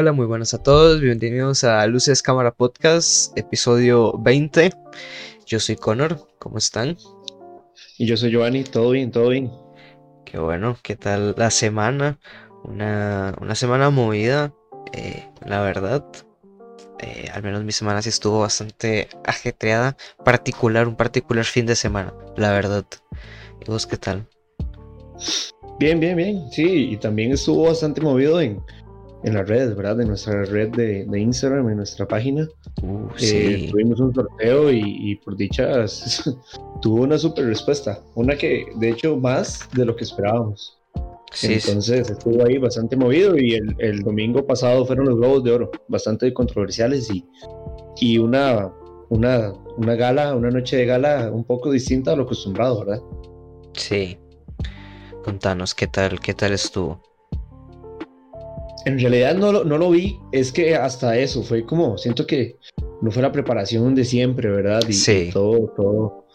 Hola, 0.00 0.12
muy 0.12 0.26
buenas 0.26 0.54
a 0.54 0.62
todos, 0.62 1.00
bienvenidos 1.00 1.64
a 1.64 1.84
Luces 1.88 2.22
Cámara 2.22 2.52
Podcast, 2.52 3.36
episodio 3.36 4.16
20. 4.16 4.70
Yo 5.44 5.58
soy 5.58 5.74
Connor, 5.74 6.28
¿cómo 6.38 6.58
están? 6.58 6.96
Y 7.98 8.06
yo 8.06 8.16
soy 8.16 8.30
Giovanni, 8.30 8.62
todo 8.62 8.90
bien, 8.90 9.10
todo 9.10 9.30
bien. 9.30 9.50
Qué 10.24 10.38
bueno, 10.38 10.78
¿qué 10.84 10.94
tal 10.94 11.34
la 11.36 11.50
semana? 11.50 12.20
Una, 12.62 13.34
semana 13.56 13.90
movida, 13.90 14.54
eh, 14.92 15.26
la 15.44 15.62
verdad. 15.62 16.04
Eh, 17.00 17.28
al 17.34 17.42
menos 17.42 17.64
mi 17.64 17.72
semana 17.72 18.00
sí 18.00 18.10
estuvo 18.10 18.38
bastante 18.38 19.08
ajetreada, 19.24 19.96
particular, 20.24 20.86
un 20.86 20.94
particular 20.94 21.44
fin 21.44 21.66
de 21.66 21.74
semana, 21.74 22.14
la 22.36 22.52
verdad. 22.52 22.86
¿Y 23.60 23.68
vos 23.68 23.84
qué 23.84 23.96
tal? 23.96 24.28
Bien, 25.80 25.98
bien, 25.98 26.16
bien, 26.16 26.48
sí, 26.52 26.90
y 26.92 26.96
también 26.98 27.32
estuvo 27.32 27.64
bastante 27.64 28.00
movido 28.00 28.40
en, 28.40 28.62
en 29.24 29.34
las 29.34 29.48
redes, 29.48 29.74
¿verdad? 29.74 30.00
En 30.00 30.08
nuestra 30.08 30.44
red 30.44 30.68
de, 30.70 31.04
de 31.04 31.20
Instagram, 31.20 31.68
en 31.70 31.76
nuestra 31.78 32.06
página. 32.06 32.48
Uh, 32.82 33.08
eh, 33.20 33.68
tuvimos 33.70 34.00
un 34.00 34.14
sorteo 34.14 34.70
y, 34.70 35.16
por 35.24 35.36
dichas 35.36 36.22
tuvo 36.82 37.02
una 37.02 37.18
super 37.18 37.46
respuesta. 37.46 38.02
Una 38.14 38.36
que, 38.36 38.66
de 38.76 38.90
hecho, 38.90 39.16
más 39.16 39.68
de 39.74 39.84
lo 39.84 39.96
que 39.96 40.04
esperábamos. 40.04 40.78
Entonces 41.42 42.08
estuvo 42.08 42.42
ahí 42.46 42.56
bastante 42.56 42.96
movido 42.96 43.36
y 43.36 43.52
el, 43.52 43.76
el, 43.78 44.02
domingo 44.02 44.46
pasado 44.46 44.86
fueron 44.86 45.06
los 45.06 45.16
Globos 45.16 45.44
de 45.44 45.52
Oro, 45.52 45.70
bastante 45.86 46.32
controversiales 46.32 47.10
y, 47.10 47.22
y 48.00 48.16
una, 48.16 48.72
una, 49.10 49.52
una 49.76 49.94
gala, 49.94 50.34
una 50.34 50.50
noche 50.50 50.76
de 50.78 50.86
gala 50.86 51.30
un 51.30 51.44
poco 51.44 51.70
distinta 51.70 52.12
a 52.12 52.16
lo 52.16 52.22
acostumbrado, 52.22 52.78
¿verdad? 52.80 53.02
Sí. 53.74 54.16
Contanos, 55.22 55.74
¿qué 55.74 55.86
tal, 55.86 56.18
qué 56.20 56.32
tal 56.32 56.54
estuvo? 56.54 57.02
En 58.84 58.98
realidad 58.98 59.34
no 59.34 59.52
lo, 59.52 59.64
no 59.64 59.78
lo 59.78 59.90
vi, 59.90 60.18
es 60.32 60.52
que 60.52 60.74
hasta 60.74 61.16
eso 61.16 61.42
fue 61.42 61.64
como, 61.64 61.98
siento 61.98 62.26
que 62.26 62.56
no 63.02 63.10
fue 63.10 63.22
la 63.22 63.32
preparación 63.32 63.94
de 63.94 64.04
siempre, 64.04 64.48
¿verdad? 64.48 64.82
Y, 64.88 64.92
sí. 64.92 65.30
todo, 65.32 65.72
todo, 65.76 66.26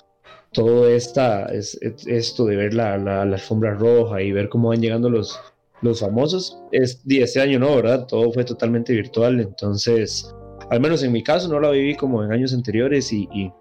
todo 0.52 0.88
esta, 0.88 1.46
es, 1.46 1.80
esto 1.82 2.46
de 2.46 2.56
ver 2.56 2.74
la, 2.74 2.98
la, 2.98 3.22
alfombra 3.22 3.74
roja 3.74 4.22
y 4.22 4.32
ver 4.32 4.50
cómo 4.50 4.70
van 4.70 4.82
llegando 4.82 5.10
los, 5.10 5.40
los 5.82 6.00
famosos, 6.00 6.62
es, 6.72 7.02
este 7.08 7.42
año 7.42 7.60
no, 7.60 7.76
¿verdad? 7.76 8.06
Todo 8.08 8.32
fue 8.32 8.44
totalmente 8.44 8.94
virtual, 8.94 9.40
entonces, 9.40 10.34
al 10.70 10.80
menos 10.80 11.04
en 11.04 11.12
mi 11.12 11.24
caso 11.24 11.48
no 11.48 11.60
la 11.60 11.72
viví 11.72 11.96
como 11.96 12.24
en 12.24 12.32
años 12.32 12.54
anteriores 12.54 13.12
y, 13.12 13.28
y 13.34 13.52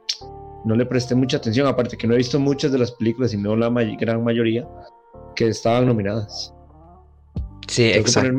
no 0.64 0.76
le 0.76 0.86
presté 0.86 1.14
mucha 1.14 1.38
atención, 1.38 1.66
aparte 1.66 1.96
que 1.96 2.06
no 2.06 2.14
he 2.14 2.18
visto 2.18 2.38
muchas 2.38 2.72
de 2.72 2.78
las 2.78 2.92
películas, 2.92 3.32
sino 3.32 3.56
la 3.56 3.68
gran 3.98 4.22
mayoría 4.22 4.68
que 5.34 5.48
estaban 5.48 5.86
nominadas. 5.86 6.54
Sí, 7.68 7.84
exacto. 7.84 8.32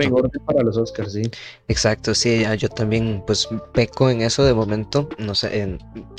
para 0.46 0.64
los 0.64 0.78
Oscars, 0.78 1.14
sí. 1.14 1.24
Exacto, 1.68 2.14
sí, 2.14 2.44
yo 2.58 2.70
también 2.70 3.24
pues 3.26 3.48
peco 3.74 4.10
en 4.10 4.22
eso 4.22 4.44
de 4.44 4.54
momento, 4.54 5.10
no 5.18 5.34
sé, 5.34 5.78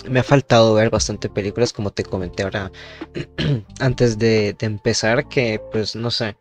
me 0.08 0.20
ha 0.20 0.22
faltado 0.22 0.74
ver 0.74 0.90
bastante 0.90 1.28
películas 1.28 1.72
como 1.72 1.92
te 1.92 2.02
comenté 2.02 2.42
ahora 2.42 2.72
antes 3.80 4.18
de, 4.18 4.56
empezar, 4.60 5.28
que 5.28 5.60
pues 5.70 5.94
no 5.94 6.10
sé, 6.10 6.36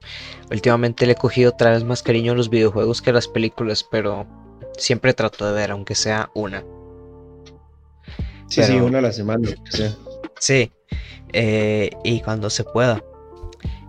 últimamente 0.52 1.06
le 1.06 1.14
he 1.14 1.16
cogido 1.16 1.52
otra 1.52 1.72
vez 1.72 1.84
más 1.84 2.02
cariño 2.02 2.32
a 2.32 2.36
los 2.36 2.50
videojuegos 2.50 3.02
que 3.02 3.10
a 3.10 3.14
las 3.14 3.28
películas, 3.28 3.86
pero 3.90 4.26
siempre 4.78 5.14
trato 5.14 5.46
de 5.46 5.54
ver, 5.54 5.72
aunque 5.72 5.96
sea 5.96 6.30
una. 6.34 6.64
Sí, 8.48 8.64
sí, 8.64 8.74
una 8.74 9.00
a 9.00 9.02
la 9.02 9.12
semana, 9.12 9.50
Sí, 10.40 10.72
eh, 11.32 11.90
y 12.04 12.22
cuando 12.22 12.50
se 12.50 12.64
pueda. 12.64 13.04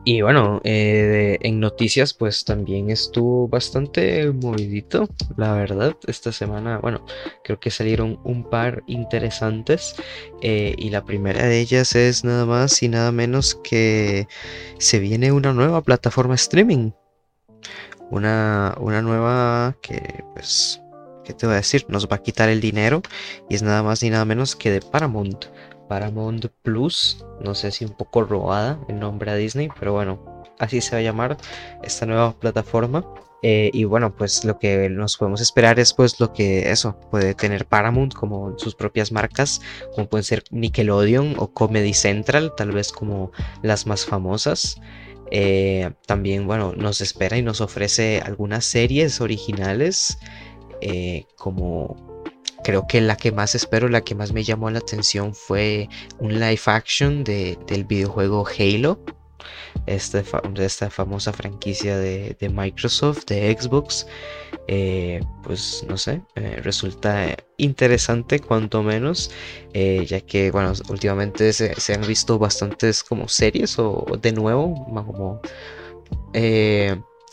Y 0.06 0.20
bueno, 0.20 0.60
eh, 0.65 1.38
en 1.41 1.60
noticias 1.60 2.12
pues 2.12 2.44
también 2.44 2.91
estuvo 2.91 3.48
bastante 3.48 4.31
movidito, 4.31 5.09
la 5.38 5.54
verdad, 5.54 5.97
esta 6.06 6.31
semana, 6.31 6.78
bueno, 6.78 7.06
creo 7.42 7.59
que 7.59 7.70
salieron 7.70 8.20
un 8.22 8.44
par 8.50 8.82
interesantes 8.87 9.97
eh, 10.43 10.75
y 10.76 10.91
la 10.91 11.06
primera 11.06 11.47
de 11.47 11.59
ellas 11.59 11.94
es 11.94 12.22
nada 12.22 12.44
más 12.44 12.82
y 12.82 12.88
nada 12.88 13.12
menos 13.12 13.54
que 13.64 14.28
se 14.76 14.98
viene 14.98 15.32
una 15.32 15.54
nueva 15.54 15.81
plataforma 15.81 16.34
streaming, 16.34 16.91
una, 18.10 18.75
una 18.78 19.00
nueva 19.00 19.75
que 19.81 20.22
pues, 20.34 20.82
¿qué 21.25 21.32
te 21.32 21.47
voy 21.47 21.54
a 21.54 21.56
decir? 21.56 21.87
Nos 21.88 22.06
va 22.09 22.16
a 22.16 22.22
quitar 22.22 22.50
el 22.50 22.60
dinero 22.60 23.00
y 23.48 23.54
es 23.54 23.62
nada 23.62 23.82
más 23.82 24.03
ni 24.03 24.10
nada 24.10 24.26
menos 24.26 24.54
que 24.54 24.70
de 24.70 24.82
Paramount. 24.82 25.47
Paramount 25.88 26.46
Plus, 26.62 27.24
no 27.40 27.54
sé 27.54 27.70
si 27.70 27.84
un 27.84 27.92
poco 27.92 28.24
robada 28.24 28.78
el 28.88 28.98
nombre 28.98 29.30
a 29.30 29.34
Disney, 29.36 29.68
pero 29.78 29.92
bueno, 29.92 30.44
así 30.58 30.80
se 30.80 30.92
va 30.92 30.98
a 30.98 31.02
llamar 31.02 31.36
esta 31.82 32.06
nueva 32.06 32.32
plataforma. 32.38 33.04
Eh, 33.46 33.70
y 33.74 33.84
bueno, 33.84 34.16
pues 34.16 34.42
lo 34.46 34.58
que 34.58 34.88
nos 34.88 35.18
podemos 35.18 35.42
esperar 35.42 35.78
es 35.78 35.92
pues 35.92 36.18
lo 36.18 36.32
que 36.32 36.70
eso 36.70 36.98
puede 37.10 37.34
tener 37.34 37.66
Paramount 37.66 38.14
como 38.14 38.58
sus 38.58 38.74
propias 38.74 39.12
marcas, 39.12 39.60
como 39.94 40.08
pueden 40.08 40.24
ser 40.24 40.44
Nickelodeon 40.50 41.34
o 41.36 41.52
Comedy 41.52 41.92
Central, 41.92 42.54
tal 42.56 42.72
vez 42.72 42.90
como 42.90 43.32
las 43.62 43.86
más 43.86 44.06
famosas. 44.06 44.80
Eh, 45.30 45.90
también, 46.06 46.46
bueno, 46.46 46.72
nos 46.74 47.02
espera 47.02 47.36
y 47.36 47.42
nos 47.42 47.60
ofrece 47.60 48.22
algunas 48.24 48.64
series 48.64 49.20
originales 49.20 50.16
eh, 50.80 51.26
como 51.36 52.13
creo 52.65 52.87
que 52.87 53.00
la 53.00 53.16
que 53.16 53.32
más 53.32 53.55
espero, 53.55 53.88
la 53.88 54.03
que 54.03 54.15
más 54.15 54.32
me 54.32 54.43
llamó 54.43 54.71
la 54.71 54.78
atención 54.78 55.34
fue 55.34 55.88
un 56.19 56.34
live 56.34 56.60
action 56.66 57.25
de, 57.25 57.59
del 57.66 57.84
videojuego 57.84 58.47
Halo. 58.47 58.99
De 59.87 60.65
esta 60.65 60.88
famosa 60.88 61.32
franquicia 61.32 61.99
de, 61.99 62.37
Microsoft, 62.50 63.27
de 63.27 63.55
Xbox, 63.55 64.06
eh, 64.66 65.21
pues 65.43 65.84
no 65.87 65.99
sé, 65.99 66.22
eh, 66.37 66.60
resulta 66.62 67.37
interesante 67.59 68.38
cuanto 68.38 68.82
menos, 68.82 69.31
eh, 69.75 70.06
ya 70.06 70.21
que, 70.21 70.50
bueno, 70.50 70.72
últimamente 70.88 71.53
se, 71.53 71.78
se, 71.78 71.93
han 71.93 72.06
visto 72.06 72.38
bastantes 72.38 73.03
como 73.05 73.28
series 73.28 73.78
o 73.78 74.06
de 74.22 74.32
nuevo, 74.32 74.87
como 74.87 75.43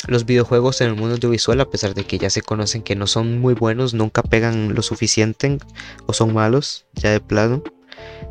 los 0.07 0.25
videojuegos 0.25 0.81
en 0.81 0.87
el 0.87 0.95
mundo 0.95 1.15
audiovisual, 1.15 1.61
a 1.61 1.69
pesar 1.69 1.93
de 1.93 2.05
que 2.05 2.17
ya 2.17 2.29
se 2.29 2.41
conocen 2.41 2.83
que 2.83 2.95
no 2.95 3.07
son 3.07 3.39
muy 3.39 3.53
buenos, 3.53 3.93
nunca 3.93 4.23
pegan 4.23 4.73
lo 4.73 4.81
suficiente 4.81 5.57
o 6.05 6.13
son 6.13 6.33
malos, 6.33 6.85
ya 6.93 7.11
de 7.11 7.19
plano. 7.19 7.63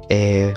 Eh, 0.09 0.55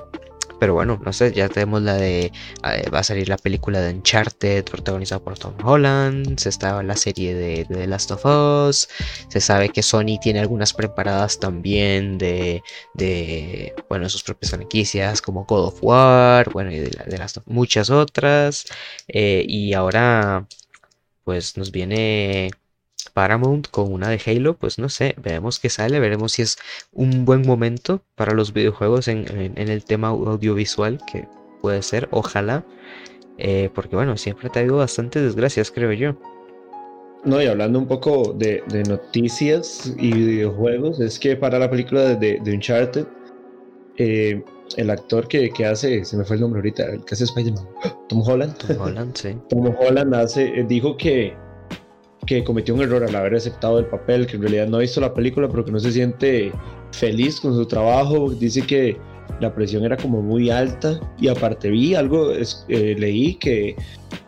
pero 0.63 0.75
bueno, 0.75 0.97
no 1.03 1.12
sé, 1.12 1.34
ya 1.34 1.50
tenemos 1.50 1.81
la 1.81 1.96
de. 1.96 2.28
Eh, 2.28 2.90
va 2.90 3.00
a 3.00 3.03
salir 3.03 3.28
la 3.28 3.35
película 3.35 3.81
de 3.81 3.94
Uncharted, 3.94 4.63
protagonizada 4.63 5.22
por 5.22 5.38
Tom 5.38 5.56
Holland. 5.62 6.40
Se 6.40 6.47
está 6.47 6.81
la 6.84 6.96
serie 6.96 7.35
de, 7.35 7.66
The 7.66 7.85
Last 7.85 8.12
of 8.12 8.25
Us. 8.25 8.88
Se 9.28 9.41
sabe 9.41 9.68
que 9.69 9.84
Sony 9.84 10.19
tiene 10.22 10.40
algunas 10.40 10.72
preparadas 10.72 11.38
también 11.38 12.18
de. 12.18 12.63
de 12.94 13.74
bueno, 13.90 14.07
sus 14.07 14.24
propias 14.24 14.51
franquicias, 14.51 15.22
como 15.22 15.44
God 15.44 15.66
of 15.66 15.80
War, 15.81 16.50
bueno, 16.53 16.72
y 16.72 16.80
de, 16.80 17.18
las 17.18 17.41
muchas 17.45 17.90
otras. 17.90 18.63
Eh, 19.09 19.45
y 19.45 19.74
ahora 19.74 20.47
pues 21.24 21.58
nos 21.58 21.72
viene 21.72 22.52
Paramount 23.14 23.70
con 23.70 23.92
una 23.92 24.10
de 24.10 24.22
Halo, 24.26 24.56
pues 24.56 24.80
no 24.80 24.90
sé, 24.90 25.16
veremos 25.22 25.60
qué 25.60 25.70
sale, 25.70 26.00
veremos 26.00 26.34
si 26.34 26.42
es 26.42 26.58
un 26.92 27.26
buen 27.26 27.42
momento 27.42 28.02
para 28.16 28.34
los 28.34 28.54
videojuegos 28.54 29.08
en, 29.08 29.26
el 29.56 29.86
tema 29.86 30.10
audiovisual, 30.10 31.00
que 31.12 31.28
puede 31.62 31.82
ser, 31.82 32.08
ojalá, 32.12 32.66
eh, 33.38 33.70
porque 33.74 33.96
bueno, 33.96 34.18
siempre 34.18 34.50
te 34.50 34.60
ha 34.60 34.62
habido 34.62 34.78
bastantes 34.78 35.24
desgracias, 35.24 35.72
creo 35.72 35.92
yo. 35.94 36.18
No, 37.24 37.42
y 37.42 37.46
hablando 37.46 37.80
un 37.80 37.88
poco 37.88 38.34
de, 38.34 38.64
noticias 38.88 39.94
y 39.98 40.12
videojuegos, 40.12 41.00
es 41.00 41.19
que 41.19 41.38
para 41.38 41.58
la 41.58 41.69
película 41.69 42.16
de, 42.16 42.42
Uncharted, 42.46 43.06
eh, 43.98 44.44
el 44.78 44.90
actor 44.90 45.28
que, 45.28 45.52
hace, 45.66 46.04
se 46.06 46.18
me 46.18 46.24
fue 46.24 46.36
el 46.36 46.42
nombre 46.42 46.60
ahorita, 46.60 46.84
el 46.86 47.06
que 47.06 47.16
hace 47.16 47.25
Spider-Man, 47.25 47.68
Tom 48.10 48.22
Holland. 48.25 48.58
Tom 48.58 48.81
Holland, 48.81 49.16
sí. 49.16 49.38
Tom 49.50 49.74
Holland 49.80 50.14
hace, 50.16 50.48
eh, 50.60 50.66
dijo 50.68 50.98
que, 50.98 51.34
que 52.25 52.44
cometió 52.44 52.74
un 52.75 52.81
error 52.81 53.04
al 53.04 53.16
haber 53.16 53.36
aceptado 53.36 53.80
el 53.80 53.86
papel, 53.86 54.28
que 54.28 54.36
en 54.36 54.44
realidad 54.44 54.68
no 54.68 54.78
ha 54.78 54.81
visto 54.81 55.02
la 55.02 55.14
película, 55.14 55.48
pero 55.48 55.66
que 55.66 55.72
no 55.72 55.80
se 55.80 55.92
siente 55.92 56.52
feliz 56.92 57.40
con 57.40 57.56
su 57.56 57.66
trabajo. 57.66 58.30
Dice 58.31 58.62
que 58.62 58.98
la 59.40 59.54
presión 59.54 59.84
era 59.84 59.98
como 59.98 60.22
muy 60.22 60.50
alta 60.50 61.00
y 61.19 61.28
aparte 61.28 61.69
vi 61.69 61.96
algo, 61.96 62.31
eh, 62.34 62.96
leí 62.98 63.36
que 63.36 63.76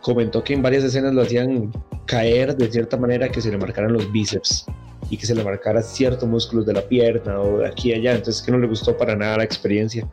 comentó 0.00 0.42
que 0.42 0.54
en 0.54 0.62
varias 0.62 0.84
escenas 0.84 1.14
lo 1.14 1.22
hacían 1.22 1.72
caer 2.06 2.56
de 2.56 2.70
cierta 2.70 2.96
manera 2.96 3.28
que 3.28 3.40
se 3.40 3.50
le 3.50 3.58
marcaran 3.58 3.92
los 3.92 4.10
bíceps 4.12 4.66
y 5.10 5.16
que 5.16 5.26
se 5.26 5.34
le 5.34 5.44
marcara 5.44 5.82
ciertos 5.82 6.28
músculos 6.28 6.66
de 6.66 6.72
la 6.72 6.82
pierna 6.82 7.40
o 7.40 7.58
de 7.58 7.68
aquí 7.68 7.90
y 7.90 7.94
allá, 7.94 8.14
entonces 8.14 8.42
que 8.42 8.50
no 8.50 8.58
le 8.58 8.66
gustó 8.66 8.96
para 8.96 9.14
nada 9.14 9.38
la 9.38 9.44
experiencia. 9.44 10.08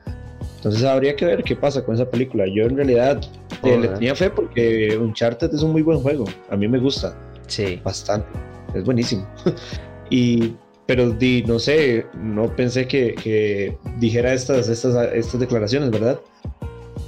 Entonces 0.63 0.85
habría 0.85 1.13
que 1.17 1.25
ver 1.25 1.43
qué 1.43 1.57
pasa 1.57 1.83
con 1.83 1.93
esa 1.95 2.09
película. 2.09 2.45
Yo 2.47 2.63
en 2.63 2.77
realidad 2.77 3.19
eh, 3.65 3.77
le 3.77 3.89
tenía 3.89 4.15
fe 4.15 4.29
porque 4.29 4.97
Uncharted 4.97 5.53
es 5.53 5.61
un 5.61 5.73
muy 5.73 5.81
buen 5.81 5.99
juego. 5.99 6.23
A 6.49 6.55
mí 6.55 6.69
me 6.69 6.79
gusta. 6.79 7.13
Sí. 7.47 7.81
Bastante. 7.83 8.29
Es 8.73 8.85
buenísimo. 8.85 9.27
y, 10.09 10.55
pero 10.85 11.11
di, 11.11 11.43
no 11.45 11.59
sé, 11.59 12.05
no 12.13 12.55
pensé 12.55 12.87
que, 12.87 13.13
que, 13.13 13.77
dijera 13.99 14.33
estas, 14.33 14.69
estas, 14.69 15.13
estas 15.13 15.37
declaraciones, 15.37 15.91
¿verdad? 15.91 16.17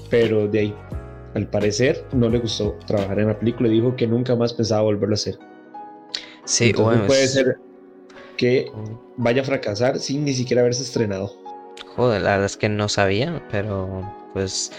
Pero 0.10 0.50
de 0.50 0.60
ahí, 0.60 0.76
al 1.34 1.48
parecer, 1.48 2.06
no 2.12 2.28
le 2.28 2.40
gustó 2.40 2.78
trabajar 2.86 3.20
en 3.20 3.28
la 3.28 3.40
película 3.40 3.70
y 3.70 3.72
dijo 3.76 3.96
que 3.96 4.06
nunca 4.06 4.36
más 4.36 4.54
pensaba 4.54 4.82
volverlo 4.82 5.14
a 5.14 5.16
hacer. 5.16 5.40
Sí, 6.44 6.66
Entonces 6.72 6.86
bueno, 6.94 7.08
puede 7.08 7.24
es- 7.24 7.32
ser 7.32 7.56
que 8.36 8.70
vaya 9.16 9.44
a 9.44 9.46
fracasar 9.46 9.98
sin 9.98 10.26
ni 10.26 10.34
siquiera 10.34 10.62
haberse 10.62 10.84
estrenado. 10.84 11.45
Joder, 11.96 12.22
la 12.22 12.32
verdad 12.32 12.46
es 12.46 12.58
que 12.58 12.70
no 12.70 12.90
sabía, 12.90 13.42
pero 13.52 14.12
pues, 14.34 14.72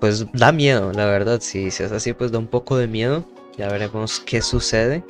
pues 0.00 0.26
da 0.32 0.52
miedo, 0.52 0.92
la 0.92 1.06
verdad. 1.06 1.40
Si, 1.40 1.70
si 1.70 1.82
es 1.82 1.92
así, 1.92 2.12
pues 2.12 2.32
da 2.32 2.38
un 2.38 2.46
poco 2.48 2.76
de 2.76 2.86
miedo. 2.88 3.24
Ya 3.56 3.68
veremos 3.68 4.20
qué 4.20 4.42
sucede. 4.42 5.04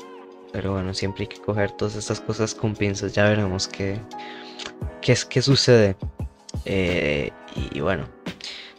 Pero 0.53 0.73
bueno, 0.73 0.93
siempre 0.93 1.23
hay 1.23 1.29
que 1.29 1.41
coger 1.41 1.73
todas 1.73 1.95
estas 1.97 2.21
cosas 2.21 2.55
con 2.55 2.75
pinzas. 2.75 3.13
Ya 3.15 3.25
veremos 3.25 3.69
qué, 3.69 3.99
qué, 5.01 5.13
es- 5.13 5.25
qué 5.25 5.41
sucede. 5.43 5.97
Eh, 6.65 7.31
y, 7.73 7.81
bueno, 7.81 8.05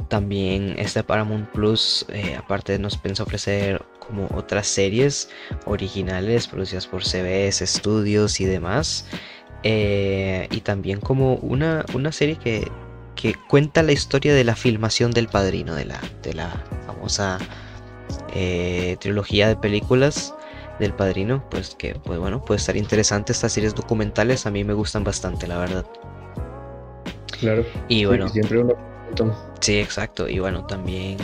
también 0.10 0.76
este 0.78 1.04
Paramount 1.04 1.50
Plus, 1.50 2.06
eh, 2.10 2.36
aparte 2.38 2.78
nos 2.80 2.98
piensa 2.98 3.24
ofrecer 3.24 3.84
como 4.00 4.28
otras 4.36 4.68
series 4.68 5.30
originales 5.66 6.48
producidas 6.48 6.86
por 6.88 7.04
CBS 7.04 7.66
Studios 7.66 8.40
y 8.40 8.46
demás. 8.46 9.06
Eh, 9.64 10.48
y 10.52 10.62
también 10.62 11.00
como 11.00 11.36
una, 11.36 11.86
una 11.94 12.12
serie 12.12 12.36
que, 12.36 12.70
que 13.16 13.36
cuenta 13.48 13.82
la 13.82 13.94
historia 13.94 14.34
de 14.34 14.44
la 14.44 14.56
filmación 14.56 15.12
del 15.12 15.28
Padrino, 15.28 15.74
de 15.74 15.86
la, 15.86 16.02
de 16.22 16.34
la 16.34 16.50
famosa 16.86 17.40
eh, 18.34 18.98
trilogía 19.00 19.48
de 19.48 19.56
películas 19.56 20.36
del 20.80 20.94
Padrino, 20.94 21.48
pues 21.50 21.76
que 21.76 21.96
pues 21.96 22.20
bueno, 22.20 22.44
puede 22.44 22.60
estar 22.60 22.76
interesante 22.76 23.32
estas 23.32 23.54
series 23.54 23.76
documentales, 23.76 24.46
a 24.46 24.52
mí 24.52 24.64
me 24.64 24.74
gustan 24.74 25.04
bastante, 25.04 25.48
la 25.48 25.58
verdad. 25.58 25.86
Claro. 27.40 27.66
Y 27.88 28.06
bueno, 28.06 28.28
siempre 28.30 28.60
uno. 28.60 28.76
Sí, 29.60 29.80
exacto. 29.80 30.28
Y 30.28 30.40
bueno, 30.40 30.66
también 30.66 31.18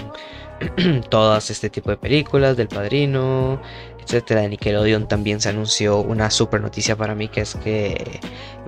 todas 1.09 1.49
este 1.49 1.69
tipo 1.69 1.89
de 1.89 1.97
películas 1.97 2.57
del 2.57 2.67
Padrino, 2.67 3.61
De 4.09 4.49
Nickelodeon 4.49 5.07
también 5.07 5.39
se 5.39 5.49
anunció 5.49 5.99
una 6.01 6.31
super 6.31 6.61
noticia 6.61 6.95
para 6.95 7.13
mí, 7.13 7.27
que 7.27 7.41
es 7.41 7.53
que 7.55 8.19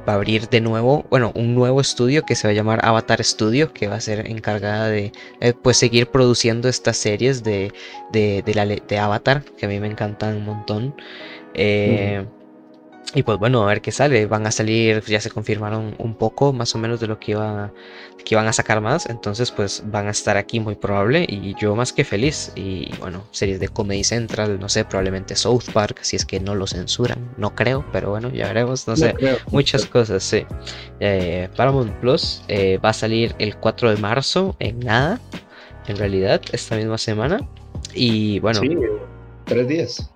va 0.07 0.13
a 0.13 0.15
abrir 0.17 0.47
de 0.49 0.61
nuevo, 0.61 1.03
bueno, 1.09 1.31
un 1.33 1.55
nuevo 1.55 1.81
estudio 1.81 2.23
que 2.23 2.35
se 2.35 2.47
va 2.47 2.51
a 2.51 2.53
llamar 2.53 2.85
Avatar 2.85 3.23
Studio, 3.23 3.73
que 3.73 3.87
va 3.87 3.95
a 3.95 4.01
ser 4.01 4.29
encargada 4.29 4.87
de 4.87 5.11
eh, 5.39 5.53
pues 5.53 5.77
seguir 5.77 6.07
produciendo 6.07 6.69
estas 6.69 6.97
series 6.97 7.43
de, 7.43 7.73
de, 8.11 8.43
de 8.45 8.53
la, 8.53 8.67
de 8.67 8.99
Avatar, 8.99 9.43
que 9.57 9.65
a 9.65 9.69
mí 9.69 9.79
me 9.79 9.87
encantan 9.87 10.37
un 10.37 10.45
montón. 10.45 10.95
Eh, 11.55 12.23
y 13.13 13.23
pues 13.23 13.37
bueno, 13.39 13.63
a 13.63 13.65
ver 13.65 13.81
qué 13.81 13.91
sale. 13.91 14.25
Van 14.25 14.47
a 14.47 14.51
salir, 14.51 15.03
ya 15.03 15.19
se 15.19 15.29
confirmaron 15.29 15.95
un 15.97 16.15
poco 16.15 16.53
más 16.53 16.73
o 16.75 16.77
menos 16.77 17.01
de 17.01 17.07
lo 17.07 17.19
que 17.19 17.31
iba, 17.31 17.73
que 18.23 18.35
iban 18.35 18.47
a 18.47 18.53
sacar 18.53 18.79
más. 18.79 19.09
Entonces, 19.09 19.51
pues 19.51 19.83
van 19.85 20.07
a 20.07 20.11
estar 20.11 20.37
aquí 20.37 20.61
muy 20.61 20.75
probable. 20.75 21.25
Y 21.27 21.53
yo 21.59 21.75
más 21.75 21.91
que 21.91 22.05
feliz. 22.05 22.53
Y 22.55 22.89
bueno, 22.99 23.25
series 23.31 23.59
de 23.59 23.67
Comedy 23.67 24.05
Central, 24.05 24.59
no 24.59 24.69
sé, 24.69 24.85
probablemente 24.85 25.35
South 25.35 25.65
Park, 25.73 25.99
si 26.03 26.15
es 26.15 26.25
que 26.25 26.39
no 26.39 26.55
lo 26.55 26.67
censuran. 26.67 27.33
No 27.37 27.53
creo, 27.53 27.85
pero 27.91 28.11
bueno, 28.11 28.29
ya 28.29 28.47
veremos. 28.47 28.87
No 28.87 28.95
sé. 28.95 29.13
creo. 29.13 29.37
Muchas 29.51 29.85
cosas, 29.85 30.23
sí. 30.23 30.45
Eh, 31.01 31.49
Paramount 31.57 31.91
Plus 31.99 32.43
eh, 32.47 32.77
va 32.77 32.89
a 32.89 32.93
salir 32.93 33.35
el 33.39 33.57
4 33.57 33.93
de 33.93 33.97
marzo, 33.97 34.55
en 34.59 34.79
nada, 34.79 35.19
en 35.87 35.97
realidad, 35.97 36.41
esta 36.53 36.77
misma 36.77 36.97
semana. 36.97 37.39
Y 37.93 38.39
bueno, 38.39 38.61
Sí, 38.61 38.77
tres 39.45 39.67
días. 39.67 40.11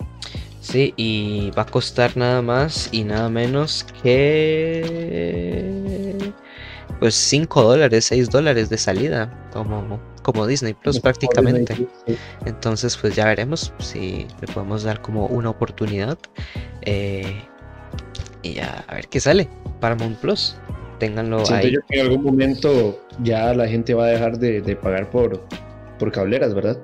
Sí, 0.66 0.94
y 0.98 1.52
va 1.52 1.62
a 1.62 1.66
costar 1.68 2.18
nada 2.18 2.42
más 2.42 2.90
y 2.92 3.04
nada 3.04 3.30
menos 3.30 3.86
que... 4.02 5.54
Pues 7.00 7.14
5 7.14 7.62
dólares, 7.62 8.06
6 8.06 8.30
dólares 8.32 8.70
de 8.70 8.78
salida, 8.80 9.48
como, 9.54 10.00
como 10.24 10.48
Disney 10.48 10.74
Plus 10.74 11.00
prácticamente. 11.00 11.76
Sí. 11.76 12.18
Entonces, 12.46 12.98
pues 12.98 13.16
ya 13.16 13.26
veremos 13.26 13.74
si 13.78 14.26
le 14.42 14.48
podemos 14.48 14.82
dar 14.84 15.02
como 15.02 15.28
una 15.28 15.52
oportunidad. 15.52 16.18
eh, 16.82 17.44
y 18.42 18.54
ya, 18.56 18.84
a 18.88 18.96
ver 18.96 19.08
qué 19.08 19.20
sale. 19.20 19.48
Paramount 19.80 20.18
Plus, 20.20 20.56
ténganlo 21.00 21.46
Siento 21.46 21.68
ahí. 21.68 21.74
yo 21.74 21.80
que 21.88 22.00
en 22.00 22.06
algún 22.08 22.24
momento 22.24 23.00
ya 23.22 23.54
la 23.54 23.68
gente 23.68 23.94
va 23.94 24.06
a 24.06 24.08
dejar 24.08 24.40
de, 24.40 24.62
de 24.62 24.76
pagar 24.76 25.10
por, 25.12 25.46
por 26.00 26.12
cableras, 26.12 26.54
¿verdad? 26.56 26.78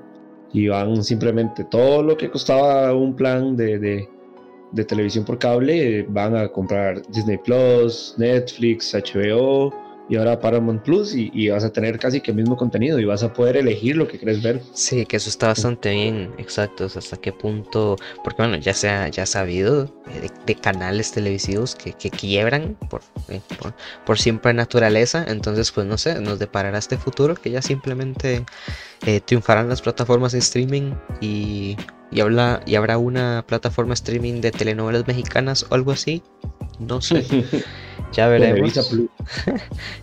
Y 0.53 0.67
van 0.67 1.03
simplemente 1.03 1.63
todo 1.63 2.03
lo 2.03 2.17
que 2.17 2.29
costaba 2.29 2.93
un 2.93 3.15
plan 3.15 3.55
de, 3.55 3.79
de, 3.79 4.09
de 4.71 4.85
televisión 4.85 5.23
por 5.23 5.37
cable, 5.37 5.99
eh, 5.99 6.05
van 6.09 6.35
a 6.35 6.49
comprar 6.49 7.01
Disney 7.07 7.37
Plus, 7.37 8.15
Netflix, 8.17 8.93
HBO 8.93 9.90
y 10.11 10.17
ahora 10.17 10.41
Paramount 10.41 10.83
Plus 10.83 11.15
y, 11.15 11.47
vas 11.47 11.63
a 11.63 11.71
tener 11.71 11.97
casi 11.97 12.19
que 12.19 12.31
el 12.31 12.37
mismo 12.37 12.57
contenido 12.57 12.99
y 12.99 13.05
vas 13.05 13.23
a 13.23 13.31
poder 13.31 13.55
elegir 13.55 13.95
lo 13.95 14.09
que 14.09 14.17
quieres 14.17 14.43
ver. 14.43 14.61
Sí, 14.73 15.05
que 15.05 15.15
eso 15.15 15.29
está 15.29 15.47
bastante 15.47 15.89
bien, 15.91 16.33
exacto, 16.37 16.85
hasta 16.93 17.15
qué 17.15 17.31
punto, 17.31 17.95
porque 18.21 18.41
bueno, 18.41 18.57
ya 18.57 18.73
se 18.73 18.89
ha, 18.89 19.07
ya 19.07 19.25
sabido 19.25 19.85
eh, 20.09 20.27
de, 20.45 20.55
canales 20.55 21.13
televisivos 21.13 21.75
que, 21.75 21.93
que 21.93 22.09
quiebran 22.09 22.75
por, 22.89 23.01
eh, 23.29 23.39
por, 23.57 23.73
por 24.05 24.19
simple 24.19 24.53
naturaleza, 24.53 25.23
entonces 25.25 25.71
pues 25.71 25.87
no 25.87 25.97
sé, 25.97 26.19
nos 26.19 26.39
deparará 26.39 26.77
este 26.77 26.97
futuro 26.97 27.35
que 27.35 27.49
ya 27.49 27.61
simplemente 27.61 28.43
eh, 29.05 29.21
triunfarán 29.21 29.69
las 29.69 29.81
plataformas 29.81 30.33
de 30.33 30.39
streaming 30.39 30.91
y, 31.21 31.77
y, 32.11 32.21
habla, 32.21 32.61
y 32.65 32.75
habrá 32.75 32.97
una 32.97 33.43
plataforma 33.47 33.93
streaming 33.93 34.41
de 34.41 34.51
telenovelas 34.51 35.07
mexicanas 35.07 35.65
o 35.69 35.75
algo 35.75 35.91
así, 35.91 36.21
no 36.79 37.01
sé, 37.01 37.25
ya 38.13 38.27
veremos. 38.27 38.73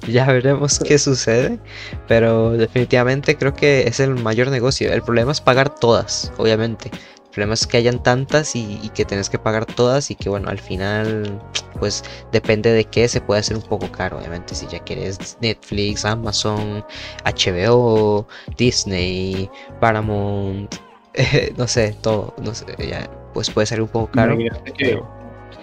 Ya 0.09 0.25
veremos 0.27 0.79
qué 0.79 0.99
sucede, 0.99 1.59
pero 2.07 2.53
definitivamente 2.53 3.37
creo 3.37 3.53
que 3.53 3.83
es 3.83 4.01
el 4.01 4.15
mayor 4.15 4.49
negocio. 4.49 4.91
El 4.91 5.03
problema 5.03 5.33
es 5.33 5.41
pagar 5.41 5.75
todas, 5.75 6.33
obviamente. 6.39 6.91
El 6.93 7.31
problema 7.31 7.55
es 7.55 7.67
que 7.67 7.77
hayan 7.77 8.03
tantas 8.03 8.57
y, 8.57 8.81
y 8.83 8.89
que 8.89 9.05
tenés 9.05 9.29
que 9.29 9.39
pagar 9.39 9.67
todas 9.67 10.11
y 10.11 10.15
que 10.15 10.31
bueno, 10.31 10.49
al 10.49 10.59
final 10.59 11.41
pues 11.79 12.03
depende 12.33 12.73
de 12.73 12.85
qué 12.85 13.07
se 13.09 13.21
puede 13.21 13.41
hacer 13.41 13.57
un 13.57 13.63
poco 13.63 13.91
caro, 13.93 14.19
obviamente. 14.19 14.55
Si 14.55 14.67
ya 14.67 14.79
quieres 14.81 15.37
Netflix, 15.41 16.05
Amazon, 16.05 16.85
HBO, 17.25 18.27
Disney, 18.57 19.51
Paramount, 19.81 20.75
eh, 21.19 21.53
no 21.59 21.67
sé, 21.69 21.95
todo, 22.01 22.35
no 22.43 22.55
sé, 22.55 22.65
ya, 22.79 23.09
pues 23.35 23.51
puede 23.51 23.67
ser 23.67 23.83
un 23.83 23.89
poco 23.89 24.11
caro. 24.13 24.33
Imagínate 24.35 24.73
que 24.73 24.85
pero- 24.85 25.19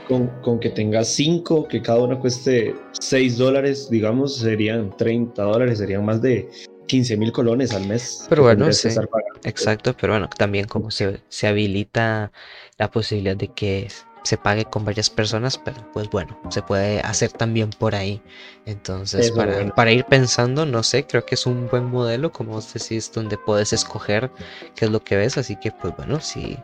con, 0.07 0.27
con 0.41 0.59
que 0.59 0.69
tengas 0.69 1.07
5, 1.07 1.67
que 1.67 1.81
cada 1.81 1.99
una 2.03 2.19
cueste 2.19 2.75
6 2.99 3.37
dólares, 3.37 3.89
digamos, 3.89 4.37
serían 4.37 4.95
30 4.95 5.43
dólares, 5.43 5.79
serían 5.79 6.05
más 6.05 6.21
de 6.21 6.47
15 6.87 7.17
mil 7.17 7.31
colones 7.31 7.73
al 7.73 7.87
mes. 7.87 8.25
Pero 8.29 8.43
bueno, 8.43 8.71
sí. 8.71 8.89
Exacto, 9.43 9.95
pero 9.99 10.13
bueno, 10.13 10.29
también 10.37 10.67
como 10.67 10.91
se, 10.91 11.21
se 11.29 11.47
habilita 11.47 12.31
la 12.77 12.91
posibilidad 12.91 13.35
de 13.35 13.47
que 13.47 13.87
se 14.25 14.37
pague 14.37 14.65
con 14.65 14.83
varias 14.83 15.09
personas, 15.11 15.57
pero 15.57 15.77
pues 15.93 16.09
bueno, 16.09 16.39
se 16.49 16.63
puede 16.63 16.99
hacer 17.01 17.31
también 17.31 17.69
por 17.69 17.93
ahí. 17.93 18.21
Entonces, 18.65 19.31
para, 19.31 19.53
bueno. 19.53 19.73
para 19.75 19.91
ir 19.91 20.03
pensando, 20.05 20.65
no 20.65 20.81
sé, 20.81 21.05
creo 21.05 21.25
que 21.25 21.35
es 21.35 21.45
un 21.45 21.67
buen 21.69 21.85
modelo, 21.85 22.31
como 22.31 22.53
vos 22.53 22.73
decís, 22.73 23.11
donde 23.13 23.37
puedes 23.37 23.71
escoger 23.71 24.31
qué 24.75 24.85
es 24.85 24.91
lo 24.91 25.03
que 25.03 25.15
ves. 25.15 25.37
Así 25.37 25.55
que, 25.57 25.71
pues 25.71 25.95
bueno, 25.95 26.19
si, 26.21 26.57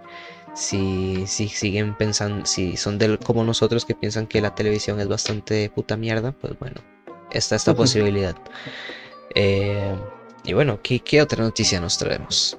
si, 0.55 1.27
si 1.27 1.49
siguen 1.49 1.95
pensando, 1.95 2.47
si 2.47 2.77
son 2.77 2.97
del, 2.97 3.19
como 3.19 3.43
nosotros 3.43 3.85
que 3.85 3.93
piensan 3.93 4.25
que 4.25 4.41
la 4.41 4.55
televisión 4.55 4.99
es 4.99 5.07
bastante 5.07 5.69
puta 5.69 5.97
mierda, 5.97 6.31
pues 6.31 6.57
bueno, 6.57 6.81
está 7.31 7.55
esta 7.55 7.75
posibilidad. 7.75 8.35
Eh, 9.35 9.95
y 10.43 10.53
bueno, 10.53 10.79
¿qué, 10.81 10.99
qué 10.99 11.21
otra 11.21 11.43
noticia 11.43 11.79
nos 11.79 11.99
traemos? 11.99 12.57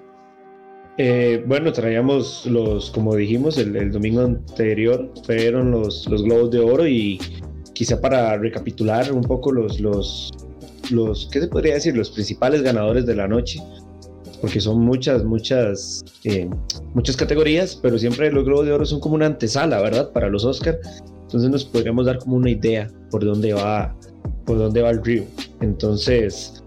Eh, 0.99 1.43
bueno, 1.47 1.73
traíamos 1.73 2.45
los, 2.45 2.91
como 2.91 3.17
dijimos, 3.17 3.57
el, 3.57 3.91
domingo 3.91 4.21
anterior 4.23 5.11
fueron 5.25 5.71
los, 5.71 6.07
los 6.09 6.23
Globos 6.23 6.51
de 6.51 6.59
Oro 6.61 6.87
y 6.87 7.19
quizá 7.73 8.01
para 8.01 8.37
recapitular 8.37 9.11
un 9.11 9.23
poco 9.23 9.53
los, 9.53 9.81
los, 9.81 10.31
los, 10.91 11.29
¿qué 11.33 11.41
se 11.41 11.49
podría 11.49 11.75
decir? 11.75 11.97
Los 11.97 12.11
principales 12.11 12.63
ganadores 12.63 13.07
de 13.07 13.15
la 13.15 13.27
noche, 13.27 13.63
porque 14.43 14.61
son 14.61 14.81
muchas, 14.81 15.25
muchas, 15.25 16.05
eh, 16.25 16.51
muchas 16.95 17.17
categorías, 17.17 17.79
pero 17.81 17.99
siempre 17.99 18.31
los 18.31 18.45
Globos 18.45 18.67
de 18.67 18.73
Oro 18.73 18.85
son 18.85 19.01
como 19.01 19.15
una 19.15 19.27
antesala, 19.27 19.81
¿verdad? 19.81 20.13
Para 20.13 20.29
los 20.29 20.45
Oscar. 20.45 20.79
Entonces 21.23 21.49
nos 21.49 21.65
podríamos 21.65 22.05
dar 22.05 22.19
como 22.19 22.37
una 22.37 22.51
idea 22.51 22.91
por 23.11 23.25
dónde 23.25 23.55
va, 23.55 23.97
por 24.45 24.59
dónde 24.59 24.83
va 24.83 24.91
el 24.91 25.03
río. 25.03 25.25
Entonces, 25.63 26.63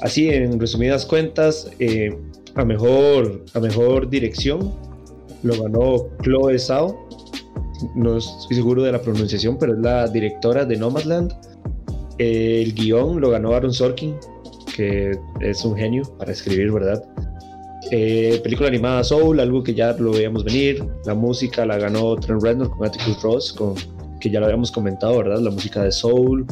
así 0.00 0.28
en 0.30 0.58
resumidas 0.58 1.06
cuentas, 1.06 1.70
eh, 1.78 2.18
a 2.58 2.64
mejor, 2.64 3.44
a 3.54 3.60
mejor 3.60 4.10
dirección 4.10 4.74
lo 5.44 5.62
ganó 5.62 6.08
Chloe 6.22 6.58
Zhao. 6.58 7.08
No 7.94 8.16
estoy 8.16 8.56
seguro 8.56 8.82
de 8.82 8.90
la 8.90 9.00
pronunciación, 9.00 9.56
pero 9.58 9.74
es 9.74 9.78
la 9.78 10.08
directora 10.08 10.64
de 10.64 10.76
Nomadland. 10.76 11.32
El 12.18 12.74
guion 12.74 13.20
lo 13.20 13.30
ganó 13.30 13.54
Aaron 13.54 13.72
Sorkin, 13.72 14.16
que 14.74 15.16
es 15.40 15.64
un 15.64 15.76
genio 15.76 16.02
para 16.18 16.32
escribir, 16.32 16.72
¿verdad? 16.72 17.04
Eh, 17.92 18.40
película 18.42 18.68
animada 18.68 19.04
Soul, 19.04 19.38
algo 19.38 19.62
que 19.62 19.72
ya 19.72 19.92
lo 19.92 20.10
veíamos 20.10 20.42
venir. 20.42 20.84
La 21.06 21.14
música 21.14 21.64
la 21.64 21.78
ganó 21.78 22.16
Trent 22.16 22.42
Reznor 22.42 22.76
con 22.76 22.88
Atticus 22.88 23.22
Ross, 23.22 23.56
que 24.18 24.30
ya 24.30 24.40
lo 24.40 24.46
habíamos 24.46 24.72
comentado, 24.72 25.18
¿verdad? 25.18 25.38
La 25.38 25.52
música 25.52 25.84
de 25.84 25.92
Soul. 25.92 26.44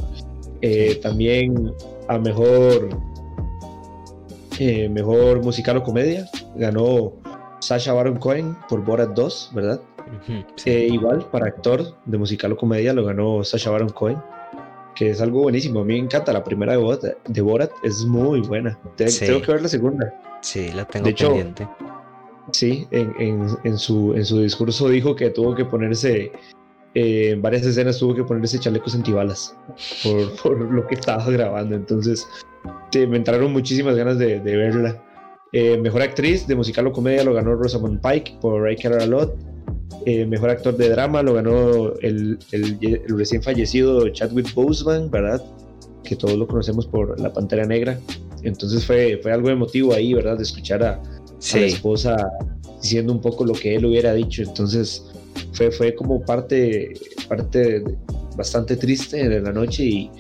Eh, 0.63 1.01
también 1.03 1.73
a 2.07 2.17
mejor 2.19 2.91
eh, 4.59 4.89
mejor 4.89 5.43
musical 5.43 5.77
o 5.77 5.83
comedia 5.83 6.29
ganó 6.55 7.13
Sasha 7.61 7.93
Baron 7.93 8.17
Cohen 8.17 8.57
por 8.69 8.85
Borat 8.85 9.11
2, 9.11 9.51
¿verdad? 9.55 9.81
Eh, 10.65 10.89
igual, 10.91 11.27
para 11.31 11.47
actor 11.47 11.97
de 12.05 12.19
musical 12.19 12.53
o 12.53 12.57
comedia 12.57 12.93
lo 12.93 13.05
ganó 13.05 13.43
Sasha 13.43 13.71
Baron 13.71 13.89
Cohen, 13.89 14.19
que 14.95 15.11
es 15.11 15.21
algo 15.21 15.43
buenísimo. 15.43 15.81
A 15.81 15.85
mí 15.85 15.95
me 15.95 16.01
encanta 16.01 16.33
la 16.33 16.45
primera 16.45 16.73
de 16.73 16.79
Borat, 16.79 17.05
de 17.27 17.41
Borat 17.41 17.71
es 17.83 18.05
muy 18.05 18.41
buena. 18.41 18.79
Tengo 18.97 19.43
que 19.43 19.53
ver 19.53 19.63
la 19.63 19.69
segunda. 19.69 20.15
Sí, 20.43 20.71
la 20.73 20.85
tengo 20.85 21.07
de 21.07 21.15
pendiente. 21.15 21.69
sí, 22.53 22.87
en, 22.91 23.79
su, 23.79 24.15
en 24.15 24.25
su 24.25 24.41
discurso 24.41 24.89
dijo 24.89 25.17
que 25.17 25.31
tuvo 25.31 25.55
que 25.55 25.65
ponerse 25.65 26.31
eh, 26.97 27.33
en 27.33 27.43
varias 27.43 27.67
escenas 27.67 27.99
tuvo 27.99 28.15
que 28.15 28.25
ponerse 28.25 28.59
chalecos 28.59 28.95
antibalas 28.95 29.55
por, 30.03 30.35
por 30.43 30.73
lo 30.73 30.87
que 30.87 30.95
estaba 30.95 31.29
grabando. 31.31 31.77
Entonces, 31.77 32.27
me 32.95 33.19
entraron 33.19 33.53
muchísimas 33.53 33.97
ganas 33.97 34.17
de, 34.19 34.39
verla. 34.39 35.05
Eh, 35.53 35.77
mejor 35.77 36.01
actriz 36.01 36.47
de 36.47 36.55
musical 36.55 36.87
o 36.87 36.93
comedia 36.93 37.23
lo 37.23 37.35
ganó 37.35 37.55
Rosamund 37.55 38.01
Pike 38.01 38.39
por 38.41 38.63
Ray 38.63 38.77
Carralot. 38.77 39.37
Eh, 40.07 40.25
mejor 40.25 40.49
actor 40.49 40.75
de 40.75 40.89
drama 40.89 41.23
lo 41.23 41.35
ganó 41.35 41.93
el, 42.01 42.39
el, 42.53 43.03
recién 43.09 43.43
fallecido 43.43 44.09
Chadwick 44.09 44.55
Boseman, 44.55 45.11
¿verdad? 45.11 45.45
Que 46.03 46.17
todos 46.17 46.39
lo 46.39 46.47
conocemos 46.47 46.87
por 46.87 47.21
La 47.21 47.31
Pantera 47.31 47.67
Negra. 47.67 48.01
Entonces 48.43 48.87
fue, 48.87 49.21
fue 49.23 49.33
algo 49.33 49.51
emotivo 49.51 49.93
ahí, 49.93 50.15
¿verdad? 50.15 50.39
De 50.39 50.45
escuchar 50.45 50.83
a, 50.83 50.95
a 50.95 51.57
la 51.59 51.67
esposa 51.67 52.17
diciendo 52.81 53.13
un 53.13 53.21
poco 53.21 53.45
lo 53.45 53.53
que 53.53 53.77
él 53.77 53.85
hubiera 53.85 54.15
dicho. 54.15 54.43
Entonces, 54.43 55.13
fue, 55.53 55.71
fue 55.71 55.95
como 55.95 56.25
parte, 56.25 56.93
parte 57.29 57.83
bastante 58.37 58.77
triste 58.77 59.29
de 59.29 59.41
la 59.41 59.53
noche 59.53 59.85
y, 59.85 60.11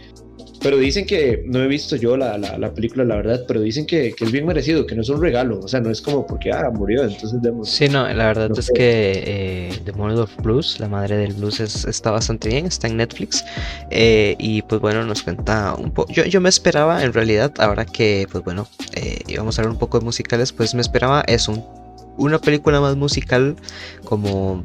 pero 0.66 0.78
dicen 0.78 1.06
que, 1.06 1.44
no 1.46 1.62
he 1.62 1.68
visto 1.68 1.96
yo 1.96 2.16
la, 2.16 2.38
la, 2.38 2.75
película, 2.75 3.04
la 3.04 3.16
verdad, 3.16 3.44
pero 3.46 3.61
dicen 3.61 3.87
que, 3.87 4.12
que, 4.12 4.25
es 4.25 4.32
bien 4.32 4.46
merecido, 4.46 4.87
que 4.87 4.94
no 4.94 5.02
es 5.02 5.08
un 5.08 5.20
regalo, 5.20 5.61
o 5.61 5.68
sea, 5.68 5.80
no 5.80 5.90
es 5.90 6.00
como 6.00 6.26
porque, 6.26 6.50
ah, 6.50 6.70
murió, 6.73 7.04
entonces 7.04 7.40
demos. 7.42 7.68
Sí, 7.68 7.88
no, 7.88 8.08
la 8.08 8.26
verdad 8.26 8.50
es 8.58 8.70
que 8.75 9.23
eh, 9.25 9.80
The 9.85 9.92
Mother 9.92 10.25
of 10.25 10.37
Blues, 10.42 10.80
la 10.80 10.88
madre 10.88 11.18
del 11.18 11.35
blues, 11.35 11.61
está 11.61 12.11
bastante 12.11 12.49
bien, 12.49 12.66
está 12.66 12.88
en 12.88 12.96
Netflix, 12.96 13.44
eh, 13.90 14.35
y 14.38 14.62
pues 14.62 14.80
bueno, 14.80 15.04
nos 15.04 15.23
cuenta 15.23 15.75
un 15.75 15.92
poco, 15.92 16.12
yo, 16.12 16.25
yo 16.25 16.40
me 16.40 16.49
esperaba, 16.49 17.04
en 17.04 17.12
realidad, 17.12 17.52
ahora 17.58 17.85
que, 17.85 18.26
pues 18.32 18.42
bueno, 18.42 18.66
eh, 18.94 19.20
íbamos 19.28 19.58
a 19.58 19.62
hablar 19.62 19.73
un 19.73 19.78
poco 19.78 19.99
de 19.99 20.04
musicales, 20.04 20.52
pues 20.52 20.75
me 20.75 20.80
esperaba 20.80 21.23
eso, 21.28 21.52
un 21.52 21.85
una 22.16 22.38
película 22.38 22.80
más 22.80 22.96
musical 22.96 23.56
como 24.04 24.64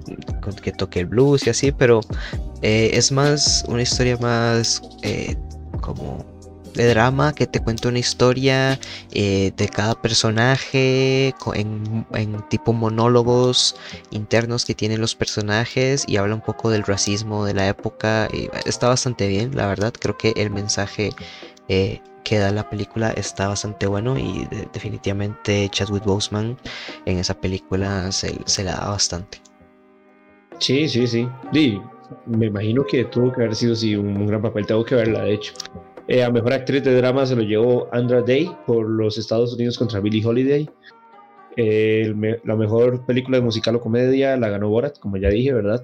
que 0.62 0.72
toque 0.72 1.02
el 1.02 1.06
blues 1.08 1.48
y 1.48 1.50
así, 1.50 1.72
pero 1.72 2.02
eh, 2.62 2.92
es 2.94 3.12
más 3.12 3.64
una 3.68 3.82
historia 3.82 4.18
más 4.18 4.82
eh, 5.04 5.36
como 5.82 6.26
de 6.74 6.88
drama 6.88 7.34
que 7.34 7.48
te 7.48 7.60
cuenta 7.60 7.90
una 7.90 8.00
historia 8.00 8.80
eh, 9.12 9.52
de 9.58 9.70
cada 9.70 9.96
personaje 10.02 11.34
en, 11.54 12.06
tipo 12.50 12.74
monólogos 12.74 13.76
internos 14.12 14.66
que 14.66 14.74
tienen 14.74 15.02
los 15.02 15.16
personajes 15.16 16.06
y 16.08 16.18
habla 16.18 16.36
un 16.36 16.42
poco 16.42 16.70
del 16.70 16.84
racismo 16.84 17.46
de 17.46 17.54
la 17.54 17.68
época 17.68 18.30
y 18.32 18.50
está 18.66 18.88
bastante 18.88 19.28
bien 19.28 19.56
la 19.56 19.68
verdad 19.68 19.94
creo 20.00 20.18
que 20.18 20.34
el 20.38 20.50
mensaje 20.50 21.12
que 22.24 22.38
da 22.38 22.52
la 22.52 22.70
película 22.70 23.12
está 23.12 23.48
bastante 23.48 23.88
bueno 23.88 24.18
y 24.18 24.48
definitivamente 24.74 25.68
Chadwick 25.70 26.04
Boseman 26.04 26.58
en 27.06 27.18
esa 27.18 27.34
película 27.34 28.12
se, 28.12 28.38
se 28.46 28.64
la 28.64 28.74
da 28.74 28.90
bastante. 28.90 29.40
Sí, 30.60 30.88
sí, 30.88 31.08
sí. 31.08 31.28
me 32.28 32.46
imagino 32.46 32.84
que 32.84 33.06
tuvo 33.06 33.32
que 33.32 33.42
haber 33.42 33.56
sido 33.56 33.76
sí, 33.76 33.96
un, 33.96 34.28
gran 34.28 34.42
papel. 34.42 34.66
Tengo 34.66 34.86
que 34.86 34.96
verla, 34.96 35.24
de 35.24 35.34
hecho. 35.34 35.54
Eh, 36.08 36.24
a 36.24 36.30
mejor 36.30 36.54
actriz 36.54 36.84
de 36.84 36.96
drama 36.96 37.26
se 37.26 37.36
lo 37.36 37.42
llevó 37.42 37.88
Andra 37.92 38.22
Day 38.22 38.52
por 38.68 38.88
los 38.88 39.18
Estados 39.18 39.54
Unidos 39.54 39.78
contra 39.78 40.00
Billie 40.00 40.26
Holiday. 40.26 40.70
la 41.58 42.56
mejor 42.56 43.06
película 43.06 43.38
de 43.38 43.44
musical 43.44 43.76
o 43.76 43.82
comedia 43.82 44.38
la 44.38 44.50
ganó 44.50 44.70
Borat, 44.70 45.00
como 45.00 45.18
ya 45.18 45.30
dije, 45.30 45.54
¿verdad? 45.54 45.84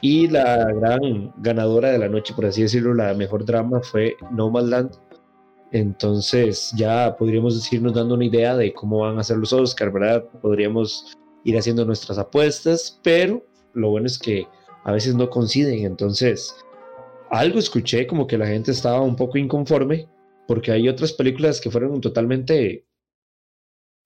Y 0.00 0.28
la 0.28 0.66
gran 0.72 1.32
ganadora 1.38 1.90
de 1.90 1.98
la 1.98 2.08
noche, 2.08 2.34
por 2.34 2.46
así 2.46 2.62
decirlo, 2.62 2.94
la 2.94 3.14
mejor 3.14 3.44
drama 3.44 3.80
fue 3.80 4.16
Nomadland 4.30 4.90
entonces 5.74 6.72
ya 6.76 7.16
podríamos 7.18 7.72
irnos 7.72 7.94
dando 7.94 8.14
una 8.14 8.24
idea 8.24 8.56
de 8.56 8.72
cómo 8.72 9.00
van 9.00 9.18
a 9.18 9.24
ser 9.24 9.38
los 9.38 9.52
Oscars, 9.52 9.92
¿verdad? 9.92 10.24
Podríamos 10.40 11.12
ir 11.42 11.58
haciendo 11.58 11.84
nuestras 11.84 12.16
apuestas, 12.16 13.00
pero 13.02 13.44
lo 13.72 13.90
bueno 13.90 14.06
es 14.06 14.16
que 14.16 14.46
a 14.84 14.92
veces 14.92 15.16
no 15.16 15.28
coinciden. 15.28 15.84
Entonces, 15.84 16.54
algo 17.28 17.58
escuché 17.58 18.06
como 18.06 18.28
que 18.28 18.38
la 18.38 18.46
gente 18.46 18.70
estaba 18.70 19.00
un 19.00 19.16
poco 19.16 19.36
inconforme 19.36 20.08
porque 20.46 20.70
hay 20.70 20.88
otras 20.88 21.12
películas 21.12 21.60
que 21.60 21.72
fueron 21.72 22.00
totalmente, 22.00 22.86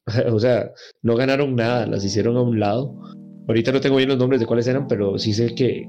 o 0.33 0.41
sea, 0.41 0.73
no 1.03 1.17
ganaron 1.17 1.55
nada, 1.55 1.85
las 1.85 2.03
hicieron 2.03 2.39
a 2.39 2.43
un 2.43 2.59
lado. 2.59 2.99
Ahorita 3.47 3.73
no 3.73 3.83
tengo 3.83 3.97
bien 3.97 4.09
los 4.09 4.17
nombres 4.17 4.41
de 4.41 4.47
cuáles 4.47 4.67
eran, 4.69 4.89
pero 4.89 5.19
sí 5.19 5.35
sé 5.35 5.55
que, 5.55 5.87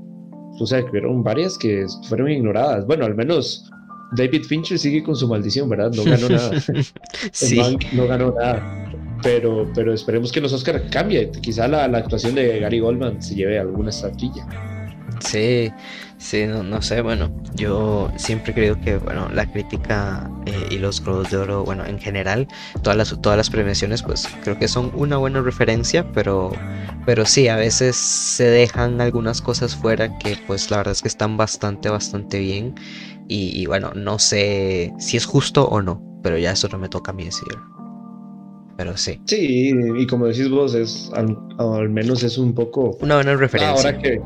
o 0.60 0.66
sea, 0.66 0.84
que 0.84 0.90
fueron 0.90 1.24
varias 1.24 1.58
que 1.58 1.86
fueron 2.10 2.30
ignoradas. 2.30 2.86
Bueno, 2.86 3.06
al 3.06 3.16
menos 3.16 3.72
David 4.12 4.44
Fincher 4.44 4.80
sigue 4.80 5.04
con 5.04 5.16
su 5.16 5.28
maldición, 5.28 5.70
¿verdad? 5.70 5.92
No 5.94 6.04
ganó 6.04 6.30
nada. 6.30 6.52
sí. 7.32 7.60
no 7.94 8.08
ganó 8.08 8.34
nada. 8.34 8.92
Pero, 9.22 9.70
pero 9.76 9.94
esperemos 9.94 10.32
que 10.32 10.42
los 10.42 10.54
Oscars 10.54 10.84
cambie. 10.90 11.30
Quizá 11.42 11.68
la, 11.68 11.86
actuación 11.86 12.36
de 12.36 12.60
Gary 12.60 12.80
Goldman 12.80 13.22
se 13.22 13.36
lleve 13.36 13.60
alguna 13.60 13.90
estatuilla. 13.90 14.48
Sí, 15.20 15.70
sí, 16.18 16.46
no, 16.48 16.82
sé, 16.82 17.02
bueno, 17.02 17.30
yo 17.54 18.10
siempre 18.16 18.54
creo 18.54 18.80
que, 18.80 18.98
bueno, 18.98 19.28
la 19.34 19.52
crítica 19.52 20.32
eh, 20.46 20.68
y 20.72 20.78
los 20.78 21.04
Globos 21.04 21.30
de 21.30 21.38
Oro, 21.38 21.66
bueno, 21.66 21.86
en 21.86 22.00
general, 22.00 22.48
todas 22.84 22.96
las, 22.96 23.22
todas 23.22 23.36
las 23.36 23.50
premiaciones, 23.50 24.02
pues 24.02 24.30
creo 24.44 24.58
que 24.58 24.70
son 24.70 24.92
una 24.96 25.18
buena 25.18 25.42
referencia, 25.42 26.10
pero, 26.14 26.54
pero 27.06 27.26
sí, 27.26 27.50
a 27.50 27.58
veces 27.58 27.98
se 27.98 28.46
dejan 28.46 29.02
algunas 29.02 29.42
cosas 29.42 29.76
fuera 29.76 30.18
que, 30.20 30.38
pues 30.48 30.72
la 30.72 30.78
verdad 30.78 30.94
es 30.94 31.02
que 31.02 31.10
están 31.10 31.36
bastante, 31.36 31.90
bastante 31.90 32.40
bien 32.40 32.76
y, 33.30 33.66
bueno, 33.68 33.92
no 33.96 34.18
sé 34.18 34.92
si 34.98 35.16
es 35.16 35.26
justo 35.26 35.68
o 35.68 35.82
no, 35.82 36.20
pero 36.24 36.38
ya 36.38 36.52
eso 36.52 36.68
no 36.70 36.80
me 36.80 36.90
toca 36.90 37.12
a 37.12 37.14
mí 37.14 37.26
decirlo. 37.26 37.62
Pero 38.76 38.98
sí. 38.98 39.22
Sí, 39.26 39.72
y 39.98 40.08
como 40.08 40.26
decís 40.26 40.50
vos, 40.50 40.74
es 40.74 41.12
al, 41.14 41.90
menos 41.90 42.24
es 42.24 42.38
un 42.38 42.54
poco... 42.54 42.98
Una 43.02 43.16
buena 43.16 43.36
referencia. 43.36 43.92
Ahora 43.92 44.02
que... 44.02 44.20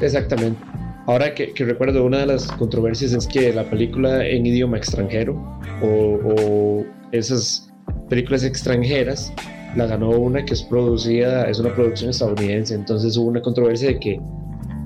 Exactamente. 0.00 0.58
Ahora 1.06 1.34
que, 1.34 1.52
recuerdo, 1.58 2.04
una 2.04 2.18
de 2.18 2.26
las 2.26 2.46
controversias 2.52 3.12
es 3.12 3.26
que 3.26 3.52
la 3.52 3.68
película 3.68 4.26
en 4.26 4.46
idioma 4.46 4.76
extranjero 4.76 5.34
o, 5.82 6.18
o 6.24 6.84
esas 7.12 7.70
películas 8.08 8.44
extranjeras 8.44 9.32
la 9.76 9.86
ganó 9.86 10.10
una 10.10 10.44
que 10.44 10.54
es 10.54 10.62
producida, 10.62 11.48
es 11.48 11.58
una 11.58 11.74
producción 11.74 12.10
estadounidense. 12.10 12.74
Entonces 12.74 13.16
hubo 13.16 13.28
una 13.28 13.42
controversia 13.42 13.88
de 13.88 14.00
que 14.00 14.20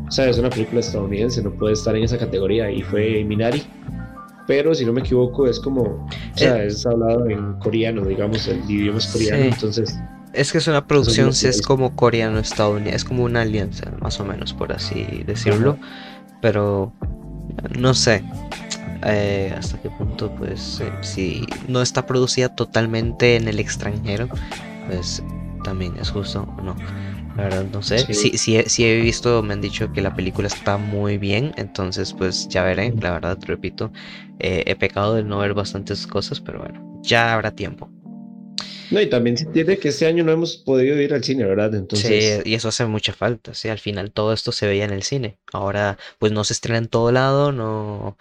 o 0.06 0.10
sea, 0.10 0.28
es 0.28 0.38
una 0.38 0.50
película 0.50 0.80
estadounidense, 0.80 1.42
no 1.42 1.50
puede 1.52 1.74
estar 1.74 1.96
en 1.96 2.04
esa 2.04 2.18
categoría 2.18 2.70
y 2.70 2.82
fue 2.82 3.24
Minari. 3.24 3.62
Pero 4.46 4.74
si 4.74 4.84
no 4.84 4.92
me 4.92 5.00
equivoco, 5.00 5.48
es 5.48 5.58
como, 5.58 5.82
o 5.82 6.08
sea, 6.36 6.62
eh, 6.62 6.68
es 6.68 6.86
hablado 6.86 7.28
en 7.28 7.54
coreano, 7.54 8.04
digamos, 8.04 8.46
el 8.46 8.68
idioma 8.70 8.98
es 8.98 9.06
coreano, 9.08 9.44
entonces. 9.44 9.98
Es 10.32 10.52
que 10.52 10.58
es 10.58 10.68
una 10.68 10.86
producción, 10.86 11.32
si 11.32 11.48
es 11.48 11.62
como 11.62 11.96
coreano-estadounidense, 11.96 12.96
es 12.96 13.04
como 13.04 13.24
una 13.24 13.40
alianza, 13.40 13.90
más 14.00 14.20
o 14.20 14.24
menos, 14.24 14.52
por 14.52 14.72
así 14.72 15.24
decirlo. 15.26 15.78
Pero 16.42 16.92
no 17.76 17.94
sé 17.94 18.22
eh, 19.04 19.54
hasta 19.56 19.80
qué 19.80 19.90
punto, 19.90 20.30
pues, 20.36 20.80
eh, 20.80 20.92
si 21.00 21.46
no 21.68 21.82
está 21.82 22.06
producida 22.06 22.54
totalmente 22.54 23.36
en 23.36 23.48
el 23.48 23.58
extranjero, 23.58 24.28
pues 24.86 25.22
también 25.64 25.94
es 26.00 26.10
justo 26.10 26.46
o 26.58 26.62
no. 26.62 26.76
La 27.36 27.44
verdad 27.44 27.66
no 27.72 27.82
sé. 27.82 27.98
Sí. 28.14 28.38
Sí, 28.38 28.84
he 28.84 29.00
visto, 29.00 29.42
me 29.42 29.52
han 29.52 29.60
dicho 29.60 29.92
que 29.92 30.00
la 30.00 30.14
película 30.14 30.48
está 30.48 30.78
muy 30.78 31.18
bien, 31.18 31.52
entonces 31.56 32.12
pues 32.12 32.48
ya 32.48 32.64
veré. 32.64 32.94
La 33.00 33.12
verdad, 33.12 33.38
repito, 33.42 33.92
eh, 34.38 34.64
he 34.66 34.76
pecado 34.76 35.14
de 35.14 35.22
no 35.22 35.38
ver 35.38 35.54
bastantes 35.54 36.06
cosas, 36.06 36.40
pero 36.40 36.60
bueno, 36.60 37.00
ya 37.02 37.34
habrá 37.34 37.50
tiempo. 37.50 37.90
No, 38.90 39.00
y 39.00 39.08
también 39.08 39.36
se 39.36 39.44
entiende 39.44 39.78
que 39.78 39.88
este 39.88 40.06
año 40.06 40.22
no 40.22 40.32
hemos 40.32 40.56
podido 40.58 41.00
ir 41.00 41.12
al 41.12 41.24
cine, 41.24 41.44
¿verdad? 41.44 41.74
Entonces... 41.74 42.42
Sí, 42.44 42.50
y 42.50 42.54
eso 42.54 42.68
hace 42.68 42.86
mucha 42.86 43.12
falta, 43.12 43.52
sí, 43.52 43.68
al 43.68 43.80
final 43.80 44.12
todo 44.12 44.32
esto 44.32 44.52
se 44.52 44.66
veía 44.66 44.84
en 44.84 44.92
el 44.92 45.02
cine. 45.02 45.38
Ahora, 45.52 45.98
pues 46.18 46.30
no 46.32 46.44
se 46.44 46.52
estrena 46.52 46.78
en 46.78 46.88
todo 46.88 47.10
lado, 47.10 47.52
no... 47.52 48.16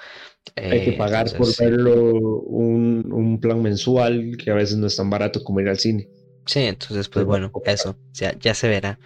Hay 0.55 0.83
que 0.83 0.89
eh, 0.91 0.97
pagar 0.97 1.31
por 1.37 1.47
verlo 1.57 2.13
un, 2.13 3.11
un 3.11 3.39
plan 3.39 3.61
mensual 3.61 4.37
que 4.43 4.51
a 4.51 4.55
veces 4.55 4.77
no 4.77 4.87
es 4.87 4.95
tan 4.95 5.09
barato 5.09 5.43
como 5.43 5.59
ir 5.59 5.69
al 5.69 5.79
cine. 5.79 6.07
Sí, 6.45 6.61
entonces 6.61 7.09
pues 7.09 7.25
bueno, 7.25 7.51
eso, 7.65 7.95
ya, 8.13 8.37
ya 8.39 8.53
se 8.53 8.67
verá. 8.67 8.99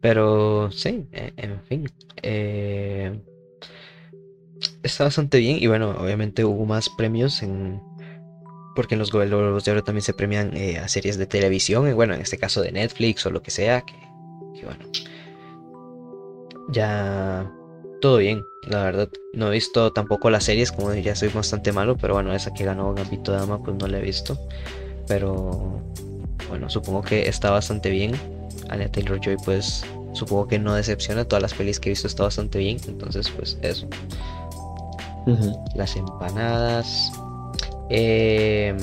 Pero 0.00 0.70
sí, 0.72 1.06
e, 1.12 1.32
en 1.36 1.62
fin. 1.62 1.90
Eh, 2.22 3.20
está 4.82 5.04
bastante 5.04 5.38
bien 5.38 5.58
y 5.60 5.66
bueno, 5.68 5.90
obviamente 5.98 6.44
hubo 6.44 6.66
más 6.66 6.88
premios 6.90 7.42
en... 7.42 7.80
Porque 8.74 8.94
en 8.94 9.00
los 9.00 9.12
Globos 9.12 9.64
de 9.64 9.70
Oro 9.70 9.84
también 9.84 10.02
se 10.02 10.14
premian 10.14 10.56
eh, 10.56 10.78
a 10.78 10.88
series 10.88 11.18
de 11.18 11.26
televisión, 11.26 11.86
y 11.88 11.92
bueno, 11.92 12.14
en 12.14 12.22
este 12.22 12.38
caso 12.38 12.62
de 12.62 12.72
Netflix 12.72 13.26
o 13.26 13.30
lo 13.30 13.42
que 13.42 13.50
sea, 13.50 13.82
que, 13.82 13.94
bueno. 14.64 14.86
Ya 16.70 17.52
todo 18.00 18.16
bien, 18.16 18.42
la 18.66 18.82
verdad. 18.82 19.10
No 19.34 19.48
he 19.48 19.50
visto 19.50 19.92
tampoco 19.92 20.30
las 20.30 20.44
series, 20.44 20.72
como 20.72 20.94
ya 20.94 21.14
soy 21.14 21.28
bastante 21.28 21.70
malo, 21.70 21.98
pero 21.98 22.14
bueno, 22.14 22.32
esa 22.32 22.54
que 22.54 22.64
ganó 22.64 22.94
Gambito 22.94 23.32
Dama, 23.32 23.62
pues 23.62 23.76
no 23.76 23.86
la 23.88 23.98
he 23.98 24.02
visto. 24.02 24.38
Pero 25.06 25.82
bueno, 26.52 26.68
supongo 26.68 27.00
que 27.00 27.30
está 27.30 27.50
bastante 27.50 27.88
bien. 27.88 28.12
Anya 28.68 28.86
Taylor 28.92 29.18
Joy, 29.18 29.38
pues 29.42 29.86
supongo 30.12 30.48
que 30.48 30.58
no 30.58 30.74
decepciona. 30.74 31.24
Todas 31.24 31.40
las 31.40 31.54
pelis 31.54 31.80
que 31.80 31.88
he 31.88 31.92
visto 31.92 32.06
está 32.06 32.24
bastante 32.24 32.58
bien. 32.58 32.76
Entonces, 32.86 33.30
pues 33.30 33.56
eso. 33.62 33.86
Las 35.74 35.96
empanadas. 35.96 37.10
Eh, 37.88 38.76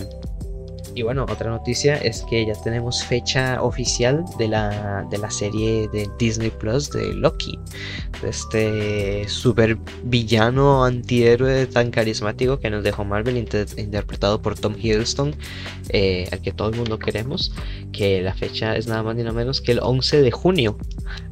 y 0.99 1.01
bueno, 1.01 1.23
otra 1.23 1.49
noticia 1.49 1.95
es 1.95 2.25
que 2.29 2.45
ya 2.45 2.53
tenemos 2.61 3.01
fecha 3.05 3.63
oficial 3.63 4.25
de 4.37 4.49
la, 4.49 5.07
de 5.09 5.17
la 5.17 5.31
serie 5.31 5.87
de 5.93 6.09
Disney 6.19 6.49
Plus 6.49 6.89
de 6.89 7.13
Loki. 7.13 7.57
De 8.21 8.29
este 8.29 9.29
super 9.29 9.77
villano 10.03 10.83
antihéroe 10.83 11.67
tan 11.67 11.89
carismático 11.89 12.59
que 12.59 12.69
nos 12.69 12.83
dejó 12.83 13.05
Marvel, 13.05 13.37
interpretado 13.37 14.41
por 14.41 14.59
Tom 14.59 14.75
Hiddleston, 14.77 15.33
eh, 15.87 16.27
al 16.33 16.41
que 16.41 16.51
todo 16.51 16.67
el 16.67 16.75
mundo 16.75 16.99
queremos. 16.99 17.53
Que 17.93 18.21
la 18.21 18.33
fecha 18.33 18.75
es 18.75 18.87
nada 18.87 19.01
más 19.01 19.15
ni 19.15 19.23
nada 19.23 19.33
menos 19.33 19.61
que 19.61 19.71
el 19.71 19.79
11 19.81 20.21
de 20.21 20.31
junio. 20.31 20.77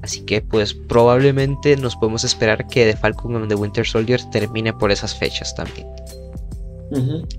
Así 0.01 0.21
que 0.21 0.41
pues 0.41 0.73
probablemente 0.73 1.75
nos 1.75 1.97
podemos 1.97 2.23
esperar 2.23 2.65
que 2.67 2.85
The 2.85 2.95
Falcon 2.95 3.35
and 3.35 3.49
the 3.49 3.55
Winter 3.55 3.85
Soldier 3.85 4.23
termine 4.31 4.71
por 4.71 4.93
esas 4.93 5.13
fechas 5.13 5.53
también. 5.55 5.87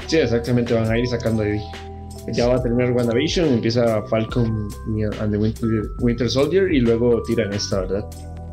Sí, 0.08 0.18
exactamente, 0.18 0.74
van 0.74 0.90
a 0.90 0.98
ir 0.98 1.06
sacando 1.06 1.42
ahí 1.42 1.58
ya 2.32 2.48
va 2.48 2.56
a 2.56 2.62
terminar 2.62 2.92
WandaVision, 2.92 3.48
empieza 3.48 4.02
Falcon 4.06 4.68
and 5.20 5.32
the 5.32 5.38
Winter, 6.00 6.30
Soldier 6.30 6.72
y 6.72 6.80
luego 6.80 7.22
tiran 7.22 7.52
esta, 7.52 7.80
¿verdad? 7.80 8.04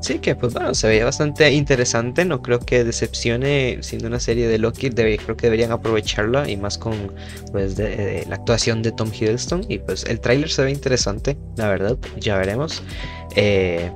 Sí, 0.02 0.20
que 0.20 0.36
pues 0.36 0.54
bueno, 0.54 0.76
se 0.76 0.88
veía 0.88 1.06
bastante 1.06 1.52
interesante, 1.52 2.26
no 2.26 2.42
creo 2.42 2.60
que 2.60 2.84
decepcione 2.84 3.80
siendo 3.82 4.08
una 4.08 4.20
serie 4.20 4.48
de 4.48 4.60
Loki, 4.60 4.92
creo 4.92 5.36
que 5.36 5.48
deberían 5.48 5.72
aprovecharla 5.72 6.48
y 6.48 6.58
más 6.58 6.78
con 6.78 7.12
pues 7.52 7.76
de, 7.76 8.24
la 8.30 8.36
actuación 8.36 8.84
de 8.84 8.92
Tom 8.92 9.10
Hiddleston 9.12 9.66
y 9.68 9.80
pues 9.80 10.04
el 10.06 10.20
tráiler 10.20 10.50
se 10.50 10.64
ve 10.64 10.72
interesante, 10.72 11.38
la 11.58 11.70
verdad, 11.70 11.98
ya 12.20 12.38
veremos. 12.38 12.84
Eh, 13.36 13.90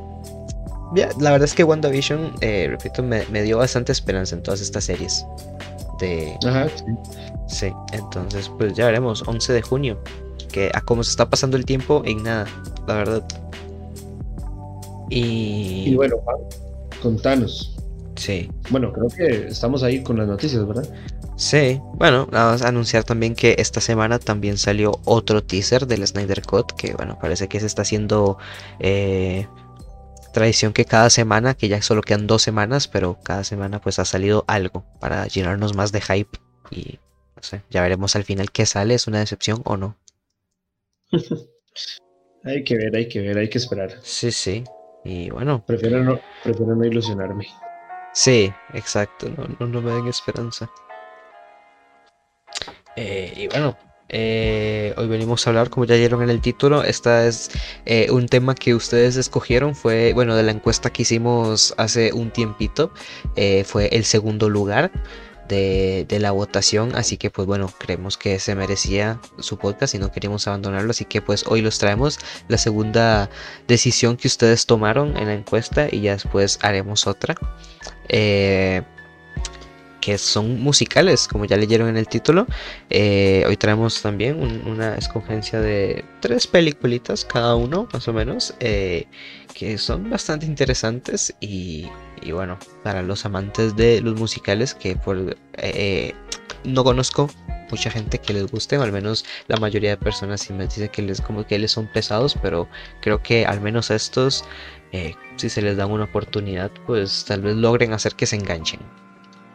la 0.95 1.31
verdad 1.31 1.43
es 1.43 1.53
que 1.53 1.63
WandaVision, 1.63 2.33
eh, 2.41 2.67
repito, 2.71 3.03
me, 3.03 3.23
me, 3.31 3.43
dio 3.43 3.59
bastante 3.59 3.91
esperanza 3.91 4.35
en 4.35 4.41
todas 4.41 4.61
estas 4.61 4.85
series. 4.85 5.23
De, 5.99 6.33
Ajá, 6.43 6.67
sí. 6.69 6.85
Sí, 7.49 7.73
entonces 7.91 8.49
pues 8.57 8.73
ya 8.75 8.85
veremos, 8.85 9.23
11 9.27 9.53
de 9.53 9.61
junio, 9.61 9.99
que 10.51 10.71
a 10.73 10.81
cómo 10.81 11.03
se 11.03 11.11
está 11.11 11.29
pasando 11.29 11.57
el 11.57 11.65
tiempo 11.65 12.03
en 12.05 12.23
nada, 12.23 12.45
la 12.87 12.93
verdad. 12.93 13.27
Y, 15.09 15.85
y 15.87 15.95
bueno, 15.95 16.17
contanos. 17.01 17.75
Sí. 18.15 18.51
Bueno, 18.69 18.91
creo 18.93 19.07
que 19.07 19.47
estamos 19.47 19.81
ahí 19.81 20.03
con 20.03 20.17
las 20.17 20.27
noticias, 20.27 20.65
¿verdad? 20.67 20.87
Sí, 21.39 21.79
bueno, 21.93 22.27
vamos 22.29 22.61
a 22.61 22.67
anunciar 22.67 23.05
también 23.05 23.33
que 23.33 23.55
esta 23.59 23.79
semana 23.79 24.19
también 24.19 24.57
salió 24.57 24.99
otro 25.05 25.41
teaser 25.41 25.87
del 25.87 26.05
Snyder 26.05 26.41
Cut, 26.41 26.73
que 26.73 26.93
bueno, 26.93 27.17
parece 27.19 27.47
que 27.47 27.61
se 27.61 27.65
está 27.65 27.83
haciendo 27.83 28.37
eh, 28.81 29.47
tradición 30.33 30.73
que 30.73 30.83
cada 30.83 31.09
semana, 31.09 31.53
que 31.53 31.69
ya 31.69 31.81
solo 31.81 32.01
quedan 32.01 32.27
dos 32.27 32.41
semanas, 32.41 32.89
pero 32.89 33.17
cada 33.23 33.45
semana 33.45 33.79
pues 33.79 33.99
ha 33.99 34.05
salido 34.05 34.43
algo 34.47 34.83
para 34.99 35.27
llenarnos 35.27 35.75
más 35.75 35.93
de 35.93 36.01
hype 36.01 36.37
y 36.71 36.99
ya 37.69 37.81
veremos 37.81 38.15
al 38.15 38.23
final 38.23 38.51
qué 38.51 38.65
sale, 38.65 38.93
es 38.93 39.07
una 39.07 39.19
decepción 39.19 39.61
o 39.65 39.77
no. 39.77 39.95
hay 42.43 42.63
que 42.63 42.75
ver, 42.75 42.95
hay 42.95 43.07
que 43.07 43.21
ver, 43.21 43.37
hay 43.37 43.49
que 43.49 43.57
esperar. 43.57 43.97
Sí, 44.01 44.31
sí. 44.31 44.63
Y 45.03 45.29
bueno. 45.29 45.63
Prefiero 45.65 46.03
no, 46.03 46.19
prefiero 46.43 46.75
no 46.75 46.85
ilusionarme. 46.85 47.47
Sí, 48.13 48.51
exacto, 48.73 49.29
no, 49.59 49.67
no, 49.67 49.81
me 49.81 49.91
den 49.91 50.07
esperanza. 50.07 50.69
Eh, 52.95 53.33
y 53.35 53.47
bueno, 53.47 53.77
eh, 54.09 54.93
hoy 54.97 55.07
venimos 55.07 55.45
a 55.45 55.51
hablar, 55.51 55.69
como 55.69 55.85
ya 55.85 55.95
vieron 55.95 56.23
en 56.23 56.29
el 56.29 56.41
título, 56.41 56.83
esta 56.83 57.27
es 57.27 57.51
eh, 57.85 58.09
un 58.11 58.27
tema 58.27 58.55
que 58.55 58.73
ustedes 58.73 59.15
escogieron, 59.15 59.75
fue, 59.75 60.11
bueno, 60.13 60.35
de 60.35 60.43
la 60.43 60.51
encuesta 60.51 60.89
que 60.89 61.03
hicimos 61.03 61.73
hace 61.77 62.11
un 62.11 62.31
tiempito, 62.31 62.91
fue 63.63 63.87
el 63.95 64.03
segundo 64.03 64.49
lugar 64.49 64.91
de, 65.49 66.19
la 66.19 66.31
votación, 66.31 66.95
así 66.95 67.17
que 67.17 67.29
pues 67.29 67.47
bueno, 67.47 67.71
creemos 67.77 68.17
que 68.17 68.39
se 68.39 68.55
merecía 68.55 69.19
su 69.39 69.57
podcast 69.57 69.95
y 69.95 69.99
no 69.99 70.11
queríamos 70.11 70.47
abandonarlo, 70.47 70.91
así 70.91 71.05
que 71.05 71.21
pues 71.21 71.45
hoy 71.47 71.61
los 71.61 71.79
traemos 71.79 72.19
la 72.47 72.57
segunda 72.57 73.29
decisión 73.67 74.15
que 74.15 74.27
ustedes 74.27 74.65
tomaron 74.65 75.17
en 75.17 75.25
la 75.25 75.33
encuesta 75.33 75.87
y 75.91 76.01
ya 76.01 76.13
después 76.13 76.59
haremos 76.61 77.07
otra. 77.07 77.35
Eh, 78.07 78.83
que 79.99 80.17
son 80.17 80.61
musicales, 80.61 81.27
como 81.27 81.45
ya 81.45 81.57
leyeron 81.57 81.89
en 81.89 81.97
el 81.97 82.07
título. 82.07 82.47
Eh, 82.89 83.43
hoy 83.47 83.57
traemos 83.57 84.01
también 84.01 84.39
una 84.65 84.95
escogencia 84.95 85.59
de 85.59 86.05
tres 86.21 86.47
peliculitas 86.47 87.25
cada 87.25 87.55
uno, 87.55 87.87
más 87.91 88.07
o 88.07 88.13
menos, 88.13 88.53
eh, 88.59 89.07
que 89.53 89.77
son 89.77 90.09
bastante 90.09 90.45
interesantes 90.45 91.33
y, 91.41 91.89
bueno, 92.31 92.57
para 92.83 93.01
los 93.01 93.25
amantes 93.25 93.75
de 93.75 94.01
los 94.01 94.19
musicales, 94.19 94.73
que 94.73 94.95
por, 94.95 95.37
eh, 95.57 96.13
no 96.63 96.83
conozco 96.83 97.29
mucha 97.69 97.91
gente 97.91 98.17
que 98.17 98.33
les 98.33 98.51
guste, 98.51 98.77
o 98.77 98.81
al 98.81 98.91
menos 98.91 99.25
la 99.47 99.57
mayoría 99.57 99.91
de 99.91 99.97
personas 99.97 100.41
sí 100.41 100.53
me 100.53 100.65
dicen 100.65 100.89
que 100.89 101.01
les 101.01 101.21
como 101.21 101.45
que 101.45 101.59
les 101.59 101.71
son 101.71 101.87
pesados, 101.87 102.35
pero 102.41 102.67
creo 103.01 103.21
que 103.21 103.45
al 103.45 103.61
menos 103.61 103.91
estos, 103.91 104.43
si 105.35 105.49
se 105.49 105.61
les 105.61 105.77
da 105.77 105.85
una 105.85 106.05
oportunidad, 106.05 106.71
pues 106.87 107.25
tal 107.25 107.41
vez 107.41 107.55
logren 107.55 107.93
hacer 107.93 108.15
que 108.15 108.25
se 108.25 108.37
enganchen 108.37 108.79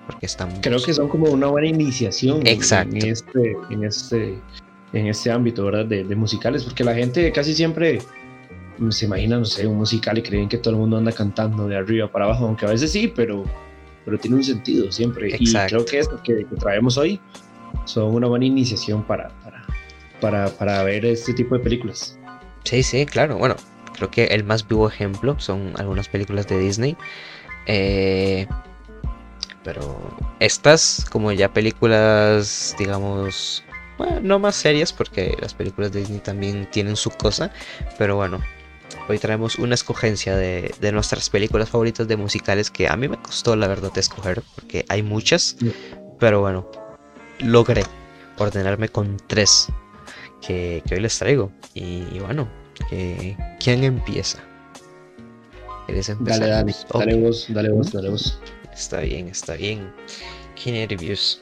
porque 0.06 0.26
están 0.26 0.60
creo 0.60 0.82
que 0.82 0.92
son 0.92 1.08
como 1.08 1.30
una 1.30 1.46
buena 1.46 1.68
iniciación 1.68 2.46
Exacto. 2.46 2.96
en 2.96 3.06
este 3.06 3.56
en 3.70 3.84
este 3.84 4.38
en 4.92 5.06
este 5.06 5.30
ámbito 5.30 5.64
verdad 5.64 5.86
de, 5.86 6.04
musicales 6.14 6.64
porque 6.64 6.84
la 6.84 6.94
gente 6.94 7.30
casi 7.32 7.54
siempre 7.54 8.00
se 8.90 9.06
imagina 9.06 9.38
no 9.38 9.44
sé 9.44 9.66
un 9.66 9.78
musical 9.78 10.18
y 10.18 10.22
creen 10.22 10.48
que 10.48 10.58
todo 10.58 10.74
el 10.74 10.80
mundo 10.80 10.96
anda 10.96 11.12
cantando 11.12 11.68
de 11.68 11.76
arriba 11.76 12.10
para 12.10 12.26
abajo 12.26 12.46
aunque 12.46 12.66
a 12.66 12.70
veces 12.70 12.92
sí 12.92 13.12
pero 13.14 13.44
pero 14.04 14.18
tiene 14.18 14.36
un 14.36 14.44
sentido 14.44 14.90
siempre 14.92 15.34
Exacto. 15.34 15.66
y 15.66 15.68
creo 15.68 15.84
que 15.84 15.98
esto 15.98 16.22
que, 16.22 16.46
que, 16.46 16.56
traemos 16.56 16.98
hoy 16.98 17.20
son 17.84 18.14
una 18.14 18.26
buena 18.26 18.44
iniciación 18.44 19.02
para, 19.04 19.28
para 19.42 19.64
para 20.20 20.48
para 20.50 20.82
ver 20.84 21.04
este 21.04 21.34
tipo 21.34 21.56
de 21.56 21.62
películas 21.62 22.18
sí 22.64 22.82
sí 22.82 23.06
claro 23.06 23.38
bueno 23.38 23.56
creo 23.94 24.10
que 24.10 24.24
el 24.24 24.44
más 24.44 24.66
vivo 24.66 24.88
ejemplo 24.88 25.38
son 25.38 25.72
algunas 25.76 26.08
películas 26.08 26.46
de 26.48 26.58
Disney 26.58 26.96
eh, 27.66 28.46
pero 29.64 29.98
estas, 30.40 31.06
como 31.10 31.32
ya 31.32 31.52
películas, 31.52 32.76
digamos, 32.78 33.64
bueno, 33.96 34.20
no 34.20 34.38
más 34.38 34.56
serias, 34.56 34.92
porque 34.92 35.36
las 35.40 35.54
películas 35.54 35.90
de 35.92 36.00
Disney 36.00 36.20
también 36.20 36.68
tienen 36.70 36.96
su 36.96 37.10
cosa. 37.10 37.50
Pero 37.98 38.16
bueno, 38.16 38.40
hoy 39.08 39.18
traemos 39.18 39.56
una 39.56 39.74
escogencia 39.74 40.36
de, 40.36 40.74
nuestras 40.92 41.30
películas 41.30 41.68
favoritas 41.68 42.08
de 42.08 42.16
musicales 42.16 42.70
que 42.70 42.88
a 42.88 42.96
mí 42.96 43.08
me 43.08 43.20
costó, 43.20 43.56
la 43.56 43.66
verdad, 43.66 43.96
escoger, 43.96 44.42
porque 44.54 44.84
hay 44.88 45.02
muchas. 45.02 45.56
Pero 46.18 46.40
bueno, 46.40 46.70
logré 47.40 47.82
ordenarme 48.38 48.88
con 48.88 49.16
tres 49.26 49.68
que, 50.46 50.82
hoy 50.90 51.00
les 51.00 51.18
traigo. 51.18 51.50
Y, 51.74 52.18
bueno, 52.20 52.48
¿quién 53.60 53.84
empieza? 53.84 54.38
¿Quieres 55.86 56.08
empezar? 56.08 56.40
Dale, 56.40 56.52
dale, 56.52 56.74
dale 56.92 57.14
vos, 57.16 57.46
dale 57.48 57.70
vos, 57.70 57.92
dale 57.92 58.08
vos. 58.08 58.38
Está 58.72 59.00
bien, 59.00 59.28
está 59.28 59.54
bien. 59.54 59.92
Qué 60.62 60.72
nervios. 60.72 61.40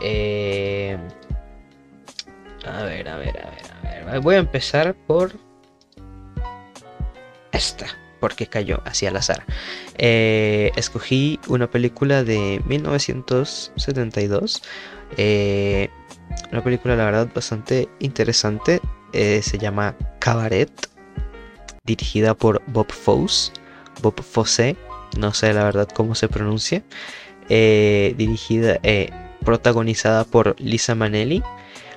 Eh, 0.00 0.96
a 2.64 2.82
ver, 2.84 3.08
a 3.08 3.16
ver, 3.16 3.38
a 3.38 3.50
ver, 3.50 4.04
a 4.06 4.12
ver. 4.12 4.20
Voy 4.20 4.36
a 4.36 4.38
empezar 4.38 4.94
por 5.06 5.32
esta, 7.52 7.86
porque 8.20 8.46
cayó 8.46 8.82
así 8.84 9.06
al 9.06 9.16
azar. 9.16 9.44
Eh, 9.98 10.70
escogí 10.76 11.38
una 11.48 11.70
película 11.70 12.24
de 12.24 12.60
1972. 12.66 14.62
Eh, 15.16 15.90
una 16.50 16.64
película, 16.64 16.96
la 16.96 17.04
verdad, 17.04 17.28
bastante 17.34 17.88
interesante. 18.00 18.80
se 19.12 19.58
llama 19.58 19.94
Cabaret, 20.18 20.72
dirigida 21.84 22.34
por 22.34 22.62
Bob 22.68 22.90
Fosse. 22.90 23.52
Bob 24.00 24.22
Fosse 24.22 24.76
no 25.16 25.34
sé 25.34 25.52
la 25.52 25.64
verdad 25.64 25.88
cómo 25.92 26.14
se 26.14 26.28
pronuncia, 26.28 26.82
eh, 27.48 28.14
dirigida, 28.16 28.78
eh, 28.82 29.10
protagonizada 29.44 30.24
por 30.24 30.56
Lisa 30.60 30.94
Manelli, 30.94 31.42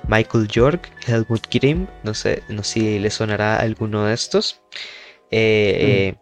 Michael 0.08 0.48
York, 0.48 0.90
Helmut 1.06 1.46
Grimm, 1.50 1.86
no 2.02 2.14
sé, 2.14 2.42
no 2.48 2.62
sé 2.62 2.72
si 2.80 2.98
le 2.98 3.10
sonará 3.10 3.58
alguno 3.58 4.04
de 4.04 4.14
estos. 4.14 4.60
Eh, 5.30 6.14
mm. 6.14 6.20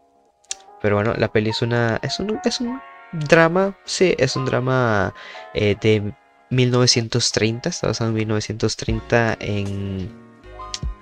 Pero 0.82 0.96
bueno, 0.96 1.14
la 1.16 1.32
peli 1.32 1.50
es 1.50 1.62
una. 1.62 1.98
Es 2.02 2.20
un, 2.20 2.40
es 2.44 2.60
un 2.60 2.80
drama. 3.12 3.76
Sí, 3.84 4.14
es 4.18 4.36
un 4.36 4.44
drama 4.44 5.14
de 5.54 6.14
1930. 6.50 7.68
Está 7.68 7.86
basado 7.88 8.10
en 8.10 8.16
1930 8.16 9.36
en 9.40 10.24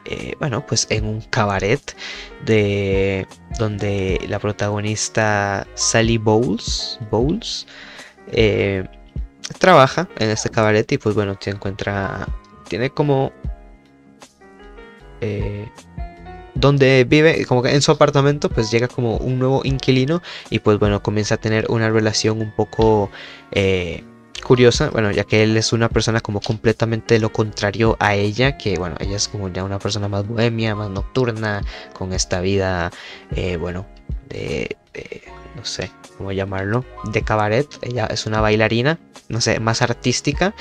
eh, 0.05 0.35
bueno, 0.41 0.67
pues 0.67 0.89
en 0.91 1.05
un 1.05 1.21
cabaret 1.21 1.97
de 2.45 3.27
donde 3.59 4.21
la 4.29 4.41
protagonista 4.41 5.67
Sally 5.75 6.19
Bowles, 6.19 6.99
Bowles 7.11 7.69
eh, 8.33 8.85
trabaja 9.59 10.09
en 10.19 10.31
este 10.31 10.51
cabaret 10.51 10.91
y 10.91 10.99
pues 10.99 11.15
bueno, 11.15 11.37
se 11.41 11.51
encuentra, 11.51 12.27
tiene 12.69 12.91
como 12.91 13.33
eh, 15.21 15.69
donde 16.55 17.05
vive, 17.09 17.45
como 17.47 17.63
que 17.63 17.75
en 17.75 17.83
su 17.83 17.93
apartamento, 17.93 18.49
pues 18.49 18.71
llega 18.71 18.89
como 18.89 19.17
un 19.17 19.39
nuevo 19.39 19.63
inquilino 19.65 20.23
y 20.51 20.59
pues 20.59 20.79
bueno, 20.79 21.03
comienza 21.03 21.37
a 21.37 21.39
tener 21.39 21.67
una 21.71 21.91
relación 21.91 22.41
un 22.41 22.53
poco 22.53 23.11
eh, 23.53 24.05
curiosa, 24.43 24.91
bueno, 24.91 25.11
ya 25.11 25.25
que 25.25 25.43
él 25.43 25.57
es 25.57 25.73
una 25.73 25.89
persona 25.89 26.21
como 26.21 26.41
completamente 26.41 27.19
lo 27.19 27.33
contrario 27.33 27.97
a 28.01 28.15
ella, 28.15 28.59
que 28.59 28.77
bueno, 28.77 28.97
ella 28.99 29.17
es 29.17 29.29
como 29.29 29.49
ya 29.49 29.65
una 29.65 29.79
persona 29.79 30.09
más 30.09 30.27
bohemia, 30.27 30.75
más 30.75 30.91
nocturna, 30.91 31.63
con 31.93 32.13
esta 32.13 32.41
vida, 32.41 32.91
eh, 33.35 33.57
bueno, 33.57 33.87
de, 34.29 34.77
no 35.57 35.65
sé 35.65 35.91
cómo 36.17 36.33
llamarlo, 36.33 36.85
de 37.13 37.23
cabaret, 37.23 37.67
ella 37.83 38.07
es 38.07 38.27
una 38.27 38.41
bailarina, 38.41 38.99
no 39.29 39.41
sé, 39.41 39.61
más 39.61 39.83
artística, 39.83 40.55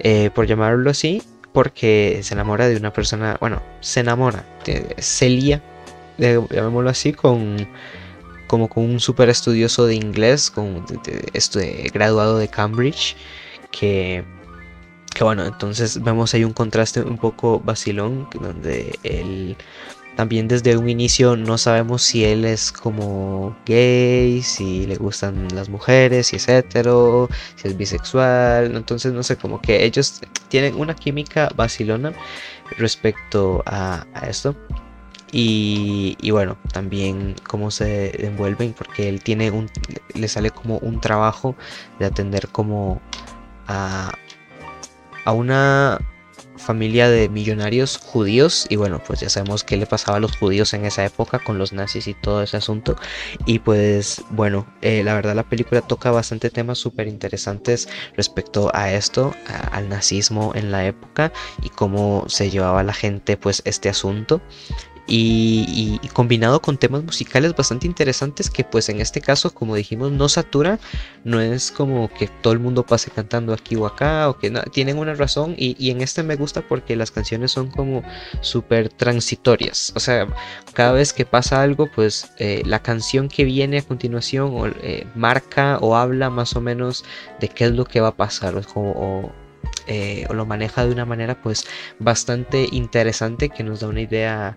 eh, 0.00 0.30
por 0.34 0.46
llamarlo 0.46 0.90
así, 0.90 1.22
porque 1.54 2.18
se 2.24 2.34
enamora 2.34 2.66
de 2.66 2.76
una 2.76 2.92
persona, 2.92 3.36
bueno, 3.38 3.62
se 3.78 4.00
enamora, 4.00 4.44
de 4.66 4.96
Celia, 4.98 5.62
llamémoslo 6.18 6.90
así, 6.90 7.12
con 7.12 7.68
como 8.48 8.68
con 8.68 8.84
un 8.84 8.98
super 8.98 9.28
estudioso 9.28 9.86
de 9.86 9.94
inglés, 9.94 10.50
con 10.50 10.84
este 11.32 11.88
graduado 11.94 12.38
de 12.38 12.48
Cambridge, 12.48 13.14
que, 13.70 14.24
que 15.14 15.22
bueno, 15.22 15.44
entonces 15.46 16.02
vemos 16.02 16.34
ahí 16.34 16.42
un 16.42 16.52
contraste 16.52 17.02
un 17.02 17.18
poco 17.18 17.60
vacilón, 17.60 18.28
donde 18.40 18.98
él 19.04 19.56
también 20.16 20.46
desde 20.48 20.76
un 20.76 20.88
inicio 20.88 21.36
no 21.36 21.58
sabemos 21.58 22.02
si 22.02 22.24
él 22.24 22.44
es 22.44 22.70
como 22.70 23.56
gay, 23.66 24.42
si 24.42 24.86
le 24.86 24.96
gustan 24.96 25.48
las 25.54 25.68
mujeres, 25.68 26.28
si 26.28 26.36
es 26.36 26.48
hetero, 26.48 27.28
si 27.56 27.68
es 27.68 27.76
bisexual. 27.76 28.76
Entonces 28.76 29.12
no 29.12 29.22
sé, 29.22 29.36
como 29.36 29.60
que 29.60 29.84
ellos 29.84 30.20
tienen 30.48 30.76
una 30.76 30.94
química 30.94 31.50
vacilona 31.56 32.12
respecto 32.78 33.62
a, 33.66 34.06
a 34.14 34.28
esto. 34.28 34.54
Y, 35.36 36.30
bueno, 36.30 36.56
también 36.72 37.34
cómo 37.48 37.72
se 37.72 38.24
envuelven, 38.24 38.72
porque 38.72 39.08
él 39.08 39.20
tiene 39.20 39.50
un, 39.50 39.68
le 40.14 40.28
sale 40.28 40.52
como 40.52 40.78
un 40.78 41.00
trabajo 41.00 41.56
de 41.98 42.06
atender 42.06 42.46
como 42.50 43.00
a, 43.66 44.12
a 45.24 45.32
una 45.32 45.98
familia 46.64 47.08
de 47.08 47.28
millonarios 47.28 47.98
judíos 47.98 48.66
y 48.68 48.76
bueno 48.76 49.00
pues 49.06 49.20
ya 49.20 49.28
sabemos 49.28 49.64
qué 49.64 49.76
le 49.76 49.86
pasaba 49.86 50.16
a 50.18 50.20
los 50.20 50.36
judíos 50.36 50.72
en 50.74 50.84
esa 50.84 51.04
época 51.04 51.38
con 51.38 51.58
los 51.58 51.72
nazis 51.72 52.08
y 52.08 52.14
todo 52.14 52.42
ese 52.42 52.56
asunto. 52.56 52.96
Y 53.46 53.60
pues 53.60 54.24
bueno 54.30 54.66
eh, 54.82 55.04
la 55.04 55.14
verdad 55.14 55.34
la 55.34 55.48
película 55.48 55.82
toca 55.82 56.10
bastante 56.10 56.50
temas 56.50 56.78
súper 56.78 57.06
interesantes 57.06 57.88
respecto 58.16 58.70
a 58.74 58.92
esto 58.92 59.34
al 59.70 59.88
nazismo 59.88 60.52
en 60.54 60.70
la 60.70 60.86
época 60.86 61.32
y 61.62 61.68
cómo 61.68 62.24
se 62.28 62.50
llevaba 62.50 62.82
la 62.82 62.94
gente 62.94 63.36
pues 63.36 63.62
este 63.64 63.88
asunto 63.88 64.40
y, 65.06 66.00
combinado 66.12 66.60
con 66.62 66.78
temas 66.78 67.02
musicales 67.02 67.54
bastante 67.54 67.86
interesantes 67.86 68.48
que 68.48 68.64
pues 68.64 68.88
en 68.88 69.00
este 69.00 69.20
caso 69.20 69.52
como 69.52 69.74
dijimos 69.74 70.12
no 70.12 70.28
satura, 70.28 70.78
no 71.24 71.40
es 71.40 71.70
como 71.72 72.08
que 72.08 72.28
todo 72.28 72.52
el 72.52 72.60
mundo 72.60 72.84
pase 72.84 73.10
cantando 73.10 73.52
aquí 73.52 73.76
o 73.76 73.86
acá 73.86 74.28
o 74.28 74.38
que 74.38 74.50
no, 74.50 74.62
tienen 74.62 74.98
una 74.98 75.14
razón 75.14 75.54
y, 75.56 75.90
en 75.90 76.00
este 76.00 76.22
me 76.22 76.36
gusta 76.36 76.62
porque 76.62 76.96
las 76.96 77.10
canciones 77.10 77.52
son 77.52 77.70
como 77.70 78.02
súper 78.40 78.88
transitorias, 78.88 79.92
o 79.96 80.00
sea, 80.00 80.26
cada 80.72 80.92
vez 80.92 81.12
que 81.12 81.26
pasa 81.26 81.62
algo 81.62 81.90
pues 81.94 82.32
eh, 82.38 82.62
la 82.64 82.80
canción 82.80 83.28
que 83.28 83.44
viene 83.44 83.78
a 83.78 83.82
continuación 83.82 84.74
eh, 84.82 85.06
marca 85.14 85.78
o 85.80 85.96
habla 85.96 86.30
más 86.30 86.56
o 86.56 86.60
menos 86.60 87.04
de 87.40 87.48
qué 87.48 87.64
es 87.64 87.72
lo 87.72 87.84
que 87.84 88.00
va 88.00 88.08
a 88.08 88.16
pasar 88.16 88.54
o, 88.74 89.32
eh, 89.86 90.26
o 90.30 90.34
lo 90.34 90.46
maneja 90.46 90.86
de 90.86 90.92
una 90.92 91.04
manera 91.04 91.40
pues 91.42 91.66
bastante 91.98 92.66
interesante 92.72 93.50
que 93.50 93.62
nos 93.62 93.80
da 93.80 93.88
una 93.88 94.00
idea 94.00 94.56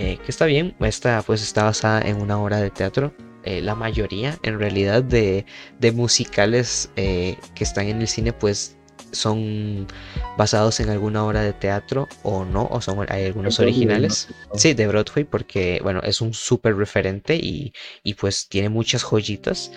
eh, 0.00 0.16
que 0.24 0.30
está 0.30 0.46
bien, 0.46 0.76
esta 0.78 1.22
pues 1.22 1.42
está 1.42 1.64
basada 1.64 2.00
en 2.02 2.22
una 2.22 2.40
obra 2.40 2.60
de 2.60 2.70
teatro. 2.70 3.12
Eh, 3.42 3.60
la 3.60 3.74
mayoría 3.74 4.38
en 4.44 4.60
realidad 4.60 5.02
de, 5.02 5.44
musicales 5.92 6.88
eh, 6.94 7.36
que 7.56 7.64
están 7.64 7.88
en 7.88 8.00
el 8.00 8.06
cine 8.06 8.32
pues 8.32 8.76
son 9.10 9.88
basados 10.36 10.78
en 10.78 10.90
alguna 10.90 11.24
obra 11.24 11.42
de 11.42 11.52
teatro 11.52 12.06
o 12.22 12.44
no, 12.44 12.68
o 12.70 12.80
son 12.80 13.06
hay 13.08 13.26
algunos 13.26 13.58
originales. 13.58 14.28
Sí, 14.54 14.72
de 14.72 14.86
Broadway, 14.86 15.24
porque 15.24 15.80
bueno, 15.82 16.00
es 16.04 16.20
un 16.20 16.32
súper 16.32 16.76
referente 16.76 17.34
y, 17.34 17.72
pues 18.20 18.48
tiene 18.48 18.68
muchas 18.68 19.02
joyitas. 19.02 19.72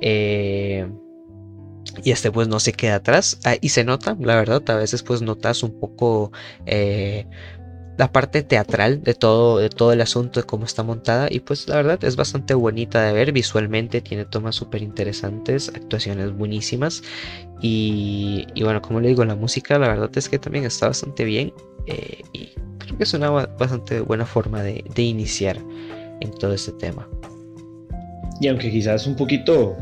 y 0.00 0.80
este 2.10 2.32
pues 2.32 2.48
no 2.48 2.58
se 2.58 2.72
queda 2.72 2.96
atrás. 2.96 3.38
Ah, 3.44 3.54
y 3.60 3.68
se 3.68 3.84
nota, 3.84 4.16
la 4.18 4.34
verdad, 4.34 4.68
a 4.68 4.74
veces 4.74 5.04
pues 5.04 5.22
notas 5.22 5.62
un 5.62 5.78
poco 5.78 6.32
la 8.00 8.10
parte 8.10 8.42
teatral 8.42 9.02
de 9.02 9.12
todo, 9.12 9.58
de 9.58 9.68
todo 9.68 9.92
el 9.92 10.00
asunto, 10.00 10.40
de 10.40 10.46
cómo 10.46 10.64
está 10.64 10.82
montada. 10.82 11.28
Y 11.30 11.40
pues 11.40 11.68
la 11.68 11.76
verdad 11.76 12.02
es 12.02 12.16
bastante 12.16 12.54
bonita 12.54 13.02
de 13.02 13.12
ver 13.12 13.30
visualmente, 13.30 14.00
tiene 14.00 14.24
tomas 14.24 14.54
súper 14.54 14.82
interesantes, 14.82 15.68
actuaciones 15.68 16.34
buenísimas. 16.34 17.02
Y, 17.60 18.46
bueno, 18.62 18.80
como 18.80 19.00
le 19.00 19.08
digo, 19.08 19.22
la 19.26 19.34
música 19.34 19.78
la 19.78 19.88
verdad 19.88 20.10
es 20.14 20.30
que 20.30 20.38
también 20.38 20.64
está 20.64 20.86
bastante 20.86 21.24
bien. 21.24 21.52
Eh, 21.86 22.22
y 22.32 22.48
creo 22.78 22.96
que 22.96 23.04
es 23.04 23.12
una 23.12 23.28
bastante 23.28 24.00
buena 24.00 24.24
forma 24.24 24.62
de, 24.62 24.82
iniciar 24.96 25.58
en 26.20 26.30
todo 26.30 26.54
este 26.54 26.72
tema. 26.72 27.06
Y 28.40 28.48
aunque 28.48 28.70
quizás 28.70 29.06
un 29.06 29.14
poquito, 29.14 29.76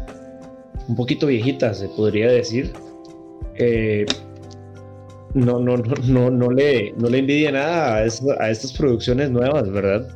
un 0.89 0.97
poquito 0.97 1.29
viejita, 1.29 1.73
se 1.73 1.87
podría 1.91 2.27
decir, 2.27 2.73
eh, 3.55 4.07
no, 5.35 5.61
no, 5.61 5.77
no, 5.77 5.95
no, 6.05 6.31
no, 6.31 6.51
le, 6.51 6.93
no 6.97 7.09
le 7.09 7.19
envidia 7.19 7.53
nada 7.53 7.97
a, 7.97 7.99
a 7.99 8.51
estas 8.51 8.73
producciones 8.73 9.31
nuevas, 9.31 9.71
¿verdad? 9.71 10.09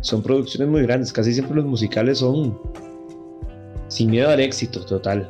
Son 0.00 0.22
producciones 0.22 0.68
muy 0.68 0.82
grandes, 0.82 1.12
casi 1.12 1.32
siempre 1.32 1.56
los 1.56 1.64
musicales 1.64 2.18
son 2.18 2.58
sin 3.88 4.10
miedo 4.10 4.30
al 4.30 4.40
éxito 4.40 4.84
total. 4.84 5.28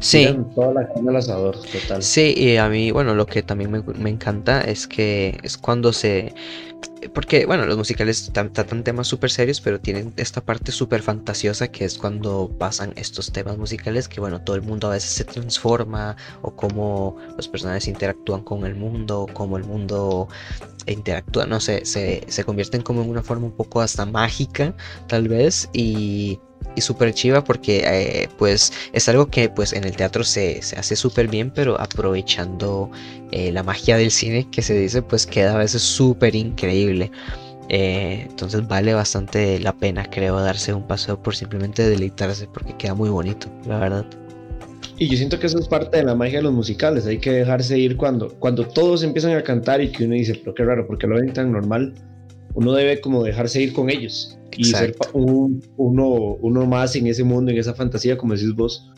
Sí. 0.00 0.28
Toda 0.54 0.74
la 0.74 0.88
carne 0.88 1.10
al 1.10 1.16
asador, 1.16 1.56
total. 1.60 2.02
Sí, 2.02 2.34
y 2.36 2.56
a 2.56 2.68
mí, 2.68 2.90
bueno, 2.90 3.14
lo 3.14 3.26
que 3.26 3.42
también 3.42 3.70
me, 3.70 3.82
me 3.82 4.10
encanta 4.10 4.60
es 4.62 4.86
que 4.88 5.38
es 5.42 5.56
cuando 5.56 5.92
se 5.92 6.34
porque, 7.14 7.46
bueno, 7.46 7.66
los 7.66 7.76
musicales 7.76 8.30
tratan 8.32 8.82
temas 8.82 9.06
súper 9.06 9.30
serios, 9.30 9.60
pero 9.60 9.80
tienen 9.80 10.12
esta 10.16 10.40
parte 10.40 10.72
súper 10.72 11.02
fantasiosa 11.02 11.68
que 11.68 11.84
es 11.84 11.96
cuando 11.96 12.50
pasan 12.58 12.92
estos 12.96 13.32
temas 13.32 13.56
musicales 13.56 14.08
que, 14.08 14.20
bueno, 14.20 14.40
todo 14.40 14.56
el 14.56 14.62
mundo 14.62 14.88
a 14.88 14.92
veces 14.92 15.10
se 15.10 15.24
transforma 15.24 16.16
o 16.42 16.54
cómo 16.54 17.16
los 17.36 17.48
personajes 17.48 17.88
interactúan 17.88 18.42
con 18.42 18.66
el 18.66 18.74
mundo, 18.74 19.26
cómo 19.32 19.56
el 19.56 19.64
mundo 19.64 20.28
interactúa, 20.86 21.46
no 21.46 21.60
sé, 21.60 21.84
se, 21.84 22.24
se 22.28 22.44
convierten 22.44 22.82
como 22.82 23.02
en 23.02 23.10
una 23.10 23.22
forma 23.22 23.46
un 23.46 23.52
poco 23.52 23.80
hasta 23.80 24.06
mágica, 24.06 24.74
tal 25.06 25.28
vez, 25.28 25.68
y 25.72 26.40
y 26.78 26.80
súper 26.80 27.12
chiva 27.12 27.44
porque 27.44 27.82
eh, 27.84 28.28
pues 28.38 28.72
es 28.92 29.08
algo 29.08 29.26
que 29.26 29.48
pues 29.48 29.72
en 29.72 29.84
el 29.84 29.94
teatro 29.96 30.24
se, 30.24 30.60
hace 30.76 30.96
súper 30.96 31.28
bien 31.28 31.50
pero 31.50 31.78
aprovechando 31.80 32.90
eh, 33.32 33.52
la 33.52 33.62
magia 33.62 33.96
del 33.96 34.10
cine 34.10 34.48
que 34.50 34.62
se 34.62 34.74
dice 34.74 35.02
pues 35.02 35.26
queda 35.26 35.54
a 35.54 35.58
veces 35.58 35.82
súper 35.82 36.34
increíble. 36.34 37.10
Eh, 37.70 38.24
entonces 38.26 38.66
vale 38.66 38.94
bastante 38.94 39.58
la 39.58 39.74
pena 39.74 40.08
creo 40.08 40.40
darse 40.40 40.72
un 40.72 40.86
paseo 40.86 41.22
por 41.22 41.36
simplemente 41.36 41.86
deleitarse 41.86 42.46
porque 42.46 42.74
queda 42.78 42.94
muy 42.94 43.10
bonito 43.10 43.48
la 43.66 43.78
verdad. 43.78 44.06
Y 44.96 45.08
yo 45.08 45.16
siento 45.16 45.38
que 45.38 45.46
eso 45.46 45.58
es 45.58 45.68
parte 45.68 45.98
de 45.98 46.04
la 46.04 46.14
magia 46.14 46.38
de 46.38 46.44
los 46.44 46.52
musicales 46.52 47.06
hay 47.06 47.18
que 47.18 47.32
dejarse 47.32 47.78
ir 47.78 47.96
cuando 47.96 48.28
cuando 48.38 48.66
todos 48.66 49.02
empiezan 49.02 49.36
a 49.36 49.42
cantar 49.42 49.82
y 49.82 49.92
que 49.92 50.04
uno 50.04 50.14
dice 50.14 50.40
pero 50.42 50.54
qué 50.54 50.64
raro 50.64 50.86
porque 50.86 51.06
lo 51.06 51.16
ven 51.16 51.32
tan 51.32 51.52
normal 51.52 51.94
uno 52.58 52.72
debe 52.72 53.00
como 53.00 53.22
dejarse 53.22 53.62
ir 53.62 53.72
con 53.72 53.88
ellos 53.88 54.36
y 54.56 54.64
ser 54.64 54.96
uno, 55.12 56.08
uno 56.40 56.66
más 56.66 56.96
en 56.96 57.06
ese 57.06 57.22
mundo, 57.22 57.52
en 57.52 57.58
esa 57.58 57.72
fantasía, 57.72 58.18
como 58.18 58.34
decís 58.34 58.52
vos. 58.52 58.90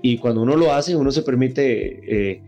Y 0.00 0.16
cuando 0.16 0.40
uno 0.40 0.56
lo 0.56 0.72
hace, 0.72 0.96
uno 0.96 1.12
se 1.12 1.20
permite 1.20 2.32
eh, 2.32 2.42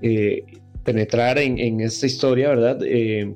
eh, 0.00 0.46
penetrar 0.84 1.36
en, 1.36 1.58
en, 1.58 1.82
esta 1.82 2.06
historia, 2.06 2.48
¿verdad? 2.48 2.78
Eh, 2.82 3.34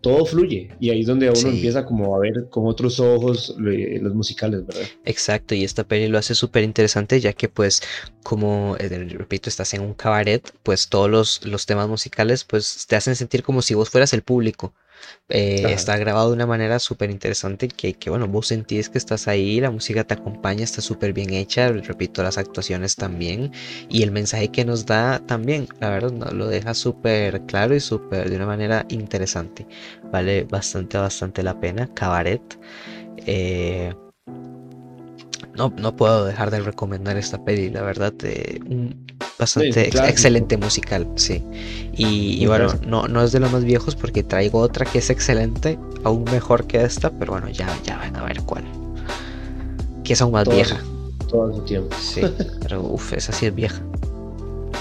todo 0.00 0.24
fluye 0.24 0.70
y 0.80 0.88
ahí 0.88 1.02
es 1.02 1.06
donde 1.06 1.28
uno 1.28 1.50
empieza 1.50 1.84
como 1.84 2.16
a 2.16 2.20
ver 2.20 2.48
con 2.48 2.66
otros 2.66 2.98
ojos 2.98 3.54
los 3.58 4.14
musicales, 4.14 4.66
¿verdad? 4.66 4.84
Exacto, 5.04 5.54
y 5.54 5.64
esta 5.64 5.84
peli 5.84 6.08
lo 6.08 6.16
hace 6.16 6.34
súper 6.34 6.64
interesante 6.64 7.20
ya 7.20 7.34
que 7.34 7.50
pues 7.50 7.82
como, 8.22 8.78
repito, 8.78 9.50
estás 9.50 9.74
en 9.74 9.82
un 9.82 9.92
cabaret, 9.92 10.50
pues 10.62 10.88
todos 10.88 11.10
los, 11.10 11.44
los 11.44 11.66
temas 11.66 11.86
musicales 11.90 12.44
pues 12.44 12.86
te 12.88 12.96
hacen 12.96 13.14
sentir 13.16 13.42
como 13.42 13.60
si 13.60 13.74
vos 13.74 13.90
fueras 13.90 14.14
el 14.14 14.22
público. 14.22 14.72
Eh, 15.28 15.72
está 15.72 15.96
grabado 15.96 16.28
de 16.28 16.34
una 16.34 16.46
manera 16.46 16.78
súper 16.78 17.10
interesante 17.10 17.68
que, 17.68 17.94
que, 17.94 18.10
bueno, 18.10 18.26
vos 18.26 18.48
sentís 18.48 18.88
que 18.88 18.98
estás 18.98 19.28
ahí, 19.28 19.60
la 19.60 19.70
música 19.70 20.04
te 20.04 20.14
acompaña, 20.14 20.64
está 20.64 20.80
súper 20.80 21.12
bien 21.12 21.32
hecha, 21.32 21.68
repito, 21.68 22.22
las 22.22 22.38
actuaciones 22.38 22.96
también 22.96 23.52
y 23.88 24.02
el 24.02 24.10
mensaje 24.10 24.48
que 24.48 24.64
nos 24.64 24.86
da 24.86 25.20
también, 25.26 25.68
la 25.80 25.90
verdad, 25.90 26.12
no, 26.12 26.26
lo 26.32 26.48
deja 26.48 26.74
súper 26.74 27.42
claro 27.42 27.74
y 27.74 27.80
súper 27.80 28.28
de 28.28 28.36
una 28.36 28.46
manera 28.46 28.86
interesante. 28.88 29.66
Vale 30.10 30.44
bastante, 30.44 30.98
bastante 30.98 31.42
la 31.42 31.58
pena. 31.58 31.88
Cabaret. 31.94 32.42
Eh, 33.26 33.92
no, 35.60 35.74
no 35.76 35.94
puedo 35.94 36.24
dejar 36.24 36.50
de 36.50 36.60
recomendar 36.60 37.18
esta 37.18 37.44
peli, 37.44 37.68
la 37.68 37.82
verdad. 37.82 38.14
Eh, 38.22 38.60
un 38.66 39.06
bastante 39.38 39.88
excelente 39.88 40.56
musical, 40.56 41.06
sí. 41.16 41.42
Y, 41.92 42.46
bueno, 42.46 42.72
no, 42.86 43.08
no 43.08 43.22
es 43.22 43.32
de 43.32 43.40
los 43.40 43.52
más 43.52 43.64
viejos 43.64 43.94
porque 43.94 44.22
traigo 44.22 44.60
otra 44.60 44.86
que 44.86 44.98
es 45.00 45.10
excelente, 45.10 45.78
aún 46.02 46.24
mejor 46.24 46.66
que 46.66 46.82
esta, 46.82 47.10
pero 47.10 47.32
bueno, 47.32 47.50
ya, 47.50 47.68
ya 47.84 47.98
van 47.98 48.16
a 48.16 48.24
ver 48.24 48.40
cuál. 48.42 48.64
Que 50.02 50.14
es 50.14 50.22
aún 50.22 50.32
más 50.32 50.48
vieja. 50.48 50.80
todo 51.28 51.54
su 51.54 51.60
tiempo. 51.62 51.94
Sí, 52.00 52.22
pero 52.62 52.82
uff, 52.94 53.12
esa 53.12 53.32
sí 53.32 53.44
es 53.44 53.54
vieja. 53.54 53.82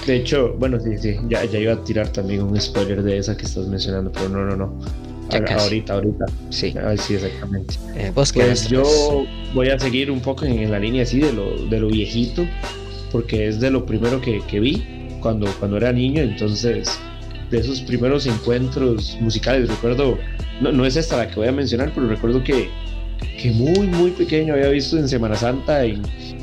De 0.08 0.16
hecho, 0.16 0.54
bueno, 0.60 0.80
sí, 0.80 0.98
sí, 0.98 1.18
ya, 1.28 1.44
ya 1.44 1.60
iba 1.60 1.74
a 1.74 1.84
tirar 1.84 2.08
también 2.08 2.42
un 2.42 2.60
spoiler 2.60 3.04
de 3.04 3.18
esa 3.18 3.36
que 3.36 3.46
estás 3.46 3.68
mencionando, 3.68 4.14
pero 4.14 4.30
no, 4.30 4.46
no, 4.46 4.56
no. 4.56 4.80
Ahorita, 5.38 5.94
ahorita. 5.94 6.26
Sí. 6.50 6.74
sí, 6.98 7.16
exactamente. 7.16 7.76
Eh, 7.96 8.12
pues 8.14 8.34
yo 8.70 9.26
voy 9.54 9.70
a 9.70 9.80
seguir 9.80 10.12
un 10.12 10.20
poco 10.20 10.46
en, 10.46 10.70
la 10.72 10.80
línea 10.80 11.04
así 11.04 11.20
de 11.20 11.34
lo, 11.34 11.68
de 11.68 11.80
lo 11.80 11.88
viejito, 11.88 12.46
porque 13.12 13.48
es 13.48 13.60
de 13.60 13.72
lo 13.72 13.86
primero 13.86 14.22
que, 14.22 14.42
que 14.48 14.60
vi 14.60 14.84
cuando, 15.22 15.48
cuando 15.60 15.78
era 15.78 15.92
niño, 15.92 16.22
entonces 16.22 17.00
de 17.50 17.58
esos 17.58 17.82
primeros 17.82 18.26
encuentros 18.26 19.18
musicales. 19.20 19.70
Recuerdo, 19.70 20.18
no, 20.62 20.72
no 20.72 20.86
es 20.86 20.96
esta 20.96 21.18
la 21.18 21.28
que 21.28 21.36
voy 21.36 21.48
a 21.48 21.52
mencionar, 21.52 21.92
pero 21.94 22.08
recuerdo 22.08 22.44
que, 22.44 22.70
que 23.42 23.52
muy, 23.52 23.88
muy 23.88 24.12
pequeño 24.12 24.54
había 24.54 24.70
visto 24.70 24.98
en 24.98 25.08
Semana 25.08 25.36
Santa 25.36 25.84
en 25.84 26.02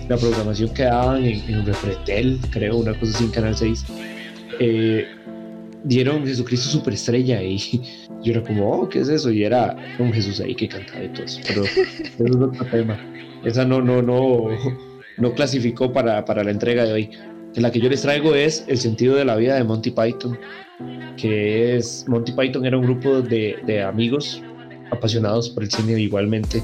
la 0.08 0.16
programación 0.16 0.72
que 0.72 0.84
daban 0.84 1.24
en, 1.24 1.40
en 1.48 1.66
Refretel, 1.66 2.38
creo, 2.50 2.76
una 2.76 2.98
cosa 2.98 3.16
así 3.16 3.24
en 3.24 3.30
Canal 3.30 3.56
6. 3.56 3.84
Eh, 4.58 5.06
dieron 5.84 6.26
Jesucristo 6.26 6.68
Superestrella 6.68 7.42
y 7.42 7.58
yo 8.22 8.32
era 8.32 8.42
como, 8.42 8.70
oh, 8.70 8.88
¿qué 8.88 9.00
es 9.00 9.08
eso? 9.08 9.30
Y 9.30 9.44
era 9.44 9.76
un 9.98 10.12
Jesús 10.12 10.40
ahí 10.40 10.54
que 10.54 10.68
cantaba 10.68 11.04
y 11.04 11.08
todo 11.08 11.24
eso. 11.24 11.40
Pero 11.46 11.64
eso 11.64 12.24
es 12.24 12.36
otro 12.36 12.66
tema. 12.66 12.98
Esa 13.44 13.64
no, 13.64 13.80
no, 13.80 14.02
no, 14.02 14.48
no 15.18 15.34
clasificó 15.34 15.92
para, 15.92 16.24
para 16.24 16.42
la 16.44 16.50
entrega 16.50 16.84
de 16.84 16.92
hoy. 16.92 17.10
La 17.54 17.70
que 17.70 17.80
yo 17.80 17.88
les 17.88 18.02
traigo 18.02 18.34
es 18.34 18.66
El 18.68 18.76
sentido 18.76 19.14
de 19.14 19.24
la 19.24 19.34
vida 19.36 19.54
de 19.54 19.64
Monty 19.64 19.90
Python 19.90 20.38
que 21.16 21.76
es 21.76 22.04
Monty 22.08 22.32
Python 22.32 22.64
era 22.66 22.76
un 22.76 22.84
grupo 22.84 23.22
de, 23.22 23.56
de 23.66 23.82
amigos 23.82 24.42
apasionados 24.90 25.50
por 25.50 25.62
el 25.62 25.70
cine 25.70 25.98
igualmente. 26.00 26.62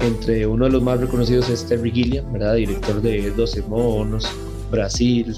Entre 0.00 0.46
uno 0.46 0.64
de 0.64 0.72
los 0.72 0.82
más 0.82 1.00
reconocidos 1.00 1.48
es 1.48 1.64
Terry 1.66 1.90
Gilliam, 1.90 2.32
¿verdad? 2.32 2.56
Director 2.56 3.00
de 3.00 3.30
12 3.30 3.62
monos, 3.62 4.28
Brasil, 4.70 5.36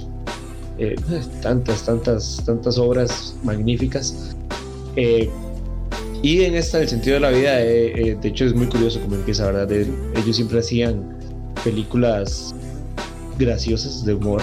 eh, 0.79 0.97
tantas, 1.43 1.85
tantas, 1.85 2.43
tantas 2.47 2.79
obras 2.79 3.37
magníficas. 3.43 4.35
Eh, 4.97 5.29
y 6.25 6.45
en 6.45 6.55
esta, 6.55 6.81
el 6.81 6.89
sentido 6.89 7.15
de 7.15 7.21
la 7.21 7.31
vida, 7.31 7.61
eh, 7.61 8.17
de 8.21 8.29
hecho 8.29 8.45
es 8.45 8.55
muy 8.55 8.67
curioso 8.67 9.01
como 9.01 9.17
empieza, 9.17 9.47
¿verdad? 9.47 9.71
ellos 9.71 10.37
siempre 10.37 10.59
hacían 10.59 11.19
películas 11.63 12.55
graciosas 13.39 14.05
de 14.05 14.15
humor 14.15 14.41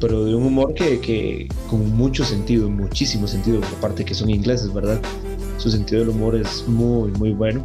pero 0.00 0.24
de 0.24 0.34
un 0.34 0.44
humor 0.44 0.74
que, 0.74 1.00
que 1.00 1.48
con 1.70 1.96
mucho 1.96 2.26
sentido, 2.26 2.68
muchísimo 2.68 3.26
sentido, 3.26 3.60
aparte 3.78 4.04
que 4.04 4.12
son 4.12 4.28
ingleses, 4.28 4.70
¿verdad? 4.74 5.00
Su 5.56 5.70
sentido 5.70 6.00
del 6.00 6.10
humor 6.10 6.36
es 6.36 6.68
muy, 6.68 7.10
muy 7.12 7.32
bueno. 7.32 7.64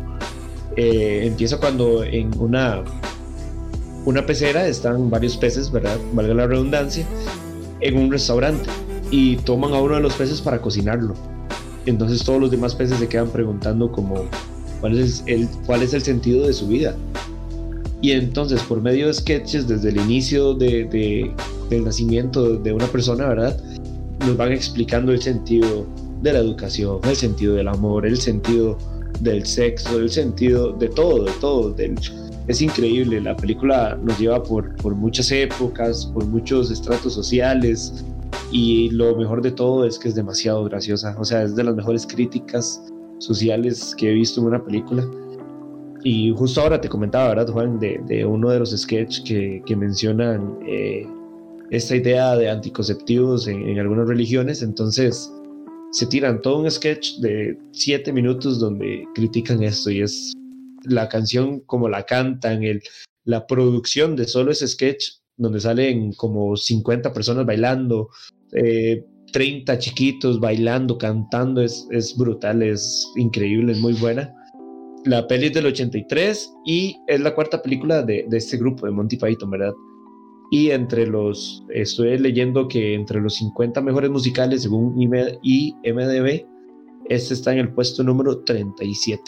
Eh, 0.78 1.24
empieza 1.26 1.58
cuando 1.58 2.04
en 2.06 2.32
una, 2.40 2.84
una 4.06 4.26
pecera 4.26 4.66
están 4.68 5.10
varios 5.10 5.36
peces, 5.36 5.70
¿verdad? 5.70 5.98
Valga 6.14 6.34
la 6.34 6.48
redundancia, 6.48 7.06
en 7.82 7.98
un 7.98 8.10
restaurante 8.10 8.70
y 9.12 9.36
toman 9.38 9.74
a 9.74 9.82
uno 9.82 9.96
de 9.96 10.02
los 10.02 10.14
peces 10.14 10.40
para 10.40 10.62
cocinarlo. 10.62 11.16
Entonces 11.90 12.24
todos 12.24 12.40
los 12.40 12.52
demás 12.52 12.76
peces 12.76 13.00
se 13.00 13.08
quedan 13.08 13.30
preguntando 13.30 13.92
como 13.92 14.26
cuál 14.80 14.98
es 14.98 15.24
el, 15.26 15.48
cuál 15.66 15.82
es 15.82 15.94
el 15.94 16.02
sentido 16.02 16.46
de 16.46 16.54
su 16.54 16.68
vida. 16.68 16.96
Y 18.02 18.12
entonces 18.12 18.62
por 18.62 18.82
medio 18.82 19.08
de 19.08 19.14
sketches 19.14 19.68
desde 19.68 19.90
el 19.90 19.98
inicio 19.98 20.54
de, 20.54 21.34
del 21.70 21.84
nacimiento 21.84 22.58
de 22.58 22.74
una 22.74 22.86
persona, 22.88 23.28
¿verdad? 23.28 23.60
Nos 24.20 24.38
van 24.38 24.54
explicando 24.54 25.12
el 25.12 25.22
sentido 25.22 25.86
de 26.22 26.34
la 26.34 26.40
educación, 26.40 27.00
el 27.04 27.16
sentido 27.16 27.56
del 27.56 27.68
amor, 27.68 28.06
el 28.06 28.18
sentido 28.18 28.78
del 29.22 29.46
sexo, 29.46 30.00
el 30.00 30.10
sentido 30.12 30.72
de 30.74 30.90
todo, 30.90 31.26
de 31.26 31.32
todo. 31.42 31.76
es 32.48 32.62
increíble, 32.62 33.20
la 33.20 33.36
película 33.36 33.98
nos 34.02 34.18
lleva 34.20 34.42
por, 34.44 34.76
por 34.76 34.94
muchas 34.94 35.32
épocas, 35.32 36.06
por 36.14 36.26
muchos 36.26 36.72
estratos 36.72 37.14
sociales 37.14 38.06
y 38.52 38.90
lo 38.90 39.16
mejor 39.16 39.42
de 39.42 39.52
todo 39.52 39.86
es 39.86 40.00
que 40.00 40.10
es 40.10 40.16
demasiado 40.16 40.64
graciosa, 40.64 41.16
o 41.20 41.26
sea, 41.26 41.44
es 41.44 41.56
de 41.56 41.64
las 41.64 41.76
mejores 41.76 42.08
críticas 42.08 42.82
sociales 43.20 43.94
que 43.98 44.10
he 44.10 44.14
visto 44.14 44.42
en 44.42 44.48
una 44.48 44.64
película. 44.64 45.08
Y 46.04 46.32
justo 46.32 46.62
ahora 46.62 46.80
te 46.80 46.88
comentaba, 46.88 47.30
¿verdad, 47.30 47.52
Juan, 47.52 47.80
de, 47.80 48.00
de 48.08 48.26
uno 48.26 48.50
de 48.50 48.60
los 48.60 48.72
sketches 48.72 49.22
que, 49.22 49.62
que 49.66 49.76
mencionan 49.76 50.58
eh, 50.66 51.06
esta 51.70 51.96
idea 51.96 52.36
de 52.36 52.50
anticonceptivos 52.50 53.48
en, 53.48 53.78
algunas 53.78 54.08
religiones, 54.08 54.62
entonces 54.62 55.32
se 55.92 56.06
tiran 56.08 56.42
todo 56.42 56.60
un 56.60 56.72
sketch 56.72 57.18
de 57.18 57.58
siete 57.72 58.14
minutos 58.14 58.60
donde 58.60 59.06
critican 59.14 59.62
esto 59.64 59.92
y 59.92 60.02
es 60.02 60.34
la 60.84 61.10
canción 61.10 61.60
como 61.62 61.90
la 61.90 62.04
cantan, 62.04 62.64
el, 62.64 62.82
la 63.26 63.46
producción 63.46 64.16
de 64.16 64.26
solo 64.26 64.52
ese 64.52 64.68
sketch 64.68 65.20
donde 65.38 65.60
salen 65.60 66.14
como 66.14 66.56
50 66.56 67.14
personas 67.14 67.46
bailando, 67.46 68.10
30 68.52 69.74
eh, 69.74 69.78
chiquitos 69.80 70.40
bailando, 70.40 70.98
cantando, 70.98 71.62
es, 71.62 71.88
es 71.92 72.16
brutal, 72.18 72.64
es 72.64 73.08
increíble, 73.16 73.74
es 73.74 73.80
muy 73.80 73.94
buena. 73.94 74.34
La 75.06 75.26
peli 75.28 75.48
es 75.48 75.54
del 75.54 75.68
83 75.68 76.54
y 76.66 76.98
es 77.08 77.20
la 77.22 77.34
cuarta 77.34 77.62
película 77.62 78.04
de, 78.04 78.26
de 78.28 78.38
este 78.38 78.58
grupo, 78.58 78.86
de 78.86 78.92
Monty 78.92 79.18
Python, 79.18 79.50
¿verdad? 79.50 79.74
Y 80.52 80.72
entre 80.72 81.06
los, 81.06 81.64
estoy 81.70 82.18
leyendo 82.18 82.68
que 82.68 82.96
entre 82.96 83.22
los 83.22 83.36
50 83.36 83.82
mejores 83.82 84.10
musicales 84.10 84.64
según 84.64 85.00
IMDB, 85.00 86.46
este 87.06 87.34
está 87.34 87.54
en 87.54 87.60
el 87.60 87.74
puesto 87.74 88.04
número 88.04 88.40
37. 88.44 89.22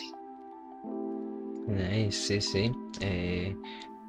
sí, 2.09 2.41
sí. 2.41 2.71
Eh, 3.01 3.55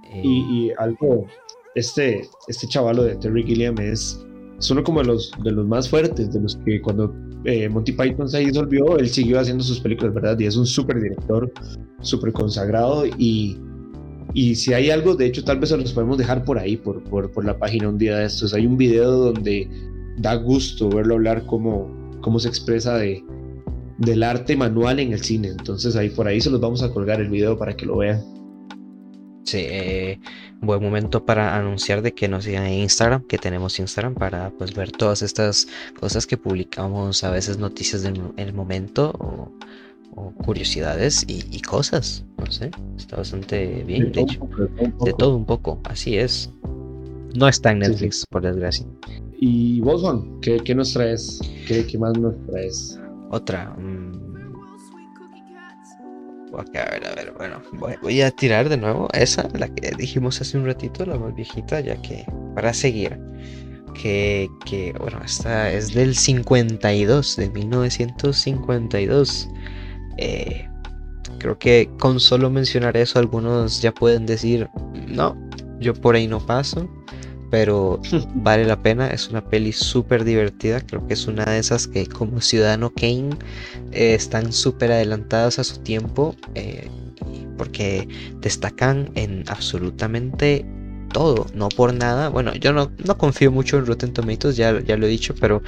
eh, 0.05 0.23
y, 0.23 0.71
algo, 0.79 1.27
este, 1.75 2.29
este 2.49 2.67
chavalo 2.67 3.03
de 3.05 3.17
Terry 3.17 3.45
Gilliam 3.45 3.79
es, 3.79 4.19
es 4.63 4.71
uno 4.71 4.85
como 4.85 5.01
de 5.01 5.07
los, 5.07 5.33
de 5.43 5.51
los 5.51 5.67
más 5.67 5.89
fuertes, 5.89 6.33
de 6.33 6.41
los 6.41 6.57
que 6.65 6.81
cuando 6.81 7.13
eh, 7.45 7.69
Monty 7.69 7.93
Python 7.93 8.29
se 8.29 8.39
disolvió, 8.39 8.97
él 8.97 9.09
siguió 9.09 9.41
haciendo 9.41 9.65
sus 9.65 9.81
películas, 9.81 10.15
¿verdad? 10.15 10.39
Y 10.39 10.47
es 10.47 10.57
un 10.57 10.67
súper 10.67 11.01
director, 11.01 11.53
súper 12.01 12.33
consagrado 12.33 13.05
y 13.19 13.59
y 14.35 14.55
si 14.55 14.73
hay 14.73 14.89
algo, 14.89 15.15
de 15.15 15.27
hecho, 15.27 15.45
tal 15.45 15.59
vez 15.59 15.69
se 15.69 15.77
los 15.77 15.93
podemos 15.93 16.17
dejar 16.17 16.45
por 16.45 16.59
ahí, 16.59 16.77
por, 16.77 17.03
por, 17.05 17.31
por, 17.31 17.45
la 17.45 17.59
página 17.59 17.91
un 17.91 17.99
día 17.99 18.17
de 18.17 18.25
estos. 18.25 18.55
Hay 18.55 18.65
un 18.65 18.79
video 18.79 19.11
donde 19.11 19.69
da 20.17 20.37
gusto 20.37 20.89
verlo 20.89 21.17
hablar 21.17 21.45
cómo, 21.45 21.91
cómo 22.23 22.39
se 22.39 22.49
expresa 22.49 22.97
de, 22.97 23.23
del 23.99 24.23
arte 24.23 24.57
manual 24.57 25.01
en 25.01 25.13
el 25.13 25.21
cine. 25.21 25.49
Entonces 25.49 25.97
ahí 25.97 26.09
por 26.09 26.27
ahí 26.29 26.41
se 26.41 26.49
los 26.49 26.61
vamos 26.61 26.83
a 26.83 26.91
colgar 26.91 27.21
el 27.21 27.29
video 27.29 27.59
para 27.59 27.77
que 27.77 27.85
lo 27.85 27.99
vean. 27.99 28.23
Sí, 29.45 29.59
eh, 29.61 30.19
buen 30.63 30.83
momento 30.83 31.25
para 31.25 31.57
anunciar 31.57 32.01
de 32.01 32.13
que 32.13 32.29
nos 32.29 32.45
sigan 32.45 32.65
en 32.65 32.81
Instagram, 32.81 33.25
que 33.27 33.37
tenemos 33.37 33.79
Instagram 33.79 34.15
para 34.15 34.51
pues 34.51 34.75
ver 34.75 34.93
todas 34.93 35.23
estas 35.23 35.69
cosas 36.01 36.27
que 36.27 36.37
publicamos, 36.37 37.25
a 37.25 37.31
veces 37.31 37.59
noticias 37.59 38.03
del 38.03 38.53
momento 38.55 39.13
o 39.19 39.53
o 40.15 40.33
curiosidades 40.33 41.25
y, 41.27 41.61
cosas. 41.61 42.25
No 42.39 42.51
sé, 42.51 42.71
está 42.97 43.17
bastante 43.17 43.85
bien, 43.85 44.13
de, 44.13 44.23
hecho. 44.23 44.49
de 45.05 45.13
todo 45.15 45.37
un 45.37 45.45
poco, 45.45 45.81
así 45.85 46.19
es. 46.19 46.51
No 47.35 47.49
está 47.49 47.73
en 47.73 47.79
Netflix, 47.79 48.27
por 48.29 48.43
desgracia. 48.43 48.87
¿Y 49.41 49.81
vos, 49.81 50.03
Juan? 50.03 50.41
¿Qué, 50.41 50.59
qué 50.59 50.75
nos 50.75 50.93
traes? 50.93 51.41
¿Qué, 51.67 51.87
¿Qué, 51.87 51.99
más 51.99 52.17
nos 52.19 52.35
traes? 52.47 52.99
Otra. 53.31 53.75
Mm. 56.53 56.77
a 56.77 56.85
ver, 56.91 57.07
a 57.07 57.15
ver, 57.15 57.33
bueno, 57.37 57.63
voy, 58.03 58.21
a 58.21 58.31
tirar 58.31 58.69
de 58.69 58.77
nuevo 58.77 59.09
esa, 59.13 59.49
la 59.55 59.69
que 59.69 59.91
dijimos 59.97 60.41
hace 60.41 60.59
un 60.59 60.67
ratito, 60.67 61.07
la 61.07 61.17
más 61.17 61.35
viejita, 61.35 61.81
ya 61.81 61.97
que 62.03 62.27
para 62.55 62.73
seguir. 62.75 63.19
Que, 64.01 64.49
que 64.65 64.95
bueno, 64.99 65.21
esta 65.25 65.71
es 65.71 65.93
del 65.95 66.17
52, 66.17 67.37
de 67.37 67.51
1952. 67.51 69.49
Eh, 70.19 70.69
creo 71.39 71.59
que 71.59 71.91
con 71.99 72.21
solo 72.21 72.51
mencionar 72.51 72.97
eso 72.97 73.19
algunos 73.19 73.83
ya 73.83 73.93
pueden 73.93 74.27
decir, 74.27 74.69
no, 75.09 75.37
yo 75.79 75.95
por 75.95 76.15
ahí 76.15 76.27
no 76.27 76.41
paso, 76.41 76.89
pero 77.53 78.01
vale 78.35 78.65
la 78.65 78.83
pena, 78.83 79.09
es 79.09 79.29
una 79.29 79.45
peli 79.45 79.73
súper 79.73 80.25
divertida, 80.25 80.81
creo 80.81 81.07
que 81.07 81.13
es 81.13 81.27
una 81.27 81.45
de 81.45 81.59
esas 81.59 81.87
que 81.87 82.07
como 82.07 82.41
Ciudadano 82.41 82.89
Kane 82.95 83.37
eh, 83.93 84.15
están 84.15 84.55
súper 84.55 84.91
adelantadas 84.91 85.59
a 85.59 85.65
su 85.65 85.77
tiempo, 85.81 86.35
eh, 86.55 86.89
porque 87.59 88.09
destacan 88.41 89.11
en 89.17 89.45
absolutamente 89.49 90.65
todo, 91.13 91.47
no 91.53 91.69
por 91.69 91.93
nada. 91.93 92.31
Bueno, 92.31 92.55
yo 92.55 92.73
no, 92.73 92.91
no 93.05 93.19
confío 93.19 93.53
mucho 93.53 93.77
en 93.77 93.85
Rotten 93.85 94.15
Tomatoes, 94.15 94.57
ya, 94.57 94.81
ya 94.81 94.97
lo 94.97 95.05
he 95.05 95.11
dicho, 95.11 95.35
pero 95.39 95.63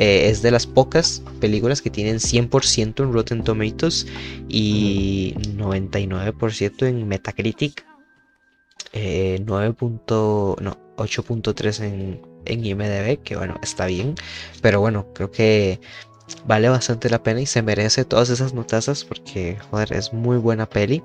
eh, 0.00 0.28
es 0.28 0.42
de 0.42 0.50
las 0.50 0.66
pocas 0.66 1.22
películas 1.40 1.82
que 1.82 1.90
tienen 1.90 2.16
100% 2.16 3.04
en 3.04 3.12
Rotten 3.12 3.44
Tomatoes 3.44 4.08
y 4.48 5.36
99% 5.56 6.84
en 6.84 7.06
Metacritic. 7.06 7.86
9. 8.92 8.94
Eh, 8.94 9.44
no, 10.60 10.81
8.3 11.02 11.84
en, 11.84 12.22
en 12.44 12.64
IMDB, 12.64 13.22
que 13.22 13.36
bueno, 13.36 13.58
está 13.62 13.86
bien. 13.86 14.14
Pero 14.60 14.80
bueno, 14.80 15.06
creo 15.14 15.30
que 15.30 15.80
vale 16.46 16.68
bastante 16.68 17.10
la 17.10 17.22
pena 17.22 17.40
y 17.40 17.46
se 17.46 17.62
merece 17.62 18.04
todas 18.04 18.30
esas 18.30 18.54
notazas 18.54 19.04
porque, 19.04 19.58
joder, 19.70 19.92
es 19.92 20.12
muy 20.12 20.38
buena 20.38 20.68
peli. 20.68 21.02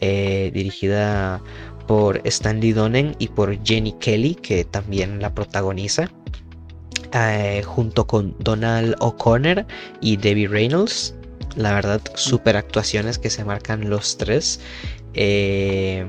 Eh, 0.00 0.50
dirigida 0.52 1.42
por 1.86 2.20
Stanley 2.24 2.72
Donen 2.72 3.16
y 3.18 3.28
por 3.28 3.58
Jenny 3.64 3.92
Kelly, 3.92 4.34
que 4.34 4.64
también 4.64 5.20
la 5.20 5.34
protagoniza. 5.34 6.10
Eh, 7.12 7.62
junto 7.64 8.06
con 8.06 8.36
Donald 8.40 8.94
O'Connor 9.00 9.64
y 10.00 10.16
Debbie 10.16 10.48
Reynolds. 10.48 11.14
La 11.54 11.72
verdad, 11.72 12.02
super 12.14 12.56
actuaciones 12.56 13.18
que 13.18 13.30
se 13.30 13.44
marcan 13.44 13.88
los 13.88 14.18
tres. 14.18 14.60
Eh, 15.14 16.06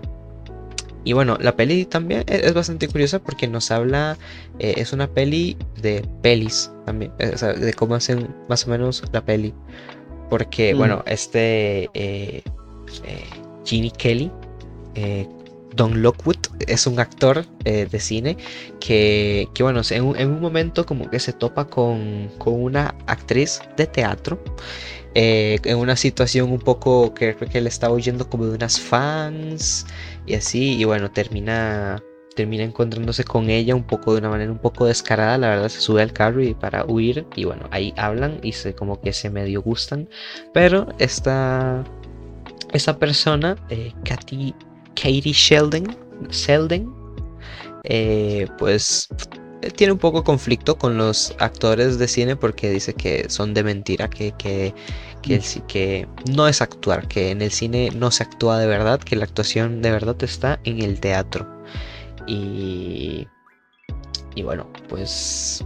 y 1.08 1.14
bueno, 1.14 1.38
la 1.40 1.56
peli 1.56 1.86
también 1.86 2.26
e-, 2.28 2.42
es 2.44 2.54
bastante 2.54 2.90
curiosa 2.90 3.20
porque 3.20 3.48
nos 3.48 3.72
habla, 3.72 4.18
eh, 4.60 4.74
es 4.76 4.92
una 4.92 5.08
peli 5.08 5.56
de 5.82 6.06
pelis 6.22 6.70
también, 6.86 7.14
o 7.34 7.38
sea, 7.38 7.54
de 7.54 7.74
cómo 7.74 7.96
hacen 7.96 8.36
más 8.50 8.68
o 8.68 8.72
menos 8.72 9.02
la 9.14 9.24
peli. 9.24 9.54
Porque, 10.30 10.74
mm. 10.74 10.78
bueno, 10.78 11.04
este 11.08 11.90
eh, 11.94 12.44
Ginny 13.64 13.92
Kelly, 13.92 14.30
Don 15.78 16.02
Lockwood, 16.02 16.38
es 16.68 16.86
un 16.88 17.00
actor 17.00 17.46
de 17.64 18.00
cine 18.00 18.36
que, 18.80 19.48
que 19.54 19.64
bueno, 19.64 19.82
en 19.90 20.04
un, 20.04 20.18
en 20.18 20.32
un, 20.32 20.42
momento 20.42 20.86
como 20.86 21.10
que 21.10 21.20
se 21.20 21.32
topa 21.32 21.66
con, 21.70 22.30
con 22.38 22.62
una 22.62 22.96
actriz 23.06 23.62
de 23.78 23.86
teatro 23.86 24.40
eh, 25.20 25.58
en 25.64 25.78
una 25.80 25.96
situación 25.96 26.52
un 26.52 26.60
poco 26.60 27.16
que 27.16 27.36
creo 27.36 27.50
que 27.50 27.58
él 27.58 27.66
estaba 27.66 27.96
huyendo 27.96 28.30
como 28.30 28.46
de 28.46 28.54
unas 28.54 28.80
fans 28.80 29.88
y 30.28 30.36
así, 30.36 30.76
y 30.78 30.84
bueno, 30.84 31.10
termina 31.10 32.04
termina 32.36 32.64
encontrándose 32.64 33.24
con 33.24 33.50
ella 33.50 33.74
un 33.74 33.84
poco 33.84 34.14
de 34.14 34.20
una 34.20 34.30
manera 34.30 34.52
un 34.52 34.60
poco 34.60 34.86
descarada, 34.86 35.40
la 35.40 35.50
verdad 35.50 35.70
se 35.70 35.82
sube 35.82 36.04
al 36.04 36.14
carro 36.14 36.44
y 36.44 36.54
para 36.54 36.86
huir 36.86 37.26
y 37.36 37.46
bueno, 37.46 37.68
ahí 37.72 37.96
hablan 37.98 38.40
y 38.44 38.52
se 38.52 38.76
como 38.76 39.02
que 39.02 39.12
se 39.12 39.32
medio 39.32 39.64
gustan, 39.64 40.08
pero 40.54 40.88
esta 41.00 41.84
esta 42.74 43.00
persona, 43.00 43.56
eh, 43.70 43.94
Katy, 44.04 44.54
Katie 45.00 45.32
Sheldon, 45.32 45.96
Sheldon 46.32 46.94
eh, 47.84 48.48
pues 48.58 49.08
tiene 49.76 49.94
un 49.94 50.00
poco 50.00 50.24
conflicto 50.24 50.78
con 50.78 50.98
los 50.98 51.36
actores 51.40 51.98
de 51.98 52.08
cine 52.08 52.36
porque 52.36 52.70
dice 52.70 52.94
que 52.94 53.30
son 53.30 53.54
de 53.54 53.64
mentira, 53.64 54.10
que, 54.10 54.34
que, 54.38 54.74
que, 55.22 55.42
que, 55.68 56.08
no 56.32 56.48
es 56.48 56.62
actuar, 56.62 57.08
que 57.08 57.32
en 57.32 57.42
el 57.42 57.52
cine 57.52 57.92
no 57.96 58.12
se 58.12 58.24
actúa 58.24 58.60
de 58.60 58.68
verdad, 58.68 59.00
que 59.00 59.16
la 59.16 59.26
actuación 59.26 59.82
de 59.82 59.92
verdad 59.92 60.16
está 60.24 60.60
en 60.64 60.82
el 60.82 61.00
teatro. 61.00 61.48
Y, 62.28 63.28
y 64.36 64.44
bueno, 64.44 64.68
pues 64.90 65.64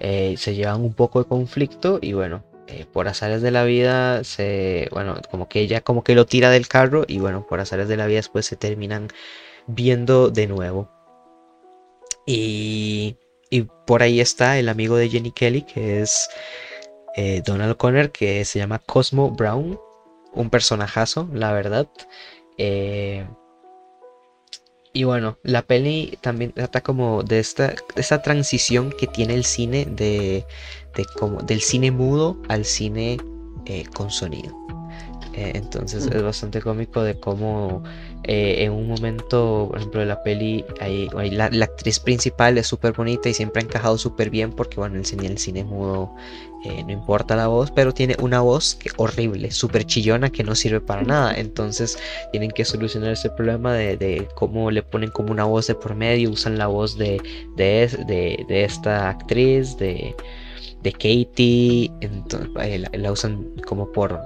eh, 0.00 0.34
se 0.38 0.54
llevan 0.54 0.82
un 0.82 0.94
poco 0.94 1.20
de 1.20 1.28
conflicto 1.28 1.98
y 2.00 2.12
bueno, 2.12 2.44
eh, 2.66 2.86
por 2.90 3.08
azares 3.08 3.42
de 3.42 3.50
la 3.50 3.64
vida 3.64 4.24
se, 4.24 4.88
bueno, 4.90 5.20
como 5.30 5.48
que 5.48 5.60
ella 5.60 5.82
como 5.82 6.02
que 6.02 6.14
lo 6.14 6.24
tira 6.26 6.50
del 6.50 6.66
carro 6.66 7.04
y 7.06 7.18
bueno, 7.18 7.46
por 7.46 7.60
azares 7.60 7.88
de 7.88 7.96
la 7.96 8.06
vida 8.06 8.16
después 8.16 8.46
se 8.46 8.56
terminan 8.56 9.08
viendo 9.66 10.30
de 10.30 10.46
nuevo. 10.46 10.90
Y, 12.26 13.16
por 13.86 14.02
ahí 14.02 14.20
está 14.20 14.58
el 14.58 14.68
amigo 14.68 14.96
de 14.96 15.08
Jenny 15.10 15.30
Kelly, 15.30 15.62
que 15.62 16.00
es 16.00 16.28
eh, 17.16 17.42
Donald 17.44 17.72
O'Connor, 17.72 18.10
que 18.10 18.44
se 18.44 18.58
llama 18.58 18.78
Cosmo 18.78 19.30
Brown. 19.30 19.78
Un 20.32 20.50
personajazo, 20.50 21.28
la 21.32 21.52
verdad. 21.52 21.86
Eh, 22.58 23.26
y 24.92 25.04
bueno, 25.04 25.38
la 25.42 25.62
peli 25.62 26.18
también 26.22 26.52
trata 26.52 26.80
como 26.80 27.22
de 27.22 27.40
esta, 27.40 27.74
esta 27.96 28.22
transición 28.22 28.92
que 28.98 29.06
tiene 29.06 29.34
el 29.34 29.44
cine 29.44 29.84
de, 29.84 30.46
como, 31.18 31.42
del 31.42 31.60
cine 31.60 31.90
mudo 31.90 32.36
al 32.48 32.64
cine 32.64 33.18
eh, 33.66 33.84
con 33.94 34.10
sonido. 34.10 34.54
entonces 35.34 36.06
es 36.06 36.22
bastante 36.22 36.60
cómico 36.60 37.02
de 37.02 37.18
cómo 37.18 37.82
eh, 38.26 38.64
en 38.64 38.72
un 38.72 38.88
momento, 38.88 39.66
por 39.68 39.78
ejemplo, 39.78 40.00
de 40.00 40.06
la 40.06 40.22
peli, 40.22 40.64
la, 40.80 41.44
actriz 41.64 42.00
principal 42.00 42.56
es 42.56 42.66
súper 42.66 42.92
bonita 42.94 43.28
y 43.28 43.34
siempre 43.34 43.60
ha 43.60 43.64
encajado 43.66 43.98
súper 43.98 44.30
bien 44.30 44.50
porque, 44.50 44.76
bueno, 44.76 44.96
el 44.96 45.04
cine, 45.04 45.26
el 45.26 45.36
cine 45.36 45.62
mudo 45.62 46.14
eh, 46.64 46.82
no 46.84 46.92
importa 46.92 47.36
la 47.36 47.48
voz, 47.48 47.70
pero 47.70 47.92
tiene 47.92 48.16
una 48.22 48.40
voz 48.40 48.76
que 48.76 48.90
horrible, 48.96 49.50
súper 49.50 49.84
chillona 49.84 50.30
que 50.30 50.42
no 50.42 50.54
sirve 50.54 50.80
para 50.80 51.02
nada. 51.02 51.34
Entonces 51.36 51.98
tienen 52.32 52.50
que 52.50 52.64
solucionar 52.64 53.12
ese 53.12 53.28
problema 53.28 53.74
de, 53.74 54.26
cómo 54.34 54.70
le 54.70 54.82
ponen 54.82 55.10
como 55.10 55.30
una 55.30 55.44
voz 55.44 55.66
de 55.66 55.74
por 55.74 55.94
medio, 55.94 56.30
usan 56.30 56.56
la 56.56 56.68
voz 56.68 56.96
de, 56.96 57.20
de, 57.56 58.44
de 58.48 58.64
esta 58.64 59.10
actriz, 59.10 59.76
de, 59.76 60.16
de 60.84 60.92
Katie, 60.92 61.90
eh, 62.00 62.84
la 62.92 63.10
usan 63.10 63.44
como 63.66 63.90
por 63.90 64.20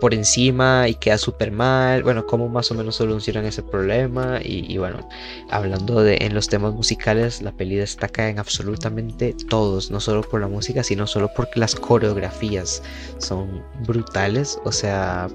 por 0.00 0.14
encima 0.14 0.88
y 0.88 0.94
queda 0.94 1.18
súper 1.18 1.50
mal. 1.50 2.02
Bueno, 2.02 2.26
cómo 2.26 2.48
más 2.48 2.70
o 2.70 2.74
menos 2.74 2.96
solucionan 2.96 3.44
ese 3.46 3.62
problema. 3.62 4.40
Y, 4.42 4.76
bueno, 4.78 5.06
hablando 5.50 6.02
de 6.02 6.18
en 6.20 6.34
los 6.34 6.48
temas 6.48 6.74
musicales, 6.74 7.42
la 7.42 7.52
peli 7.52 7.76
destaca 7.76 8.28
en 8.28 8.38
absolutamente 8.38 9.34
todos, 9.48 9.90
no 9.90 10.00
solo 10.00 10.22
por 10.22 10.40
la 10.40 10.48
música, 10.48 10.82
sino 10.82 11.06
solo 11.06 11.30
porque 11.34 11.60
las 11.60 11.74
coreografías 11.74 12.82
son 13.18 13.62
brutales. 13.86 14.58
O 14.64 14.72
sea, 14.72 15.28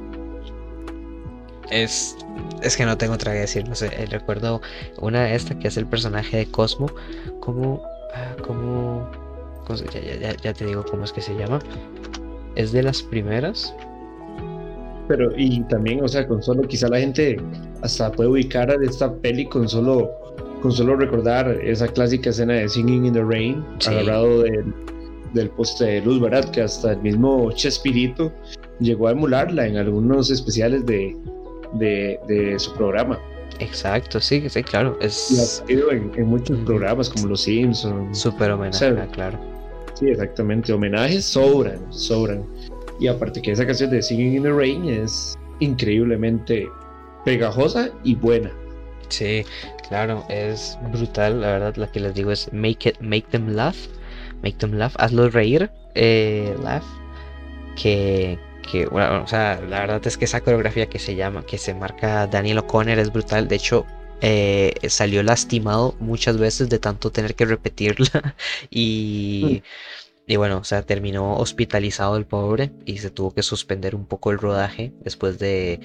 es, 1.69 2.15
es 2.61 2.77
que 2.77 2.85
no 2.85 2.97
tengo 2.97 3.13
otra 3.15 3.33
que 3.33 3.39
decir. 3.39 3.67
No 3.67 3.75
sé, 3.75 3.87
eh, 3.87 4.05
recuerdo 4.09 4.61
una 4.99 5.25
de 5.25 5.35
esta 5.35 5.57
que 5.59 5.67
es 5.67 5.77
el 5.77 5.85
personaje 5.85 6.37
de 6.37 6.45
Cosmo, 6.45 6.87
como, 7.41 7.83
ah, 8.15 8.35
como, 8.45 9.09
ya, 10.19 10.35
ya 10.35 10.53
te 10.53 10.65
digo 10.65 10.83
cómo 10.89 11.03
es 11.03 11.11
que 11.11 11.21
se 11.21 11.35
llama. 11.35 11.59
Es 12.55 12.71
de 12.71 12.83
las 12.83 13.01
primeras 13.01 13.73
pero, 15.07 15.31
y 15.37 15.61
también, 15.63 16.03
o 16.03 16.07
sea, 16.07 16.27
con 16.27 16.41
solo, 16.41 16.63
quizá 16.63 16.87
la 16.87 16.99
gente 16.99 17.37
hasta 17.81 18.11
puede 18.11 18.29
ubicar 18.29 18.71
a 18.71 18.75
esta 18.83 19.13
peli 19.13 19.45
con 19.45 19.67
solo, 19.67 20.11
con 20.61 20.71
solo 20.71 20.95
recordar 20.95 21.49
esa 21.63 21.87
clásica 21.87 22.29
escena 22.29 22.53
de 22.53 22.69
Singing 22.69 23.05
in 23.05 23.13
the 23.13 23.23
Rain, 23.23 23.65
agarrado 23.85 24.43
del, 24.43 24.73
del 25.33 25.49
poste 25.49 25.85
de 25.85 26.01
luz, 26.01 26.21
¿verdad? 26.21 26.49
Que 26.51 26.61
hasta 26.61 26.93
el 26.93 27.01
mismo 27.01 27.51
Chespirito 27.51 28.31
llegó 28.79 29.07
a 29.07 29.11
emularla 29.11 29.67
en 29.67 29.77
algunos 29.77 30.31
especiales 30.31 30.85
de, 30.85 31.17
de, 31.73 32.55
su 32.57 32.73
programa. 32.73 33.19
Exacto, 33.59 34.19
sí, 34.19 34.43
sí, 34.49 34.63
claro. 34.63 34.97
Es... 35.01 35.31
Y 35.31 35.39
ha 35.39 35.67
sido 35.67 35.91
en, 35.91 36.25
muchos 36.25 36.57
programas 36.61 37.09
como 37.09 37.27
Los 37.27 37.41
Simpsons. 37.41 38.17
Súper 38.17 38.51
homenaje, 38.51 39.07
claro. 39.11 39.52
Sí, 39.95 40.09
exactamente. 40.09 40.73
Homenajes 40.73 41.25
sobran, 41.25 41.91
sobran. 41.91 42.45
Y 42.99 43.07
aparte 43.07 43.41
que 43.41 43.51
esa 43.51 43.65
canción 43.65 43.89
de 43.89 44.01
Singing 44.01 44.35
in 44.35 44.43
the 44.43 44.51
Rain 44.51 44.87
es 44.87 45.35
increíblemente 45.59 46.67
pegajosa 47.25 47.89
y 48.03 48.15
buena. 48.15 48.51
Sí, 49.09 49.45
claro, 49.87 50.25
es 50.29 50.77
brutal, 50.91 51.41
la 51.41 51.47
verdad, 51.47 51.75
la 51.75 51.91
que 51.91 51.99
les 51.99 52.13
digo 52.13 52.31
es 52.31 52.51
make 52.51 52.89
it, 52.89 52.99
make 52.99 53.27
them 53.29 53.55
laugh, 53.55 53.75
make 54.41 54.57
them 54.57 54.73
laugh, 54.73 54.93
hazlo 54.97 55.29
reír, 55.29 55.69
eh, 55.93 56.55
laugh, 56.63 56.83
que, 57.75 58.39
que, 58.71 58.87
bueno, 58.87 59.23
o 59.23 59.27
sea, 59.27 59.61
la 59.69 59.81
verdad 59.81 60.01
es 60.05 60.17
que 60.17 60.25
esa 60.25 60.41
coreografía 60.41 60.87
que 60.87 60.99
se 60.99 61.15
llama, 61.15 61.45
que 61.45 61.57
se 61.57 61.75
marca 61.75 62.25
Daniel 62.27 62.59
O'Connor 62.59 62.97
es 62.97 63.11
brutal, 63.11 63.47
de 63.47 63.55
hecho, 63.55 63.85
eh, 64.25 64.73
salió 64.87 65.21
lastimado 65.21 65.95
muchas 65.99 66.37
veces 66.37 66.69
de 66.69 66.79
tanto 66.79 67.11
tener 67.11 67.35
que 67.35 67.45
repetirla 67.45 68.35
y... 68.69 69.61
Mm. 69.61 69.67
Y 70.25 70.37
bueno, 70.37 70.59
o 70.59 70.63
sea, 70.63 70.83
terminó 70.83 71.35
hospitalizado 71.35 72.15
el 72.15 72.25
pobre 72.25 72.71
y 72.85 72.99
se 72.99 73.09
tuvo 73.09 73.33
que 73.33 73.43
suspender 73.43 73.93
un 73.93 74.05
poco 74.05 74.31
el 74.31 74.37
rodaje 74.37 74.93
después 75.03 75.37
de, 75.37 75.81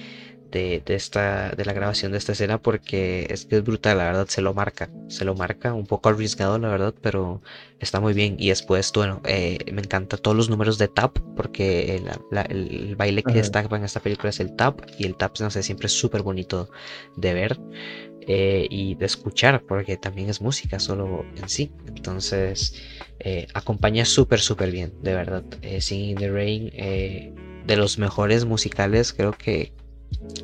de, 0.50 0.82
esta, 0.86 1.50
de 1.50 1.64
la 1.64 1.72
grabación 1.72 2.12
de 2.12 2.18
esta 2.18 2.32
escena 2.32 2.60
porque 2.60 3.26
es 3.30 3.44
que 3.44 3.56
es 3.56 3.64
brutal, 3.64 3.98
la 3.98 4.04
verdad, 4.04 4.26
se 4.28 4.40
lo 4.40 4.54
marca, 4.54 4.90
se 5.08 5.24
lo 5.24 5.34
marca, 5.34 5.74
un 5.74 5.86
poco 5.86 6.08
arriesgado, 6.08 6.58
la 6.58 6.68
verdad, 6.68 6.94
pero 7.00 7.42
está 7.80 8.00
muy 8.00 8.14
bien. 8.14 8.36
Y 8.38 8.48
después, 8.48 8.90
bueno, 8.94 9.20
eh, 9.24 9.58
me 9.72 9.82
encanta 9.82 10.16
todos 10.16 10.36
los 10.36 10.48
números 10.48 10.78
de 10.78 10.88
tap 10.88 11.18
porque 11.36 11.96
el, 12.30 12.96
baile 12.96 13.22
que 13.22 13.32
destaca 13.34 13.74
en 13.76 13.84
esta 13.84 14.00
película 14.00 14.30
es 14.30 14.40
el 14.40 14.56
tap 14.56 14.80
y 14.98 15.06
el 15.06 15.16
tap, 15.16 15.38
no 15.40 15.50
sé, 15.50 15.62
siempre 15.62 15.86
es 15.86 15.92
súper 15.92 16.22
bonito 16.22 16.70
de 17.16 17.34
ver. 17.34 17.60
Eh, 18.30 18.66
y 18.68 18.94
de 18.94 19.06
escuchar, 19.06 19.62
porque 19.62 19.96
también 19.96 20.28
es 20.28 20.42
música 20.42 20.78
solo 20.78 21.24
en 21.34 21.48
sí. 21.48 21.72
Entonces, 21.86 22.74
eh, 23.20 23.46
acompaña 23.54 24.04
súper, 24.04 24.40
súper 24.40 24.70
bien, 24.70 24.92
de 25.02 25.14
verdad. 25.14 25.44
Eh, 25.62 25.80
Singing 25.80 26.10
in 26.10 26.16
the 26.16 26.30
Rain, 26.30 26.70
de 27.66 27.76
los 27.76 27.98
mejores 27.98 28.44
musicales, 28.44 29.14
creo 29.14 29.32
que, 29.32 29.72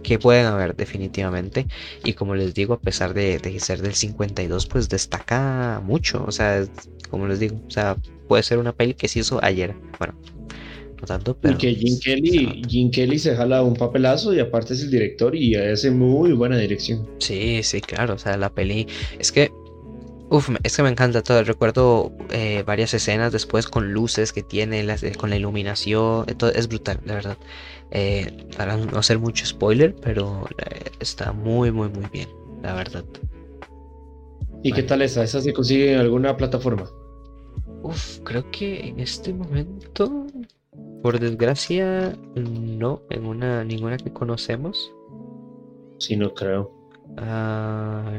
que 0.02 0.18
pueden 0.18 0.46
haber 0.46 0.74
definitivamente. 0.74 1.66
Y 2.04 2.14
como 2.14 2.34
les 2.34 2.54
digo, 2.54 2.72
a 2.72 2.80
pesar 2.80 3.12
de, 3.12 3.38
de, 3.38 3.60
ser 3.60 3.82
del 3.82 3.94
52, 3.94 4.66
pues 4.66 4.88
destaca 4.88 5.82
mucho. 5.84 6.24
O 6.26 6.32
sea, 6.32 6.64
como 7.10 7.26
les 7.28 7.38
digo, 7.38 7.60
o 7.66 7.70
sea, 7.70 7.96
puede 8.28 8.42
ser 8.42 8.56
una 8.56 8.72
peli 8.72 8.94
que 8.94 9.08
se 9.08 9.18
hizo 9.18 9.44
ayer. 9.44 9.74
Bueno, 9.98 10.14
tanto, 10.94 11.36
pero... 11.36 11.54
Y 11.54 11.58
que 11.58 11.74
Jim 11.74 11.98
Kelly, 12.02 12.62
Jim 12.68 12.90
Kelly 12.90 13.18
se 13.18 13.34
jala 13.36 13.62
un 13.62 13.74
papelazo 13.74 14.34
y 14.34 14.40
aparte 14.40 14.74
es 14.74 14.82
el 14.82 14.90
director 14.90 15.34
y 15.34 15.54
hace 15.56 15.90
muy 15.90 16.32
buena 16.32 16.56
dirección. 16.56 17.08
Sí, 17.18 17.62
sí, 17.62 17.80
claro, 17.80 18.14
o 18.14 18.18
sea, 18.18 18.36
la 18.36 18.52
peli... 18.52 18.86
Es 19.18 19.32
que 19.32 19.50
Uf, 20.30 20.48
es 20.62 20.76
que 20.76 20.82
me 20.82 20.88
encanta 20.88 21.22
todo. 21.22 21.44
Recuerdo 21.44 22.12
eh, 22.30 22.64
varias 22.66 22.94
escenas 22.94 23.30
después 23.30 23.68
con 23.68 23.92
luces 23.92 24.32
que 24.32 24.42
tiene, 24.42 24.82
las, 24.82 25.02
eh, 25.02 25.12
con 25.12 25.30
la 25.30 25.36
iluminación. 25.36 26.26
Todo, 26.38 26.50
es 26.50 26.66
brutal, 26.66 26.98
la 27.04 27.14
verdad. 27.14 27.36
Eh, 27.90 28.48
para 28.56 28.76
no 28.76 28.98
hacer 28.98 29.18
mucho 29.18 29.46
spoiler, 29.46 29.94
pero 29.94 30.48
está 30.98 31.32
muy, 31.32 31.70
muy, 31.70 31.88
muy 31.88 32.06
bien, 32.12 32.28
la 32.62 32.74
verdad. 32.74 33.04
¿Y 34.62 34.72
qué 34.72 34.82
tal 34.82 35.02
esa? 35.02 35.22
¿Esa 35.22 35.40
se 35.40 35.52
consigue 35.52 35.92
en 35.92 36.00
alguna 36.00 36.36
plataforma? 36.36 36.90
Uf, 37.82 38.20
creo 38.24 38.50
que 38.50 38.88
en 38.88 38.98
este 38.98 39.32
momento, 39.32 40.26
por 41.04 41.20
desgracia, 41.20 42.16
no, 42.34 43.02
en 43.10 43.26
una, 43.26 43.62
ninguna 43.62 43.98
que 43.98 44.10
conocemos. 44.10 44.90
Sí, 45.98 46.16
no 46.16 46.32
creo. 46.32 46.72
Ah, 47.18 48.10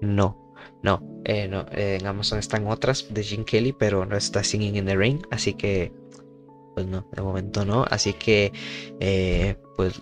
no, 0.00 0.54
no, 0.82 1.22
eh, 1.26 1.46
no, 1.46 1.66
eh, 1.72 1.98
en 2.00 2.06
Amazon 2.06 2.38
están 2.38 2.66
otras 2.66 3.12
de 3.12 3.22
Jim 3.22 3.44
Kelly, 3.44 3.74
pero 3.74 4.06
no 4.06 4.16
está 4.16 4.42
Singing 4.42 4.76
in 4.76 4.86
the 4.86 4.96
Rain, 4.96 5.20
así 5.30 5.52
que, 5.52 5.92
pues 6.74 6.86
no, 6.86 7.06
de 7.14 7.20
momento 7.20 7.66
no, 7.66 7.84
así 7.90 8.14
que, 8.14 8.50
eh, 8.98 9.56
pues, 9.76 10.00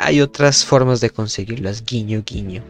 hay 0.00 0.20
otras 0.22 0.64
formas 0.64 1.00
de 1.00 1.10
conseguirlas, 1.10 1.84
guiño, 1.84 2.24
guiño. 2.26 2.64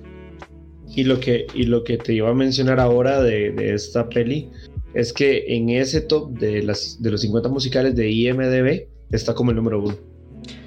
Y 0.99 1.05
lo 1.05 1.21
que, 1.21 1.47
y 1.55 1.63
lo 1.63 1.85
que 1.85 1.97
te 1.97 2.13
iba 2.13 2.29
a 2.29 2.35
mencionar 2.35 2.81
ahora 2.81 3.23
de, 3.23 3.53
de 3.53 3.73
esta 3.73 4.09
peli 4.09 4.51
es 4.95 5.13
que 5.13 5.45
en 5.47 5.69
ese 5.69 6.01
top 6.01 6.37
de, 6.37 6.61
las, 6.65 7.01
de 7.01 7.13
los 7.13 7.21
50 7.21 7.49
musicales 7.51 7.95
de 7.95 8.11
IMDB 8.11 8.89
está 9.13 9.33
como 9.33 9.53
el 9.53 9.59
número 9.59 9.81
uno. 9.81 9.97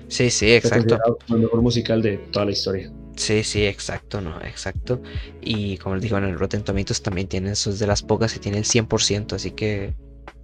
Sí, 0.08 0.30
sí, 0.30 0.54
exacto. 0.54 0.98
el 1.28 1.40
mejor 1.40 1.62
musical 1.62 2.02
de 2.02 2.18
toda 2.32 2.46
la 2.46 2.52
historia. 2.52 2.90
Sí, 3.18 3.44
sí, 3.44 3.66
exacto, 3.66 4.22
no, 4.22 4.40
exacto. 4.44 5.02
Y 5.42 5.76
como 5.80 5.96
les 5.96 6.04
digo, 6.04 6.18
en 6.18 6.24
el 6.24 6.40
Rotten 6.40 6.64
Tomatoes 6.64 7.02
también 7.02 7.28
tiene, 7.28 7.52
eso 7.52 7.74
de 7.74 7.86
las 7.86 8.02
pocas 8.02 8.32
que 8.32 8.40
tiene 8.40 8.58
el 8.58 8.64
100%, 8.64 9.34
así 9.34 9.52
que 9.52 9.96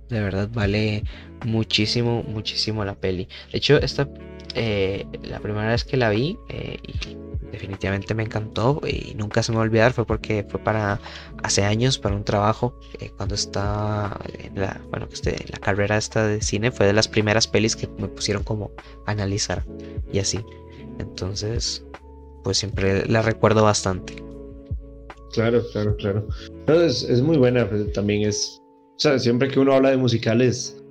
de 0.09 0.19
verdad 0.19 0.49
vale 0.51 1.05
muchísimo, 1.45 2.23
muchísimo 2.23 2.83
la 2.83 2.95
peli. 2.95 3.29
De 3.53 3.59
hecho, 3.59 3.77
esta, 3.77 4.09
eh, 4.59 5.05
la 5.21 5.39
primera 5.39 5.67
vez 5.67 5.83
que 5.83 5.97
la 5.97 6.09
vi, 6.09 6.35
eh, 6.49 6.79
definitivamente 7.51 8.15
me 8.15 8.23
encantó 8.23 8.81
y 8.87 9.13
nunca 9.13 9.43
se 9.43 9.51
me 9.51 9.57
va 9.57 9.63
a 9.63 9.67
olvidar, 9.67 9.93
fue 9.93 10.03
porque 10.03 10.43
fue 10.49 10.59
para 10.59 10.99
hace 11.43 11.63
años, 11.63 11.99
para 11.99 12.15
un 12.15 12.23
trabajo, 12.23 12.79
eh, 12.99 13.11
cuando 13.15 13.35
estaba 13.35 14.19
en 14.39 14.59
la, 14.59 14.81
bueno, 14.89 15.07
la 15.51 15.59
carrera 15.59 15.97
esta 15.97 16.25
de 16.25 16.41
cine, 16.41 16.71
fue 16.71 16.87
de 16.87 16.93
las 16.93 17.07
primeras 17.07 17.47
pelis 17.47 17.75
que 17.75 17.87
me 17.99 18.07
pusieron 18.07 18.43
como 18.43 18.71
analizar 19.05 19.63
y 20.11 20.17
así. 20.17 20.39
Entonces, 20.97 21.85
pues 22.43 22.57
siempre 22.57 23.05
la 23.07 23.21
recuerdo 23.21 23.63
bastante. 23.63 24.15
Claro, 25.33 25.61
claro, 25.71 25.95
claro. 25.97 26.27
es, 26.67 27.21
muy 27.21 27.37
buena, 27.37 27.69
pues, 27.69 27.93
también 27.93 28.27
es, 28.27 28.59
siempre 29.19 29.49
que 29.49 29.59
uno 29.59 29.73
habla 29.73 29.91
de 29.91 29.97
musicales, 29.97 30.83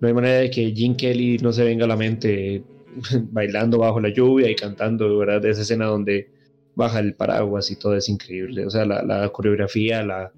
no 0.00 0.08
hay 0.08 0.14
manera 0.14 0.38
de 0.38 0.50
que 0.50 0.72
Jim 0.72 0.96
Kelly 0.96 1.38
no 1.38 1.52
se 1.52 1.62
venga 1.62 1.84
a 1.84 1.88
la 1.88 1.96
mente 1.96 2.64
bailando 3.30 3.78
bajo 3.78 4.00
la 4.00 4.10
lluvia 4.10 4.50
y 4.50 4.56
cantando, 4.56 5.18
¿verdad? 5.18 5.44
Esa 5.46 5.62
escena 5.62 5.86
donde 5.86 6.30
baja 6.74 7.00
el 7.00 7.14
paraguas 7.14 7.70
y 7.70 7.76
todo 7.76 7.96
es 7.96 8.08
increíble. 8.08 8.66
O 8.66 8.70
sea, 8.70 8.84
la, 8.84 9.28
coreografía, 9.30 10.02
la, 10.02 10.32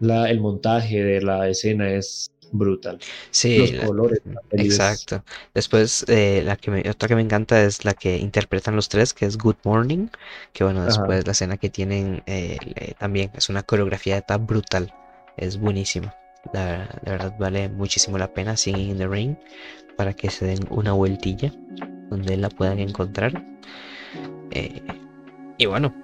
la, 0.00 0.30
el 0.30 0.40
montaje 0.40 1.02
de 1.02 1.22
la 1.22 1.48
escena 1.48 1.90
es 1.90 2.30
brutal. 2.52 2.98
Sí, 3.30 3.72
los 3.72 3.86
colores. 3.86 4.20
exacto. 4.52 5.24
Después, 5.54 6.04
eh, 6.08 6.42
la 6.44 6.56
que 6.56 6.70
me, 6.70 6.88
otra 6.88 7.08
que 7.08 7.16
me 7.16 7.22
encanta 7.22 7.62
es 7.62 7.84
la 7.84 7.94
que 7.94 8.16
interpretan 8.18 8.76
los 8.76 8.88
tres, 8.88 9.12
que 9.12 9.26
es 9.26 9.36
Good 9.36 9.56
Morning, 9.64 10.08
que 10.52 10.64
bueno, 10.64 10.84
después 10.84 11.26
la 11.26 11.32
escena 11.32 11.56
que 11.56 11.70
tienen 11.70 12.22
eh, 12.26 12.58
también 12.98 13.30
es 13.34 13.48
una 13.48 13.62
coreografía 13.62 14.20
tan 14.20 14.46
brutal, 14.46 14.92
es 15.36 15.58
buenísima. 15.58 16.14
La, 16.52 17.00
verdad 17.04 17.34
vale 17.38 17.70
muchísimo 17.70 18.18
la 18.18 18.32
pena 18.32 18.56
Singing 18.56 18.90
in 18.90 18.98
the 18.98 19.08
Rain 19.08 19.38
para 19.96 20.12
que 20.12 20.30
se 20.30 20.46
den 20.46 20.60
una 20.70 20.92
vueltilla 20.92 21.52
donde 22.10 22.36
la 22.36 22.48
puedan 22.48 22.78
encontrar. 22.78 23.44
Eh, 24.50 24.82
y 25.58 25.66
bueno, 25.66 25.94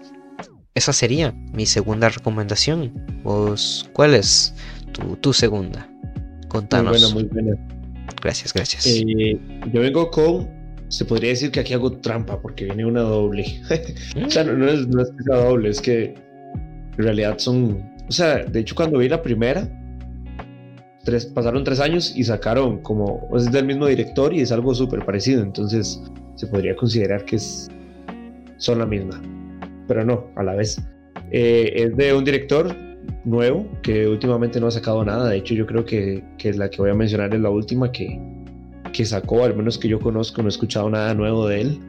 esa 0.75 0.93
sería 0.93 1.33
mi 1.53 1.67
segunda 1.67 2.09
recomendación. 2.09 2.93
¿Cuál 3.93 4.15
es 4.15 4.55
tu, 4.93 5.17
tu 5.17 5.33
segunda? 5.33 5.89
Contanos. 6.49 7.13
Muy 7.13 7.25
buena, 7.25 7.43
muy 7.43 7.55
buena. 7.55 7.71
Gracias, 8.23 8.53
gracias. 8.53 8.87
Eh, 8.87 9.39
yo 9.73 9.81
vengo 9.81 10.11
con. 10.11 10.49
Se 10.89 11.05
podría 11.05 11.31
decir 11.31 11.53
que 11.53 11.61
aquí 11.61 11.73
hago 11.73 11.93
trampa 11.93 12.41
porque 12.41 12.65
viene 12.65 12.85
una 12.85 13.03
doble. 13.03 13.45
o 14.27 14.31
sea, 14.31 14.45
no, 14.45 14.69
es, 14.69 14.89
no 14.89 15.03
es 15.03 15.09
sea 15.25 15.37
doble, 15.37 15.71
es 15.71 15.81
que 15.81 16.15
en 16.99 17.05
realidad 17.05 17.39
son. 17.39 17.89
O 18.09 18.13
sea, 18.13 18.45
de 18.45 18.61
hecho, 18.61 18.75
cuando 18.75 18.99
vi 18.99 19.09
la 19.09 19.23
primera, 19.23 19.69
tres, 21.05 21.27
pasaron 21.27 21.65
tres 21.65 21.81
años 21.81 22.13
y 22.17 22.25
sacaron 22.25 22.79
como. 22.83 23.29
Es 23.37 23.51
del 23.51 23.67
mismo 23.67 23.87
director 23.87 24.33
y 24.35 24.41
es 24.41 24.53
algo 24.53 24.75
súper 24.75 25.05
parecido. 25.05 25.43
Entonces, 25.43 26.03
se 26.35 26.47
podría 26.47 26.77
considerar 26.77 27.25
que 27.25 27.37
es, 27.37 27.69
son 28.57 28.79
la 28.79 28.87
misma. 28.87 29.21
Pero 29.89 30.05
no, 30.05 30.27
a 30.37 30.43
la 30.43 30.55
vez. 30.55 30.81
Eh, 31.33 31.73
es 31.75 31.97
de 31.97 32.13
un 32.15 32.25
director 32.25 32.75
nuevo, 33.25 33.67
que 33.83 34.09
últimamente 34.09 34.61
no 34.61 34.67
ha 34.67 34.71
sacado 34.71 35.05
nada. 35.05 35.29
De 35.29 35.37
hecho, 35.37 35.55
yo 35.55 35.67
creo 35.67 35.85
que, 35.85 36.25
que 36.39 36.53
la 36.55 36.71
que 36.71 36.79
voy 36.79 36.91
a 36.91 36.95
mencionar 36.95 37.35
es 37.35 37.41
la 37.41 37.51
última 37.51 37.91
que, 37.93 38.19
que 38.93 39.05
sacó, 39.05 39.45
al 39.45 39.57
menos 39.57 39.79
que 39.79 39.89
yo 39.89 40.01
conozco, 40.01 40.43
no 40.43 40.49
he 40.49 40.51
escuchado 40.51 40.91
nada 40.91 41.15
nuevo 41.15 41.47
de 41.47 41.61
él. 41.63 41.81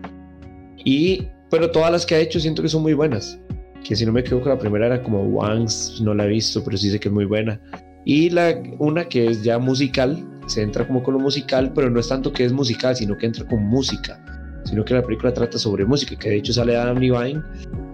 Y, 0.84 1.28
pero 1.50 1.72
todas 1.72 1.92
las 1.92 2.06
que 2.06 2.16
ha 2.16 2.20
hecho 2.20 2.40
siento 2.40 2.62
que 2.62 2.70
son 2.70 2.82
muy 2.82 2.94
buenas. 2.94 3.40
Que 3.84 3.96
si 3.96 4.06
no 4.06 4.12
me 4.12 4.22
equivoco, 4.22 4.50
la 4.50 4.60
primera 4.60 4.88
era 4.88 5.02
como 5.02 5.24
Wangs, 5.24 6.02
no 6.02 6.14
la 6.14 6.26
he 6.26 6.30
visto, 6.30 6.64
pero 6.64 6.78
sí 6.78 6.90
sé 6.92 7.00
que 7.00 7.08
es 7.08 7.14
muy 7.14 7.26
buena. 7.26 7.60
Y 8.06 8.30
la, 8.30 8.62
una 8.80 9.06
que 9.06 9.28
es 9.28 9.44
ya 9.44 9.60
musical, 9.60 10.26
se 10.48 10.62
entra 10.62 10.86
como 10.86 11.04
con 11.04 11.14
lo 11.14 11.20
musical, 11.20 11.72
pero 11.74 11.90
no 11.90 12.00
es 12.00 12.08
tanto 12.08 12.34
que 12.34 12.46
es 12.46 12.52
musical, 12.52 12.96
sino 12.96 13.18
que 13.18 13.28
entra 13.28 13.46
con 13.46 13.64
música. 13.64 14.20
Sino 14.66 14.84
que 14.86 14.94
la 14.94 15.02
película 15.02 15.34
trata 15.34 15.58
sobre 15.58 15.86
música, 15.86 16.16
que 16.16 16.30
de 16.30 16.38
hecho 16.38 16.54
sale 16.54 16.76
Adam 16.76 16.98
Levine 16.98 17.42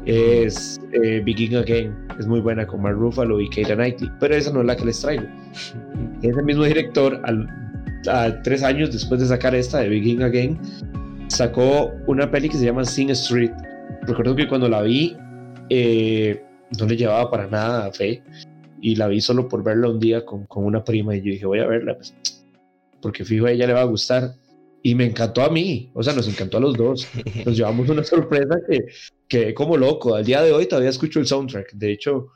es 0.07 0.79
eh, 0.93 1.21
Begin 1.23 1.57
Again. 1.57 1.93
Es 2.17 2.25
muy 2.25 2.39
buena 2.39 2.65
con 2.65 2.81
Mark 2.81 2.95
Ruffalo 2.97 3.39
y 3.41 3.49
Keira 3.49 3.75
Knightley, 3.75 4.09
pero 4.19 4.35
esa 4.35 4.51
no 4.51 4.61
es 4.61 4.65
la 4.65 4.75
que 4.75 4.85
les 4.85 4.99
traigo. 5.01 5.23
Ese 6.21 6.41
mismo 6.43 6.63
director, 6.63 7.21
al, 7.25 7.47
a 8.09 8.41
tres 8.41 8.63
años 8.63 8.91
después 8.91 9.19
de 9.19 9.27
sacar 9.27 9.53
esta 9.53 9.79
de 9.79 9.89
Begin 9.89 10.23
Again, 10.23 10.59
sacó 11.27 11.91
una 12.07 12.31
peli 12.31 12.49
que 12.49 12.57
se 12.57 12.65
llama 12.65 12.85
Sing 12.85 13.09
Street. 13.11 13.51
Recuerdo 14.03 14.35
que 14.35 14.47
cuando 14.47 14.69
la 14.69 14.81
vi, 14.81 15.15
eh, 15.69 16.41
no 16.79 16.85
le 16.85 16.95
llevaba 16.95 17.29
para 17.29 17.47
nada 17.47 17.85
a 17.87 17.91
fe 17.91 18.23
y 18.81 18.95
la 18.95 19.07
vi 19.07 19.21
solo 19.21 19.47
por 19.47 19.63
verla 19.63 19.89
un 19.89 19.99
día 19.99 20.25
con, 20.25 20.45
con 20.45 20.65
una 20.65 20.83
prima 20.83 21.15
y 21.15 21.19
yo 21.19 21.31
dije, 21.31 21.45
voy 21.45 21.59
a 21.59 21.67
verla, 21.67 21.95
pues, 21.95 22.13
porque 23.01 23.25
fijo 23.25 23.45
a 23.45 23.51
ella 23.51 23.67
le 23.67 23.73
va 23.73 23.81
a 23.81 23.85
gustar. 23.85 24.33
Y 24.83 24.95
me 24.95 25.05
encantó 25.05 25.41
a 25.41 25.49
mí, 25.49 25.89
o 25.93 26.03
sea, 26.03 26.13
nos 26.13 26.27
encantó 26.27 26.57
a 26.57 26.61
los 26.61 26.75
dos. 26.75 27.07
Nos 27.45 27.57
llevamos 27.57 27.89
una 27.89 28.03
sorpresa 28.03 28.59
que, 28.69 28.85
que 29.27 29.53
como 29.53 29.75
loco. 29.75 30.15
Al 30.15 30.23
día 30.23 30.41
de 30.41 30.53
hoy 30.53 30.67
todavía 30.67 30.91
escucho 30.91 31.19
el 31.19 31.27
soundtrack. 31.27 31.73
De 31.73 31.91
hecho, 31.91 32.27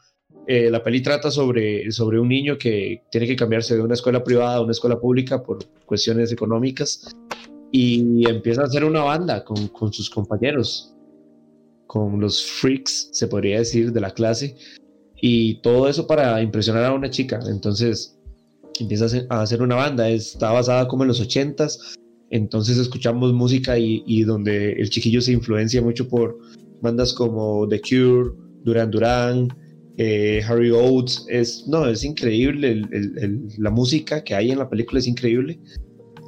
eh, 0.47 0.69
la 0.69 0.83
peli 0.83 1.01
trata 1.01 1.29
sobre, 1.29 1.91
sobre 1.91 2.19
un 2.19 2.27
niño 2.27 2.57
que 2.57 3.03
tiene 3.11 3.27
que 3.27 3.35
cambiarse 3.35 3.75
de 3.75 3.81
una 3.81 3.93
escuela 3.93 4.23
privada 4.23 4.55
a 4.55 4.61
una 4.61 4.71
escuela 4.71 4.99
pública 4.99 5.41
por 5.41 5.59
cuestiones 5.85 6.31
económicas 6.31 7.15
y 7.71 8.27
empieza 8.27 8.61
a 8.61 8.65
hacer 8.65 8.83
una 8.83 9.03
banda 9.03 9.45
con, 9.45 9.67
con 9.69 9.93
sus 9.93 10.09
compañeros, 10.09 10.93
con 11.87 12.19
los 12.19 12.43
freaks, 12.43 13.09
se 13.13 13.27
podría 13.27 13.59
decir, 13.59 13.93
de 13.93 14.01
la 14.01 14.11
clase. 14.11 14.55
Y 15.21 15.61
todo 15.61 15.87
eso 15.87 16.07
para 16.07 16.41
impresionar 16.41 16.85
a 16.85 16.93
una 16.93 17.09
chica. 17.09 17.39
Entonces 17.47 18.17
empieza 18.79 19.05
a 19.29 19.41
hacer 19.41 19.61
una 19.61 19.75
banda. 19.75 20.09
Está 20.09 20.51
basada 20.51 20.87
como 20.87 21.03
en 21.03 21.09
los 21.09 21.21
ochentas. 21.21 21.95
Entonces 22.31 22.77
escuchamos 22.77 23.33
música 23.33 23.77
y, 23.77 24.03
y 24.07 24.23
donde 24.23 24.73
el 24.73 24.89
chiquillo 24.89 25.21
se 25.21 25.33
influencia 25.33 25.81
mucho 25.81 26.07
por 26.07 26.37
bandas 26.81 27.13
como 27.13 27.67
The 27.67 27.81
Cure, 27.81 28.31
Duran 28.63 28.89
Duran, 28.91 29.49
eh, 29.97 30.41
Harry 30.47 30.71
Oates, 30.71 31.25
es, 31.29 31.67
no, 31.67 31.87
es 31.87 32.03
increíble, 32.03 32.81
la 33.57 33.69
música 33.69 34.23
que 34.23 34.33
hay 34.33 34.51
en 34.51 34.59
la 34.59 34.69
película 34.69 34.99
es 34.99 35.07
increíble. 35.07 35.59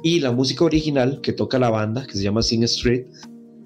Y 0.02 0.20
la 0.20 0.32
música 0.32 0.64
original 0.64 1.20
que 1.22 1.32
toca 1.32 1.58
la 1.58 1.70
banda, 1.70 2.06
que 2.06 2.12
se 2.12 2.22
llama 2.22 2.42
Sing 2.42 2.62
Street, 2.64 3.06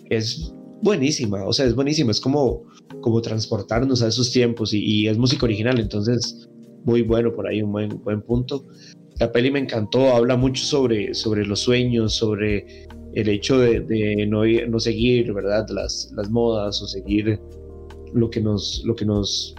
es 0.09 0.55
buenísima, 0.83 1.45
o 1.45 1.53
sea, 1.53 1.67
es 1.67 1.75
buenísima, 1.75 2.11
es 2.11 2.21
como, 2.21 2.65
como 3.01 3.21
transportarnos 3.21 4.03
a 4.03 4.09
esos 4.09 4.31
tiempos 4.31 4.73
y, 4.73 5.09
es 5.09 5.19
música 5.19 5.47
original, 5.47 5.79
entonces 5.79 6.49
muy 6.85 7.03
bueno 7.03 7.33
por 7.33 7.47
ahí, 7.47 7.63
un 7.63 7.73
buen, 7.73 8.03
buen 8.03 8.23
punto. 8.23 8.67
La 9.19 9.33
peli 9.33 9.51
me 9.51 9.59
encantó, 9.59 10.15
habla 10.15 10.37
mucho 10.37 10.65
sobre, 10.65 11.13
sobre 11.13 11.45
los 11.45 11.61
sueños, 11.61 12.15
sobre 12.15 12.87
el 13.15 13.29
hecho 13.29 13.59
de, 13.59 14.27
no, 14.29 14.45
no, 14.45 14.81
seguir, 14.81 15.33
¿verdad? 15.33 15.67
Las, 15.71 16.13
las 16.17 16.31
modas 16.31 16.81
o 16.83 16.87
seguir 16.87 17.41
lo 18.15 18.31
que 18.31 18.41
nos, 18.41 18.83
lo 18.85 18.95
que 18.95 19.05
nos 19.05 19.55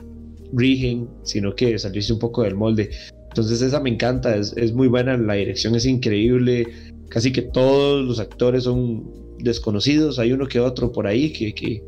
rigen, 0.53 1.09
sino 1.23 1.53
que 1.53 1.77
salirse 1.77 2.13
un 2.13 2.19
poco 2.19 2.43
del 2.43 2.55
molde. 2.55 2.89
Entonces 3.27 3.61
esa 3.61 3.79
me 3.79 3.89
encanta, 3.89 4.35
es, 4.35 4.53
es, 4.55 4.73
muy 4.73 4.87
buena, 4.87 5.17
la 5.17 5.33
dirección 5.33 5.75
es 5.75 5.85
increíble, 5.85 6.67
casi 7.09 7.31
que 7.31 7.41
todos 7.41 8.05
los 8.05 8.19
actores 8.19 8.63
son 8.63 9.28
desconocidos, 9.43 10.19
hay 10.19 10.31
uno 10.31 10.47
que 10.47 10.59
otro 10.59 10.91
por 10.91 11.07
ahí 11.07 11.31
que, 11.31 11.53
que, 11.53 11.83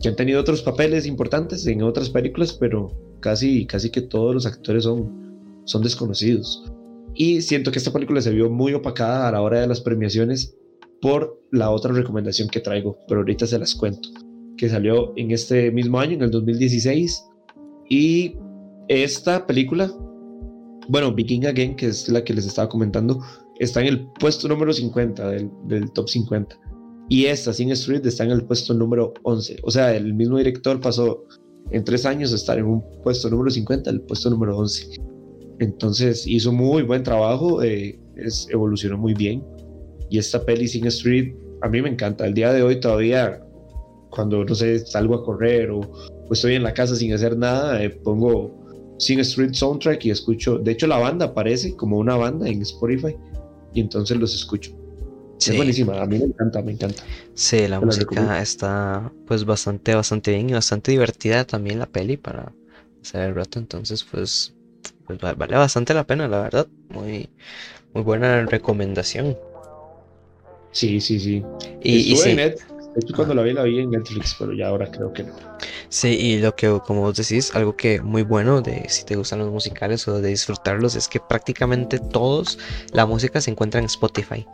que 0.00 0.08
han 0.08 0.16
tenido 0.16 0.40
otros 0.40 0.62
papeles 0.62 1.06
importantes 1.06 1.66
en 1.66 1.82
otras 1.82 2.10
películas, 2.10 2.52
pero 2.52 2.90
casi, 3.20 3.66
casi 3.66 3.90
que 3.90 4.00
todos 4.00 4.34
los 4.34 4.46
actores 4.46 4.84
son, 4.84 5.62
son 5.64 5.82
desconocidos. 5.82 6.64
Y 7.14 7.42
siento 7.42 7.70
que 7.70 7.78
esta 7.78 7.92
película 7.92 8.20
se 8.20 8.30
vio 8.30 8.50
muy 8.50 8.72
opacada 8.72 9.28
a 9.28 9.32
la 9.32 9.42
hora 9.42 9.60
de 9.60 9.66
las 9.66 9.80
premiaciones 9.80 10.56
por 11.00 11.40
la 11.50 11.70
otra 11.70 11.92
recomendación 11.92 12.48
que 12.48 12.60
traigo, 12.60 12.98
pero 13.08 13.20
ahorita 13.20 13.46
se 13.46 13.58
las 13.58 13.74
cuento, 13.74 14.08
que 14.56 14.68
salió 14.68 15.12
en 15.16 15.30
este 15.30 15.70
mismo 15.70 15.98
año, 15.98 16.14
en 16.14 16.22
el 16.22 16.30
2016. 16.30 17.24
Y 17.88 18.36
esta 18.88 19.46
película, 19.46 19.92
bueno, 20.88 21.12
Viking 21.12 21.46
Again, 21.46 21.76
que 21.76 21.86
es 21.86 22.08
la 22.08 22.22
que 22.22 22.34
les 22.34 22.46
estaba 22.46 22.68
comentando, 22.68 23.20
está 23.58 23.80
en 23.80 23.88
el 23.88 24.06
puesto 24.18 24.48
número 24.48 24.72
50 24.72 25.28
del, 25.30 25.50
del 25.64 25.90
top 25.92 26.08
50. 26.08 26.58
Y 27.10 27.26
esta, 27.26 27.52
Sin 27.52 27.72
Street, 27.72 28.06
está 28.06 28.22
en 28.22 28.30
el 28.30 28.44
puesto 28.44 28.72
número 28.72 29.12
11. 29.24 29.58
O 29.64 29.70
sea, 29.72 29.94
el 29.96 30.14
mismo 30.14 30.38
director 30.38 30.80
pasó 30.80 31.24
en 31.72 31.82
tres 31.82 32.06
años 32.06 32.30
de 32.30 32.36
estar 32.36 32.56
en 32.56 32.66
un 32.66 32.84
puesto 33.02 33.28
número 33.28 33.50
50 33.50 33.90
al 33.90 34.00
puesto 34.02 34.30
número 34.30 34.56
11. 34.56 35.00
Entonces 35.58 36.24
hizo 36.24 36.52
muy 36.52 36.84
buen 36.84 37.02
trabajo, 37.02 37.64
eh, 37.64 37.98
evolucionó 38.50 38.96
muy 38.96 39.14
bien. 39.14 39.44
Y 40.08 40.18
esta 40.18 40.46
peli 40.46 40.68
Sin 40.68 40.86
Street 40.86 41.34
a 41.62 41.68
mí 41.68 41.82
me 41.82 41.88
encanta. 41.88 42.24
El 42.24 42.34
día 42.34 42.52
de 42.52 42.62
hoy 42.62 42.78
todavía, 42.78 43.44
cuando 44.10 44.44
no 44.44 44.54
sé, 44.54 44.78
salgo 44.78 45.16
a 45.16 45.24
correr 45.24 45.68
o, 45.72 45.80
estoy 46.30 46.54
en 46.54 46.62
la 46.62 46.72
casa 46.72 46.94
sin 46.94 47.12
hacer 47.12 47.36
nada, 47.36 47.82
eh, 47.82 47.90
pongo 47.90 48.56
Sin 49.00 49.18
Street 49.18 49.54
Soundtrack 49.54 50.04
y 50.04 50.10
escucho. 50.10 50.58
De 50.58 50.70
hecho, 50.70 50.86
la 50.86 50.98
banda 50.98 51.26
aparece 51.26 51.74
como 51.74 51.98
una 51.98 52.14
banda 52.14 52.48
en 52.48 52.62
Spotify 52.62 53.16
y 53.74 53.80
entonces 53.80 54.16
los 54.16 54.32
escucho. 54.32 54.79
Es 55.40 55.56
buenísima, 55.56 56.00
a 56.00 56.06
mí 56.06 56.18
me 56.18 56.26
encanta, 56.26 56.62
me 56.62 56.72
encanta. 56.72 57.02
Sí, 57.34 57.66
la 57.66 57.80
música 57.80 58.40
está 58.40 59.10
pues 59.26 59.44
bastante, 59.44 59.94
bastante 59.94 60.32
bien 60.32 60.50
y 60.50 60.52
bastante 60.52 60.90
divertida 60.92 61.44
también 61.46 61.78
la 61.78 61.86
peli 61.86 62.16
para 62.16 62.52
hacer 63.02 63.22
el 63.22 63.34
rato, 63.34 63.58
entonces 63.58 64.04
pues, 64.04 64.54
pues 65.06 65.18
vale 65.18 65.56
bastante 65.56 65.94
la 65.94 66.04
pena, 66.04 66.28
la 66.28 66.42
verdad. 66.42 66.68
Muy, 66.90 67.28
muy 67.94 68.02
buena 68.02 68.44
recomendación. 68.44 69.36
Sí, 70.72 71.00
sí, 71.00 71.18
sí. 71.18 71.42
Y, 71.82 72.14
y 72.14 73.12
cuando 73.14 73.34
la 73.34 73.42
vi, 73.42 73.52
la 73.52 73.62
vi 73.62 73.80
en 73.80 73.90
Netflix, 73.90 74.36
pero 74.38 74.52
ya 74.52 74.68
ahora 74.68 74.90
creo 74.90 75.12
que 75.12 75.24
no. 75.24 75.32
Sí, 75.90 76.10
y 76.10 76.38
lo 76.38 76.54
que, 76.54 76.68
como 76.86 77.00
vos 77.00 77.16
decís, 77.16 77.52
algo 77.52 77.76
que 77.76 78.00
muy 78.00 78.22
bueno 78.22 78.62
de 78.62 78.88
si 78.88 79.04
te 79.04 79.16
gustan 79.16 79.40
los 79.40 79.50
musicales 79.50 80.06
o 80.06 80.20
de 80.20 80.28
disfrutarlos 80.28 80.94
es 80.94 81.08
que 81.08 81.18
prácticamente 81.18 81.98
todos 81.98 82.60
la 82.92 83.06
música 83.06 83.40
se 83.40 83.50
encuentra 83.50 83.80
en 83.80 83.86
Spotify. 83.86 84.46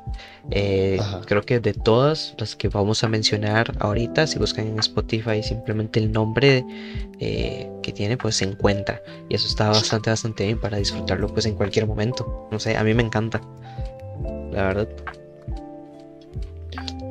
Eh, 0.51 0.99
creo 1.27 1.43
que 1.43 1.61
de 1.61 1.75
todas 1.75 2.35
las 2.39 2.57
que 2.57 2.69
vamos 2.69 3.05
a 3.05 3.09
mencionar 3.09 3.77
ahorita, 3.81 4.27
si 4.27 4.39
buscan 4.39 4.67
en 4.67 4.79
Spotify 4.79 5.43
simplemente 5.43 6.01
el 6.01 6.11
nombre 6.11 6.65
eh, 7.21 7.71
que 7.83 7.93
tiene, 7.93 8.17
pues 8.17 8.37
se 8.37 8.47
encuentra. 8.47 9.03
Y 9.29 9.35
eso 9.35 9.47
está 9.47 9.69
bastante, 9.69 10.09
bastante 10.09 10.47
bien 10.47 10.59
para 10.59 10.79
disfrutarlo 10.79 11.29
pues 11.29 11.45
en 11.45 11.55
cualquier 11.55 11.87
momento. 11.87 12.49
No 12.51 12.59
sé, 12.59 12.79
a 12.79 12.83
mí 12.83 12.95
me 12.95 13.03
encanta. 13.03 13.43
La 14.53 14.69
verdad. 14.69 14.89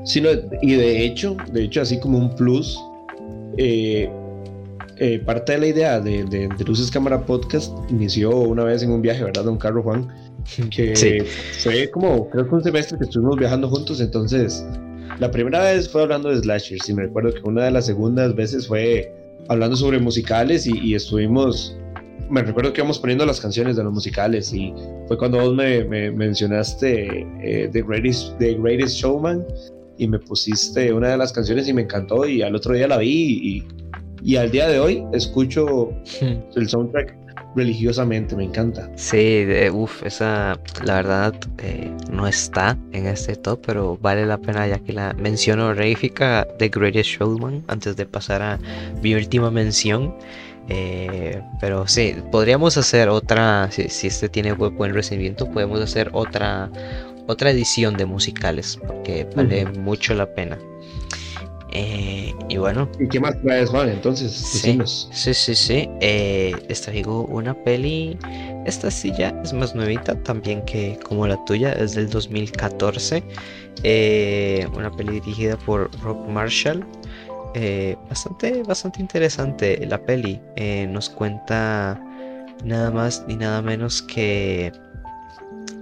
Sí, 0.04 0.24
y 0.64 0.74
de 0.74 1.06
hecho, 1.06 1.38
de 1.52 1.64
hecho, 1.64 1.82
así 1.82 2.00
como 2.00 2.18
un 2.18 2.36
plus, 2.36 2.80
eh, 3.58 4.10
eh, 4.98 5.20
parte 5.26 5.54
de 5.54 5.58
la 5.58 5.68
idea 5.68 6.00
de, 6.00 6.24
de, 6.24 6.50
Luces 6.66 6.90
Cámara 6.90 7.26
Podcast 7.26 7.74
inició 7.90 8.32
una 8.32 8.64
vez 8.64 8.82
en 8.82 8.92
un 8.92 9.02
viaje, 9.02 9.24
¿verdad? 9.24 9.44
Don 9.44 9.58
Carlos 9.58 9.84
Juan, 9.84 10.08
que 10.72 11.26
fue 11.60 11.90
como, 11.92 12.30
creo 12.30 12.48
que 12.48 12.56
un 12.56 12.64
semestre 12.64 12.98
que 12.98 13.04
estuvimos 13.04 13.38
viajando 13.38 13.70
juntos, 13.70 14.00
entonces 14.00 14.66
la 15.20 15.32
primera 15.32 15.62
vez 15.62 15.90
fue 15.90 16.04
hablando 16.04 16.30
de 16.30 16.40
slashers 16.40 16.90
y 16.90 16.94
me 16.94 17.04
recuerdo 17.04 17.34
que 17.34 17.42
una 17.44 17.66
de 17.66 17.72
las 17.72 17.86
segundas 17.86 18.36
veces 18.36 18.68
fue 18.68 19.14
hablando 19.48 19.76
sobre 19.76 20.00
musicales 20.00 20.66
y, 20.66 20.96
estuvimos, 20.96 21.78
me 22.30 22.42
recuerdo 22.42 22.74
que 22.74 22.82
íbamos 22.82 23.00
poniendo 23.00 23.26
las 23.26 23.40
canciones 23.40 23.76
de 23.76 23.84
los 23.84 23.94
musicales 23.94 24.54
y 24.54 24.74
fue 25.08 25.18
cuando 25.18 25.40
vos 25.40 25.54
me, 25.56 25.84
mencionaste 26.12 27.28
eh, 27.44 27.70
The, 27.72 27.82
Greatest, 27.82 28.38
The 28.40 28.56
Greatest 28.56 28.96
Showman 28.98 29.46
y 29.98 30.08
me 30.08 30.20
pusiste 30.20 30.92
una 30.94 31.10
de 31.10 31.18
las 31.18 31.32
canciones 31.32 31.68
y 31.68 31.74
me 31.74 31.84
encantó 31.84 32.26
y 32.26 32.42
al 32.42 32.56
otro 32.56 32.74
día 32.74 32.88
la 32.88 32.98
vi 32.98 33.10
y, 33.10 33.68
y 34.24 34.36
al 34.38 34.52
día 34.52 34.68
de 34.68 34.80
hoy 34.80 35.04
escucho 35.14 35.92
hmm. 36.22 36.58
el 36.58 36.70
soundtrack 36.70 37.26
religiosamente, 37.56 38.36
me 38.36 38.44
encanta. 38.44 38.92
Sí, 38.96 39.46
uff, 39.72 40.04
esa 40.04 40.60
la 40.84 40.96
verdad 40.96 41.34
eh, 41.60 41.92
no 42.12 42.28
está 42.28 42.78
en 42.92 43.08
este 43.08 43.36
top, 43.36 43.62
pero 43.66 43.98
vale 44.02 44.26
la 44.26 44.38
pena 44.38 44.68
ya 44.68 44.80
que 44.80 44.94
la 44.94 45.14
menciono 45.14 45.68
honorífica 45.68 46.48
The 46.60 46.70
Greatest 46.70 47.12
Showman 47.12 47.64
antes 47.68 47.96
de 47.96 48.06
pasar 48.06 48.42
a 48.42 48.60
mi 49.02 49.16
última 49.16 49.50
mención. 49.52 50.14
Eh, 50.68 51.42
pero 51.62 51.88
sí, 51.88 52.16
podríamos 52.32 52.76
hacer 52.78 53.08
otra, 53.08 53.70
si, 53.72 53.88
si 53.88 54.08
este 54.08 54.30
tiene 54.30 54.54
buen 54.54 54.94
recibimiento, 54.94 55.50
podemos 55.50 55.80
hacer 55.80 56.10
otra, 56.12 56.72
otra 57.28 57.52
edición 57.52 57.98
de 57.98 58.06
musicales, 58.06 58.80
porque 58.86 59.28
vale 59.36 59.66
mucho 59.66 60.14
la 60.14 60.34
pena. 60.34 60.58
Eh, 61.78 62.34
y 62.48 62.56
bueno. 62.56 62.90
¿Y 63.00 63.10
qué 63.10 63.20
más 63.20 63.36
traes, 63.42 63.70
Juan? 63.70 63.90
Entonces, 63.90 64.32
sí, 64.32 64.80
sí, 64.86 65.34
sí, 65.34 65.56
sí. 65.56 65.90
Eh, 66.00 66.56
les 66.70 66.82
traigo 66.82 67.26
una 67.26 67.54
peli. 67.54 68.18
Esta 68.66 68.90
ya 68.90 69.30
es 69.44 69.52
más 69.52 69.76
nuevita, 69.76 70.16
también 70.24 70.64
que 70.64 70.98
como 71.04 71.28
la 71.28 71.44
tuya, 71.44 71.74
es 71.74 71.94
del 71.94 72.10
2014. 72.10 73.22
Eh, 73.84 74.66
una 74.74 74.90
peli 74.90 75.20
dirigida 75.20 75.58
por 75.58 75.92
Rob 76.02 76.26
Marshall. 76.30 76.86
bastante, 78.10 78.64
bastante 78.64 79.02
interesante 79.02 79.86
la 79.86 80.02
peli. 80.02 80.40
nos 80.88 81.10
cuenta 81.10 82.02
nada 82.64 82.90
más 82.90 83.26
ni 83.28 83.36
nada 83.36 83.62
menos 83.62 84.02
que 84.02 84.72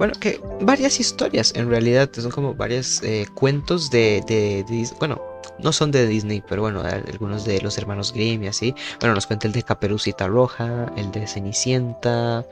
bueno, 0.04 0.20
que 0.20 0.42
varias 0.60 1.00
historias 1.00 1.54
en 1.56 1.70
realidad, 1.70 2.10
son 2.12 2.30
como 2.30 2.54
varios 2.54 3.02
eh, 3.04 3.26
cuentos 3.36 3.90
de, 3.90 4.22
de, 4.28 4.66
bueno, 5.00 5.22
no 5.60 5.72
son 5.72 5.92
de 5.92 6.06
Disney, 6.06 6.44
pero 6.46 6.64
bueno, 6.64 6.82
algunos 6.82 7.46
de 7.46 7.62
los 7.62 7.78
hermanos 7.78 8.12
Grimm 8.12 8.44
y 8.44 8.48
así. 8.48 8.76
Bueno, 9.00 9.16
nos 9.16 9.28
cuenta 9.28 9.48
el 9.48 9.54
de 9.54 9.64
Caperucita 9.64 10.28
Roja, 10.28 10.92
el 10.98 11.10
de 11.14 11.26
Cenicienta, 11.26 12.46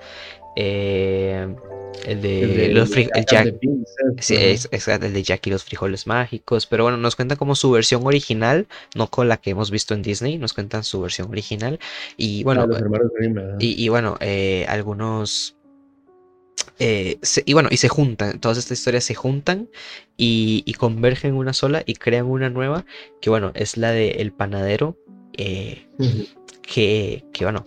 eh, 0.56 1.54
el 2.06 2.22
de, 2.22 2.70
los. 2.70 2.90
Jack, 2.90 3.54
sí, 4.20 4.36
es, 4.38 4.70
el 4.88 5.12
de 5.12 5.22
Jack 5.22 5.46
y 5.48 5.50
los 5.50 5.66
frijoles 5.66 6.08
mágicos. 6.08 6.66
Pero 6.68 6.84
bueno, 6.84 6.96
nos 6.96 7.18
cuentan 7.18 7.38
como 7.38 7.56
su 7.56 7.70
versión 7.70 8.08
original, 8.08 8.66
no 8.96 9.08
con 9.08 9.28
la 9.28 9.36
que 9.36 9.50
hemos 9.50 9.72
visto 9.72 9.94
en 9.94 10.04
Disney, 10.04 10.38
nos 10.38 10.54
cuentan 10.54 10.86
su 10.86 11.02
versión 11.02 11.30
original. 11.30 11.82
Y 12.16 12.46
bueno, 12.46 12.66
ah, 12.72 13.58
y, 13.60 13.84
y, 13.84 13.90
bueno, 13.90 14.16
eh, 14.22 14.66
algunos 14.70 15.58
eh, 16.80 17.20
y 17.46 17.54
bueno, 17.54 17.70
y 17.72 17.78
se 17.78 17.90
juntan, 17.90 18.40
todas 18.40 18.58
estas 18.58 18.80
historias 18.80 19.04
se 19.04 19.14
juntan 19.14 19.70
y, 20.18 20.74
convergen 20.80 21.32
en 21.32 21.38
una 21.38 21.54
sola 21.54 21.84
y 21.86 21.94
crean 21.94 22.26
una 22.26 22.50
nueva, 22.50 22.86
que 23.22 23.30
bueno, 23.30 23.52
es 23.54 23.78
la 23.78 23.92
de 23.92 24.14
El 24.14 24.32
Panadero, 24.32 24.98
eh, 25.38 25.88
que, 26.64 27.24
que, 27.34 27.46
bueno, 27.46 27.66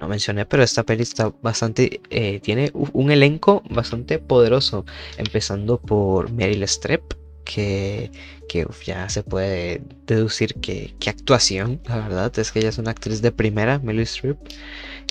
no 0.00 0.08
mencioné, 0.08 0.44
pero 0.44 0.62
esta 0.62 0.82
peli 0.82 1.02
está 1.02 1.32
bastante, 1.40 2.00
eh, 2.10 2.40
tiene 2.40 2.72
un 2.74 3.10
elenco 3.10 3.62
bastante 3.70 4.18
poderoso, 4.18 4.84
empezando 5.18 5.80
por 5.80 6.32
Meryl 6.32 6.62
Streep, 6.64 7.02
que, 7.48 8.10
que 8.46 8.66
ya 8.84 9.08
se 9.08 9.22
puede 9.22 9.80
deducir 10.06 10.54
que, 10.56 10.94
que, 11.00 11.08
actuación, 11.08 11.80
la 11.86 11.96
verdad, 11.96 12.38
es 12.38 12.52
que 12.52 12.58
ella 12.58 12.68
es 12.68 12.76
una 12.76 12.90
actriz 12.90 13.22
de 13.22 13.32
primera, 13.32 13.78
Meryl 13.78 14.02
Streep. 14.02 14.36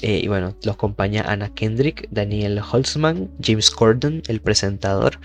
Eh, 0.04 0.22
y 0.24 0.28
bueno, 0.28 0.56
lo 0.64 0.74
acompaña 0.74 1.24
Anna 1.24 1.52
Kendrick, 1.56 2.08
Daniel 2.12 2.62
Holtzman, 2.62 3.32
James 3.42 3.72
Corden, 3.72 4.22
el 4.28 4.40
presentador, 4.40 5.20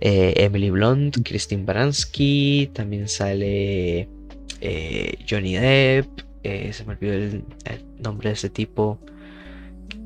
eh, 0.00 0.34
Emily 0.36 0.70
Blunt, 0.70 1.18
Christine 1.24 1.64
Baranski, 1.64 2.68
también 2.72 3.08
sale 3.08 4.08
eh, 4.60 5.14
Johnny 5.30 5.54
Depp, 5.54 6.08
se 6.42 6.84
me 6.84 6.94
olvidó 6.94 7.14
el, 7.14 7.44
nombre 8.02 8.30
de 8.30 8.34
ese 8.34 8.50
tipo, 8.50 8.98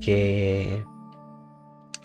que... 0.02 0.82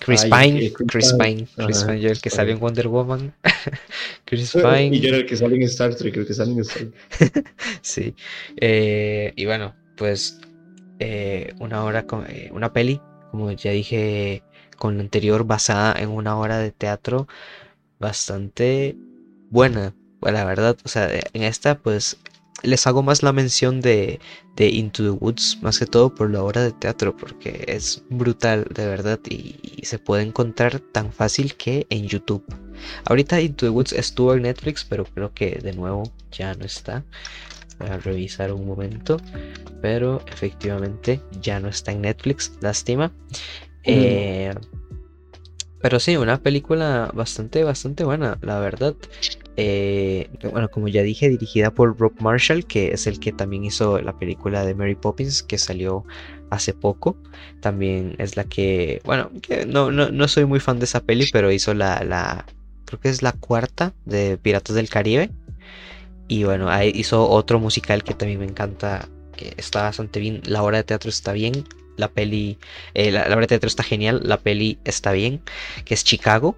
Chris 0.05 0.23
Pine, 0.25 0.71
Chris 0.87 1.13
Pine, 1.13 1.47
Chris 1.55 1.83
Pine, 1.83 1.99
yo 1.99 2.11
el 2.11 2.21
que 2.21 2.29
sale 2.29 2.51
en 2.51 2.59
Wonder 2.59 2.87
Woman. 2.87 3.33
Chris 4.25 4.53
Pine. 4.53 4.95
Y 4.95 4.99
yo 4.99 5.09
era 5.09 5.17
el 5.17 5.25
que 5.25 5.35
sale 5.35 5.55
en 5.55 5.63
Star 5.63 5.95
Trek, 5.95 6.15
el 6.15 6.27
que 6.27 6.33
sale 6.33 6.51
en 6.51 6.59
Star 6.59 6.87
Trek. 7.09 7.49
sí. 7.81 8.13
y 8.61 9.45
bueno, 9.45 9.73
pues 9.97 10.39
eh, 10.99 11.53
una 11.59 11.83
hora 11.83 12.05
con 12.05 12.25
eh, 12.29 12.49
una 12.53 12.71
peli, 12.71 13.01
como 13.31 13.51
ya 13.51 13.71
dije 13.71 14.43
con 14.77 14.97
la 14.97 15.03
anterior, 15.03 15.45
basada 15.45 15.93
en 15.99 16.09
una 16.09 16.37
hora 16.37 16.57
de 16.59 16.71
teatro 16.71 17.27
bastante 17.99 18.95
buena, 19.49 19.93
la 20.21 20.45
verdad. 20.45 20.77
O 20.85 20.87
sea, 20.87 21.09
en 21.11 21.43
esta 21.43 21.77
pues 21.79 22.17
les 22.63 22.87
hago 22.87 23.03
más 23.03 23.23
la 23.23 23.33
mención 23.33 23.81
de, 23.81 24.19
de, 24.55 24.69
Into 24.69 25.03
the 25.03 25.09
Woods, 25.09 25.59
más 25.61 25.79
que 25.79 25.85
todo 25.85 26.13
por 26.13 26.31
la 26.31 26.43
hora 26.43 26.63
de 26.63 26.71
teatro, 26.71 27.15
porque 27.15 27.65
es 27.67 28.03
brutal 28.09 28.65
de 28.73 28.87
verdad 28.87 29.19
y, 29.29 29.55
se 29.83 29.99
puede 29.99 30.23
encontrar 30.23 30.79
tan 30.79 31.11
fácil 31.11 31.55
que 31.55 31.85
en 31.89 32.07
YouTube. 32.07 32.43
Ahorita 33.05 33.39
Into 33.39 33.67
the 33.67 33.69
Woods 33.69 33.93
estuvo 33.93 34.33
en 34.33 34.43
Netflix, 34.43 34.83
pero 34.83 35.05
creo 35.05 35.33
que 35.33 35.59
de 35.61 35.73
nuevo 35.73 36.11
ya 36.31 36.53
no 36.55 36.65
está. 36.65 37.03
Voy 37.77 37.89
a 37.89 37.97
revisar 37.97 38.51
un 38.51 38.65
momento. 38.65 39.17
Pero 39.81 40.23
efectivamente 40.27 41.21
ya 41.41 41.59
no 41.59 41.67
está 41.67 41.91
en 41.91 42.01
Netflix. 42.01 42.53
Lástima. 42.61 43.11
Eh, 43.83 44.53
pero 45.81 45.99
sí, 45.99 46.17
una 46.17 46.41
película 46.41 47.11
bastante, 47.13 47.63
bastante 47.63 48.03
buena, 48.03 48.39
la 48.41 48.59
verdad. 48.59 48.95
Eh, 49.57 50.29
bueno, 50.51 50.69
como 50.69 50.87
ya 50.87 51.01
dije, 51.01 51.29
dirigida 51.29 51.71
por 51.71 51.97
Rob 51.97 52.13
Marshall, 52.19 52.65
que 52.65 52.91
es 52.91 53.07
el 53.07 53.19
que 53.19 53.31
también 53.31 53.63
hizo 53.63 53.99
la 54.01 54.17
película 54.17 54.65
de 54.65 54.75
Mary 54.75 54.95
Poppins, 54.95 55.43
que 55.43 55.57
salió 55.57 56.03
hace 56.49 56.73
poco. 56.73 57.17
También 57.61 58.15
es 58.17 58.35
la 58.35 58.43
que, 58.43 59.01
bueno, 59.05 59.31
que 59.41 59.65
no, 59.65 59.91
no, 59.91 60.27
soy 60.27 60.45
muy 60.45 60.59
fan 60.59 60.79
de 60.79 60.85
esa 60.85 61.01
peli, 61.01 61.27
pero 61.31 61.51
hizo 61.51 61.73
la, 61.73 62.03
la, 62.03 62.45
creo 62.85 62.99
que 62.99 63.09
es 63.09 63.21
la 63.21 63.31
cuarta 63.31 63.93
de 64.05 64.37
Piratas 64.37 64.75
del 64.75 64.89
Caribe. 64.89 65.31
Y 66.27 66.43
bueno, 66.43 66.69
hizo 66.83 67.29
otro 67.29 67.59
musical 67.59 68.03
que 68.03 68.13
también 68.13 68.39
me 68.39 68.45
encanta, 68.45 69.07
que 69.37 69.53
está 69.57 69.83
bastante 69.83 70.19
bien. 70.19 70.41
La 70.45 70.63
obra 70.63 70.77
de 70.77 70.83
teatro 70.83 71.09
está 71.09 71.33
bien 71.33 71.65
la 71.97 72.09
peli, 72.09 72.57
eh, 72.93 73.11
la, 73.11 73.25
obra 73.27 73.41
de 73.41 73.47
teatro 73.47 73.67
está 73.67 73.83
genial, 73.83 74.21
la 74.23 74.37
peli 74.37 74.79
está 74.83 75.11
bien, 75.11 75.41
que 75.85 75.93
es 75.93 76.03
Chicago. 76.03 76.57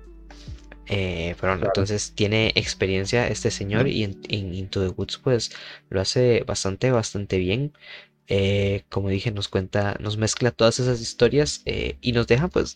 Eh, 0.90 1.36
pero 1.40 1.54
entonces 1.54 2.14
tiene 2.16 2.52
experiencia 2.56 3.28
este 3.28 3.52
señor 3.52 3.88
y 3.88 4.04
en, 4.04 4.20
Into 4.30 4.82
the 4.82 4.90
Woods 4.90 5.18
pues 5.18 5.52
lo 5.90 6.02
hace 6.02 6.44
bastante, 6.46 6.92
bastante 6.92 7.38
bien. 7.38 7.74
Eh, 8.28 8.84
como 8.90 9.10
dije, 9.10 9.32
nos 9.32 9.48
cuenta, 9.48 9.96
nos 10.00 10.18
mezcla 10.18 10.52
todas 10.52 10.80
esas 10.80 11.02
historias 11.02 11.64
y 11.66 12.12
nos 12.12 12.28
deja 12.28 12.48
pues 12.48 12.76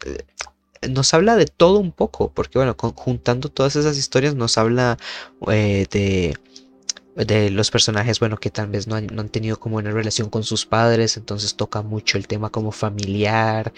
nos 0.89 1.13
habla 1.13 1.35
de 1.35 1.45
todo 1.45 1.79
un 1.79 1.91
poco, 1.91 2.31
porque 2.33 2.57
bueno, 2.57 2.75
juntando 2.95 3.49
todas 3.49 3.75
esas 3.75 3.97
historias 3.97 4.33
nos 4.33 4.57
habla 4.57 4.97
de 5.47 6.33
de 7.15 7.49
los 7.49 7.71
personajes, 7.71 8.19
bueno, 8.19 8.37
que 8.37 8.49
tal 8.49 8.67
vez 8.67 8.87
no 8.87 8.95
han, 8.95 9.29
tenido 9.29 9.59
como 9.59 9.77
una 9.77 9.91
relación 9.91 10.29
con 10.29 10.43
sus 10.43 10.65
padres, 10.65 11.17
entonces 11.17 11.55
toca 11.55 11.81
mucho 11.81 12.17
el 12.17 12.27
tema 12.27 12.49
como 12.49 12.71
familiar, 12.71 13.73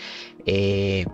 eh, 0.45 1.05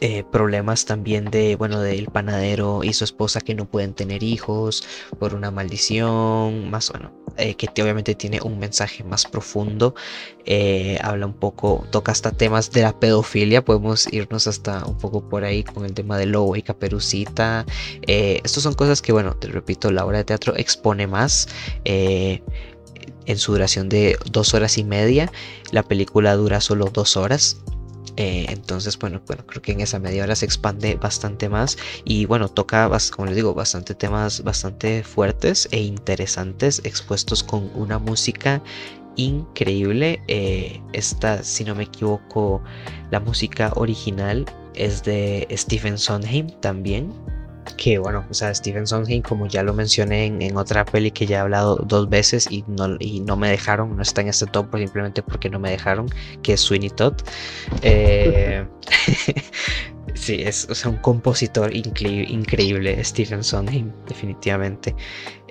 eh, 0.00 0.24
problemas 0.30 0.84
también 0.84 1.26
de, 1.26 1.56
bueno, 1.56 1.80
del 1.80 2.06
panadero 2.06 2.84
y 2.84 2.92
su 2.92 3.04
esposa 3.04 3.40
que 3.40 3.54
no 3.54 3.66
pueden 3.66 3.94
tener 3.94 4.22
hijos 4.22 4.86
por 5.18 5.34
una 5.34 5.50
maldición, 5.50 6.70
más 6.70 6.90
bueno, 6.90 7.12
eh, 7.36 7.54
que 7.54 7.68
obviamente 7.82 8.14
tiene 8.14 8.40
un 8.42 8.58
mensaje 8.58 9.04
más 9.04 9.24
profundo, 9.26 9.94
eh, 10.44 10.98
habla 11.02 11.26
un 11.26 11.34
poco, 11.34 11.86
toca 11.90 12.12
hasta 12.12 12.30
temas 12.32 12.70
de 12.70 12.82
la 12.82 12.98
pedofilia, 12.98 13.64
podemos 13.64 14.12
irnos 14.12 14.46
hasta 14.46 14.84
un 14.84 14.98
poco 14.98 15.28
por 15.28 15.44
ahí 15.44 15.62
con 15.64 15.84
el 15.84 15.94
tema 15.94 16.18
de 16.18 16.26
Lobo 16.26 16.56
y 16.56 16.62
Caperucita, 16.62 17.66
estas 18.02 18.62
son 18.62 18.74
cosas 18.74 19.02
que, 19.02 19.12
bueno, 19.12 19.36
te 19.36 19.48
repito, 19.48 19.90
la 19.90 20.04
obra 20.04 20.18
de 20.18 20.24
teatro 20.24 20.54
expone 20.56 21.06
más 21.06 21.48
en 23.26 23.38
su 23.38 23.52
duración 23.52 23.88
de 23.88 24.18
dos 24.30 24.54
horas 24.54 24.78
y 24.78 24.84
media, 24.84 25.30
la 25.70 25.82
película 25.82 26.34
dura 26.36 26.60
solo 26.60 26.90
dos 26.92 27.16
horas, 27.16 27.58
eh, 28.16 28.46
entonces, 28.48 28.98
bueno, 28.98 29.20
bueno, 29.26 29.44
creo 29.46 29.62
que 29.62 29.72
en 29.72 29.80
esa 29.80 29.98
media 29.98 30.22
hora 30.22 30.36
se 30.36 30.44
expande 30.44 30.94
bastante 30.94 31.48
más 31.48 31.76
y 32.04 32.26
bueno, 32.26 32.48
toca, 32.48 32.90
como 33.10 33.26
les 33.26 33.36
digo, 33.36 33.54
bastante 33.54 33.94
temas 33.94 34.42
bastante 34.42 35.02
fuertes 35.02 35.68
e 35.72 35.80
interesantes 35.80 36.80
expuestos 36.84 37.42
con 37.42 37.70
una 37.74 37.98
música 37.98 38.62
increíble. 39.16 40.22
Eh, 40.28 40.80
esta, 40.92 41.42
si 41.42 41.64
no 41.64 41.74
me 41.74 41.84
equivoco, 41.84 42.62
la 43.10 43.20
música 43.20 43.72
original 43.76 44.44
es 44.74 45.02
de 45.02 45.46
Stephen 45.52 45.98
Sondheim 45.98 46.48
también 46.60 47.12
que 47.76 47.98
bueno, 47.98 48.24
o 48.30 48.34
sea, 48.34 48.54
Stephen 48.54 48.86
Sondheim, 48.86 49.22
como 49.22 49.46
ya 49.46 49.62
lo 49.62 49.74
mencioné 49.74 50.26
en, 50.26 50.56
otra 50.56 50.84
peli 50.84 51.10
que 51.10 51.26
ya 51.26 51.38
he 51.38 51.40
hablado 51.40 51.76
dos 51.76 52.08
veces 52.08 52.48
y 52.50 52.64
no, 52.68 52.96
y 52.98 53.20
no 53.20 53.36
me 53.36 53.50
dejaron, 53.50 53.96
no 53.96 54.02
está 54.02 54.20
en 54.20 54.28
este 54.28 54.46
top 54.46 54.76
simplemente 54.76 55.22
porque 55.22 55.50
no 55.50 55.58
me 55.58 55.70
dejaron, 55.70 56.08
que 56.42 56.54
es 56.54 56.60
Sweeney 56.60 56.90
Todd. 56.90 57.14
Eh, 57.82 58.66
sí, 60.14 60.42
es 60.42 60.68
o 60.70 60.74
sea, 60.74 60.90
un 60.90 60.98
compositor 60.98 61.74
increíble, 61.74 63.02
Stephen 63.04 63.42
Sondheim, 63.42 63.92
definitivamente. 64.06 64.94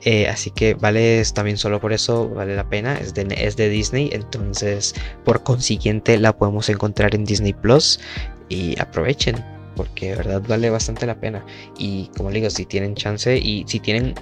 Eh, 0.06 0.28
así 0.28 0.52
que 0.52 0.74
vale 0.74 1.24
también 1.34 1.58
solo 1.58 1.80
por 1.80 1.94
eso, 1.94 2.30
vale 2.30 2.56
la 2.56 2.68
pena, 2.68 2.98
es 2.98 3.14
de, 3.14 3.26
es 3.38 3.56
de 3.56 3.70
Disney, 3.70 4.10
entonces 4.12 4.94
por 5.24 5.44
consiguiente 5.44 6.18
la 6.18 6.36
podemos 6.36 6.68
encontrar 6.68 7.16
en 7.16 7.24
Disney 7.24 7.54
Plus 7.54 8.02
y 8.50 8.78
aprovechen 8.82 9.44
porque 9.76 10.12
de 10.12 10.16
verdad 10.16 10.42
vale 10.48 10.70
bastante 10.70 11.06
la 11.06 11.16
pena. 11.16 11.46
Y 11.78 12.08
como 12.18 12.30
le 12.30 12.40
digo, 12.40 12.50
si 12.50 12.66
tienen 12.66 12.96
chance 12.96 13.38
y 13.38 13.66
si 13.68 13.80
tienen, 13.80 14.16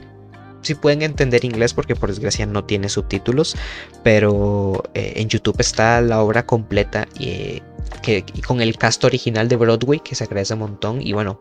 si 0.62 0.76
pueden 0.76 1.02
entender 1.02 1.46
inglés, 1.46 1.74
porque 1.74 1.96
por 1.96 2.10
desgracia 2.10 2.46
no 2.46 2.64
tiene 2.66 2.90
subtítulos, 2.90 3.56
pero 4.04 4.84
eh, 4.94 5.14
en 5.18 5.30
YouTube 5.30 5.60
está 5.60 6.02
la 6.02 6.22
obra 6.22 6.46
completa 6.46 7.08
y, 7.20 7.62
que, 8.02 8.24
con 8.46 8.62
el 8.62 8.78
cast 8.78 9.04
original 9.04 9.48
de 9.48 9.56
Broadway, 9.56 10.00
que 10.00 10.16
se 10.16 10.24
agradece 10.24 10.54
un 10.54 10.62
montón. 10.62 11.02
Y 11.02 11.14
bueno, 11.14 11.40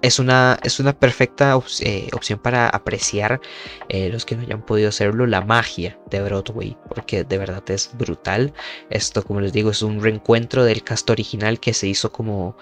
es 0.00 0.18
una, 0.18 0.58
es 0.62 0.78
una 0.78 0.92
perfecta 0.92 1.58
eh, 1.80 2.08
opción 2.12 2.38
para 2.38 2.68
apreciar 2.68 3.40
eh, 3.88 4.08
los 4.10 4.24
que 4.24 4.36
no 4.36 4.42
hayan 4.42 4.62
podido 4.62 4.90
hacerlo 4.90 5.26
la 5.26 5.40
magia 5.40 5.98
de 6.10 6.22
Broadway 6.22 6.76
porque 6.88 7.24
de 7.24 7.38
verdad 7.38 7.62
es 7.68 7.90
brutal. 7.98 8.52
Esto 8.90 9.24
como 9.24 9.40
les 9.40 9.52
digo 9.52 9.70
es 9.70 9.82
un 9.82 10.00
reencuentro 10.00 10.64
del 10.64 10.84
cast 10.84 11.10
original 11.10 11.58
que 11.58 11.74
se 11.74 11.88
hizo 11.88 12.12
como 12.12 12.56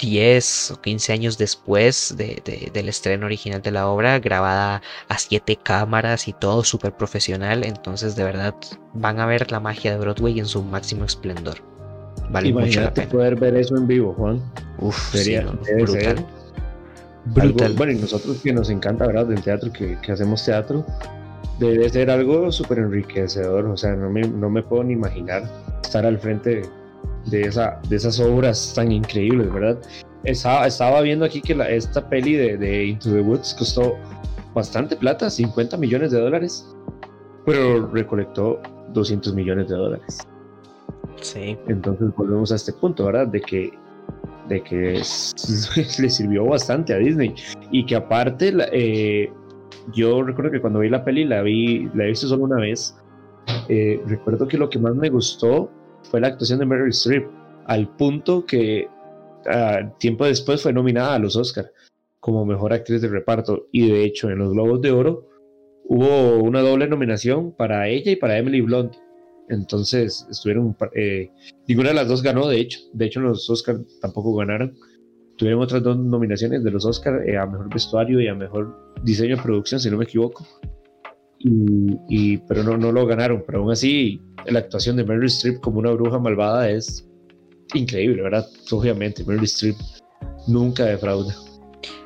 10 0.00 0.72
o 0.72 0.80
15 0.80 1.12
años 1.12 1.38
después 1.38 2.16
del 2.16 2.88
estreno 2.88 3.26
original 3.26 3.62
de 3.62 3.70
la 3.70 3.88
obra 3.88 4.18
grabada 4.18 4.82
a 5.08 5.18
7 5.18 5.56
cámaras 5.62 6.26
y 6.28 6.32
todo 6.32 6.64
súper 6.64 6.96
profesional. 6.96 7.64
Entonces 7.64 8.16
de 8.16 8.24
verdad 8.24 8.54
van 8.94 9.20
a 9.20 9.26
ver 9.26 9.52
la 9.52 9.60
magia 9.60 9.92
de 9.92 9.98
Broadway 9.98 10.40
en 10.40 10.46
su 10.46 10.62
máximo 10.62 11.04
esplendor. 11.04 11.62
Vale 12.30 12.48
Imagínate 12.48 13.02
mucho 13.02 13.12
poder 13.12 13.36
ver 13.36 13.54
eso 13.56 13.76
en 13.76 13.86
vivo 13.86 14.12
Juan. 14.14 14.42
Uf, 14.78 15.12
sería 15.12 15.46
brutal 15.78 16.24
bueno, 17.26 17.92
y 17.92 17.96
nosotros 17.96 18.40
que 18.42 18.52
nos 18.52 18.70
encanta, 18.70 19.06
¿verdad? 19.06 19.26
Del 19.26 19.42
teatro, 19.42 19.72
que, 19.72 19.98
que 20.00 20.12
hacemos 20.12 20.44
teatro, 20.44 20.84
debe 21.58 21.88
ser 21.88 22.10
algo 22.10 22.50
súper 22.52 22.78
enriquecedor. 22.78 23.66
O 23.66 23.76
sea, 23.76 23.94
no 23.94 24.10
me, 24.10 24.22
no 24.22 24.50
me 24.50 24.62
puedo 24.62 24.84
ni 24.84 24.92
imaginar 24.92 25.44
estar 25.82 26.04
al 26.04 26.18
frente 26.18 26.62
de, 27.26 27.42
esa, 27.42 27.80
de 27.88 27.96
esas 27.96 28.20
obras 28.20 28.72
tan 28.74 28.92
increíbles, 28.92 29.52
¿verdad? 29.52 29.78
Estaba, 30.24 30.66
estaba 30.66 31.00
viendo 31.00 31.24
aquí 31.24 31.40
que 31.40 31.54
la, 31.54 31.68
esta 31.68 32.08
peli 32.08 32.34
de, 32.34 32.56
de, 32.56 32.86
Into 32.86 33.10
the 33.10 33.20
Woods 33.20 33.54
costó 33.58 33.94
bastante 34.54 34.96
plata, 34.96 35.28
50 35.30 35.76
millones 35.76 36.10
de 36.12 36.20
dólares, 36.20 36.66
pero 37.44 37.86
recolectó 37.88 38.60
200 38.92 39.34
millones 39.34 39.68
de 39.68 39.76
dólares. 39.76 40.18
Sí. 41.20 41.58
Entonces 41.68 42.14
volvemos 42.16 42.52
a 42.52 42.56
este 42.56 42.72
punto, 42.72 43.06
¿verdad? 43.06 43.28
De 43.28 43.40
que 43.40 43.72
de 44.48 44.62
que 44.62 44.92
le 45.98 46.10
sirvió 46.10 46.44
bastante 46.46 46.94
a 46.94 46.98
Disney. 46.98 47.34
Y 47.70 47.86
que 47.86 47.96
aparte 47.96 48.52
eh, 48.72 49.32
yo 49.92 50.22
recuerdo 50.22 50.50
que 50.50 50.60
cuando 50.60 50.80
vi 50.80 50.88
la 50.88 51.04
peli 51.04 51.24
la 51.24 51.42
vi 51.42 51.88
la 51.94 52.04
he 52.04 52.08
visto 52.08 52.28
solo 52.28 52.44
una 52.44 52.60
vez. 52.60 52.96
Eh, 53.68 54.00
recuerdo 54.06 54.48
que 54.48 54.56
lo 54.56 54.70
que 54.70 54.78
más 54.78 54.94
me 54.94 55.10
gustó 55.10 55.70
fue 56.10 56.20
la 56.20 56.28
actuación 56.28 56.58
de 56.58 56.66
Mary 56.66 56.90
Streep 56.90 57.26
al 57.66 57.88
punto 57.96 58.44
que 58.44 58.88
tiempo 59.98 60.24
después 60.24 60.62
fue 60.62 60.72
nominada 60.72 61.16
a 61.16 61.18
los 61.18 61.36
Oscar 61.36 61.70
como 62.20 62.46
mejor 62.46 62.72
actriz 62.72 63.02
de 63.02 63.08
reparto. 63.08 63.66
Y 63.70 63.90
de 63.90 64.04
hecho 64.04 64.30
en 64.30 64.38
los 64.38 64.52
Globos 64.52 64.80
de 64.80 64.92
Oro 64.92 65.28
hubo 65.86 66.38
una 66.38 66.60
doble 66.60 66.88
nominación 66.88 67.52
para 67.52 67.88
ella 67.88 68.12
y 68.12 68.16
para 68.16 68.38
Emily 68.38 68.62
Blunt 68.62 68.96
entonces 69.48 70.26
estuvieron, 70.30 70.76
eh, 70.94 71.30
ninguna 71.68 71.90
de 71.90 71.94
las 71.94 72.08
dos 72.08 72.22
ganó, 72.22 72.48
de 72.48 72.60
hecho. 72.60 72.80
De 72.92 73.06
hecho, 73.06 73.20
los 73.20 73.48
Oscars 73.50 73.80
tampoco 74.00 74.34
ganaron. 74.36 74.74
Tuvieron 75.36 75.62
otras 75.62 75.82
dos 75.82 75.98
nominaciones 75.98 76.62
de 76.62 76.70
los 76.70 76.84
Oscars 76.84 77.26
eh, 77.26 77.36
a 77.36 77.46
mejor 77.46 77.72
vestuario 77.72 78.20
y 78.20 78.28
a 78.28 78.34
mejor 78.34 78.94
diseño 79.02 79.36
de 79.36 79.42
producción, 79.42 79.80
si 79.80 79.90
no 79.90 79.98
me 79.98 80.04
equivoco. 80.04 80.46
Y, 81.46 82.38
pero 82.48 82.62
no, 82.62 82.78
no 82.78 82.90
lo 82.90 83.06
ganaron. 83.06 83.42
Pero 83.46 83.60
aún 83.60 83.72
así, 83.72 84.20
la 84.46 84.60
actuación 84.60 84.96
de 84.96 85.04
Meryl 85.04 85.26
Streep 85.26 85.60
como 85.60 85.80
una 85.80 85.90
bruja 85.90 86.18
malvada 86.18 86.70
es 86.70 87.06
increíble, 87.74 88.22
¿verdad? 88.22 88.46
Obviamente, 88.70 89.24
Meryl 89.24 89.44
Streep 89.44 89.76
nunca 90.46 90.86
defrauda. 90.86 91.34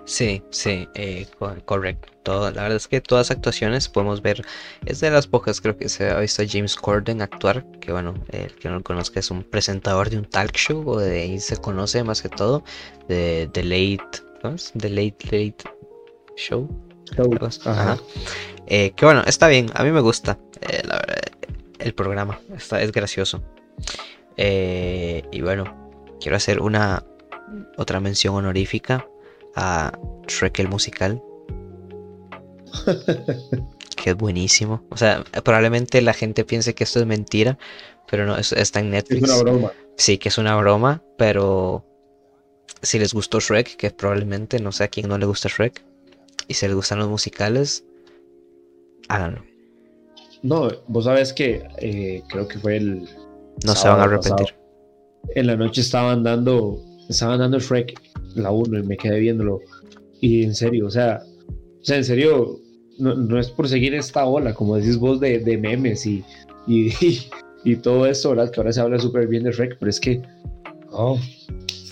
Sí, 0.05 0.43
sí, 0.51 0.89
eh, 0.95 1.27
correcto. 1.67 2.09
la 2.51 2.63
verdad 2.63 2.77
es 2.77 2.89
que 2.89 3.01
todas 3.03 3.29
las 3.29 3.37
actuaciones 3.37 3.91
podemos 3.91 4.23
ver, 4.23 4.43
es 4.87 5.01
de 5.01 5.11
las 5.11 5.27
pocas 5.27 5.61
creo 5.61 5.77
que 5.77 5.91
se 5.91 6.11
ha 6.11 6.19
visto 6.21 6.43
a 6.43 6.47
James 6.49 6.77
Corden 6.77 7.21
actuar, 7.21 7.65
que 7.81 7.93
bueno, 7.93 8.15
el 8.31 8.55
que 8.55 8.69
no 8.69 8.77
lo 8.77 8.83
conozca 8.83 9.21
es 9.21 9.31
un 9.31 9.43
presentador 9.43 10.09
de 10.09 10.17
un 10.19 10.25
talk 10.25 10.53
show, 10.57 10.83
o 10.89 10.99
de 10.99 11.21
ahí 11.21 11.41
se 11.41 11.59
conoce 11.59 12.03
más 12.05 12.23
que 12.23 12.31
todo, 12.31 12.65
de 13.07 13.51
The 13.53 13.65
Late, 13.65 14.23
¿cómo 14.41 14.55
es? 14.55 14.73
The 14.79 14.89
Late 14.89 15.25
Late 15.25 15.65
Show. 16.37 16.69
Ajá. 17.67 17.99
Eh, 18.67 18.93
que 18.97 19.05
bueno, 19.05 19.23
está 19.27 19.49
bien, 19.49 19.71
a 19.75 19.85
mí 19.85 19.91
me 19.91 20.01
gusta 20.01 20.39
eh, 20.63 20.83
el 21.81 21.93
programa, 21.93 22.41
está, 22.57 22.81
es 22.81 22.93
gracioso. 22.93 23.43
y 24.39 25.41
bueno, 25.43 25.93
quiero 26.19 26.37
hacer 26.37 26.61
una 26.61 27.05
otra 27.77 28.01
mención 28.01 28.35
honorífica 28.35 29.07
a 29.59 29.93
Shrek 30.29 30.61
el 30.61 30.69
musical. 30.69 31.21
que 33.97 34.11
es 34.11 34.17
buenísimo. 34.17 34.85
O 34.91 34.97
sea, 34.97 35.25
probablemente 35.45 36.01
la 36.01 36.15
gente 36.15 36.45
piense 36.45 36.75
que 36.75 36.85
esto 36.85 37.01
es 37.01 37.07
mentira, 37.07 37.59
pero 38.09 38.25
no, 38.25 38.37
está 38.37 38.81
en 38.81 38.91
Netflix. 38.91 39.25
Es 39.25 39.31
una 39.31 39.43
broma. 39.43 39.73
Sí, 39.97 40.19
que 40.19 40.29
es 40.29 40.39
una 40.39 40.57
broma, 40.57 41.03
pero 41.17 41.85
si 42.83 43.01
les 43.01 43.13
gustó 43.13 43.41
Shrek, 43.41 43.77
que 43.77 43.91
probablemente 43.91 44.61
no 44.61 44.71
sé 44.71 44.85
a 44.85 44.89
quién 44.89 45.09
no 45.09 45.19
le 45.19 45.27
gusta 45.27 45.49
Shrek, 45.49 45.85
y 46.47 46.55
si 46.55 46.67
les 46.67 46.77
gustan 46.77 47.01
los 47.01 47.09
musicales, 47.09 47.85
háganlo. 49.09 49.43
No, 50.43 50.69
vos 50.87 51.05
sabes 51.05 51.33
que 51.33 51.67
eh, 51.79 52.23
creo 52.29 52.47
que 52.47 52.61
fue 52.61 52.77
el. 52.77 53.09
No 53.65 53.75
se 53.75 53.89
van 53.89 53.99
a 53.99 54.05
arrepentir. 54.05 54.55
En 55.35 55.49
la 55.49 55.57
noche 55.57 55.81
estaban 55.81 56.23
dando, 56.23 56.81
estaban 57.09 57.41
dando 57.41 57.59
Shrek, 57.59 58.01
la 58.35 58.51
1, 58.51 58.79
y 58.79 58.83
me 58.83 58.97
quedé 58.97 59.21
viéndolo. 59.21 59.61
Y 60.21 60.45
en 60.45 60.55
serio, 60.55 60.87
o 60.87 60.91
sea, 60.91 61.23
o 61.81 61.85
sea, 61.85 61.97
en 61.97 62.05
serio, 62.05 62.61
no, 62.99 63.39
es 63.39 63.51
por 63.51 63.69
seguir 63.69 63.95
esta 63.95 64.27
ola, 64.27 64.55
como 64.55 64.77
decís 64.77 64.99
vos, 64.99 65.21
de, 65.21 65.39
de 65.39 65.57
memes 65.57 66.05
y, 66.07 66.25
y, 66.67 66.91
y, 67.65 67.77
todo 67.77 68.07
eso, 68.07 68.31
¿verdad? 68.31 68.51
Que 68.51 68.61
ahora 68.61 68.73
se 68.73 68.81
habla 68.81 68.99
súper 68.99 69.27
bien 69.29 69.45
de 69.45 69.53
Shrek, 69.53 69.77
pero 69.79 69.91
es 69.91 70.01
que, 70.01 70.21
oh, 70.91 71.19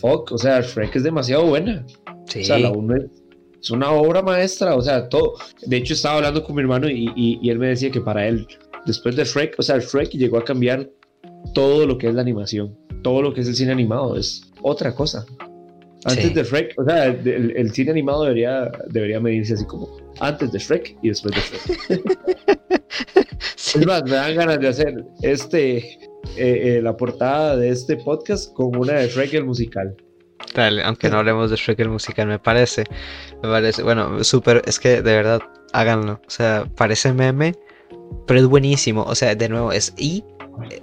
fuck, 0.01 0.32
o 0.32 0.39
sea, 0.39 0.61
Shrek 0.61 0.97
es 0.97 1.05
demasiado 1.05 1.47
buena. 1.47 1.84
Sí. 2.26 2.41
O 2.41 2.45
sea, 2.45 2.59
la 2.59 2.70
1 2.70 2.95
es, 2.97 3.70
una 3.70 3.91
obra 3.91 4.22
maestra, 4.22 4.76
o 4.76 4.82
sea, 4.82 5.09
todo. 5.09 5.34
De 5.66 5.76
hecho, 5.76 5.95
estaba 5.95 6.16
hablando 6.16 6.45
con 6.45 6.55
mi 6.55 6.62
hermano 6.62 6.89
y, 6.89 7.11
y, 7.16 7.51
él 7.51 7.59
me 7.59 7.68
decía 7.68 7.91
que 7.91 8.01
para 8.01 8.26
él, 8.26 8.47
después 8.87 9.16
de 9.16 9.24
Shrek, 9.24 9.57
o 9.59 9.62
sea, 9.62 9.78
Shrek 9.78 10.11
llegó 10.11 10.39
a 10.39 10.45
cambiar 10.45 10.89
todo 11.55 11.87
lo 11.87 11.99
que 11.99 12.09
es 12.09 12.14
la 12.14 12.22
animación, 12.22 12.76
todo 13.03 13.22
lo 13.22 13.34
que 13.34 13.41
es 13.41 13.49
el 13.49 13.55
cine 13.55 13.72
animado, 13.72 14.16
es 14.16 14.51
otra 14.62 14.95
cosa. 14.95 15.26
Antes 16.07 16.34
de 16.34 16.44
Shrek, 16.44 16.74
o 16.78 16.84
sea, 16.84 17.07
el, 17.07 17.70
cine 17.72 17.90
animado 17.90 18.22
debería, 18.22 18.70
debería 18.88 19.18
medirse 19.18 19.54
así 19.54 19.64
como 19.66 19.88
antes 20.20 20.52
de 20.52 20.59
Shrek 20.59 20.96
y 21.02 21.09
después 21.09 21.34
de 21.34 21.40
Shrek. 21.40 22.02
Es 23.74 23.84
más, 23.84 24.04
me 24.04 24.12
dan 24.12 24.36
ganas 24.36 24.61
de 24.61 24.68
hacer 24.68 25.04
este, 25.22 25.76
eh, 25.76 25.98
eh, 26.36 26.80
la 26.82 26.96
portada 26.96 27.57
de 27.57 27.70
este 27.70 27.96
podcast 27.96 28.52
con 28.54 28.74
una 28.76 28.94
de 28.94 29.09
Shrek 29.09 29.34
el 29.34 29.44
musical. 29.44 29.94
Dale, 30.54 30.82
aunque 30.82 31.11
no 31.11 31.18
hablemos 31.18 31.50
de 31.50 31.57
Shrek 31.57 31.80
el 31.80 31.90
musical, 31.90 32.28
me 32.28 32.38
parece, 32.38 32.84
me 33.42 33.48
parece, 33.48 33.82
bueno, 33.82 34.22
súper, 34.24 34.62
es 34.66 34.78
que 34.78 35.02
de 35.02 35.16
verdad, 35.16 35.40
háganlo, 35.72 36.20
o 36.26 36.30
sea, 36.30 36.64
parece 36.76 37.12
meme, 37.12 37.54
pero 38.26 38.40
es 38.40 38.46
buenísimo, 38.46 39.02
o 39.02 39.14
sea, 39.14 39.34
de 39.34 39.48
nuevo, 39.48 39.72
es, 39.72 39.92
y 39.98 40.24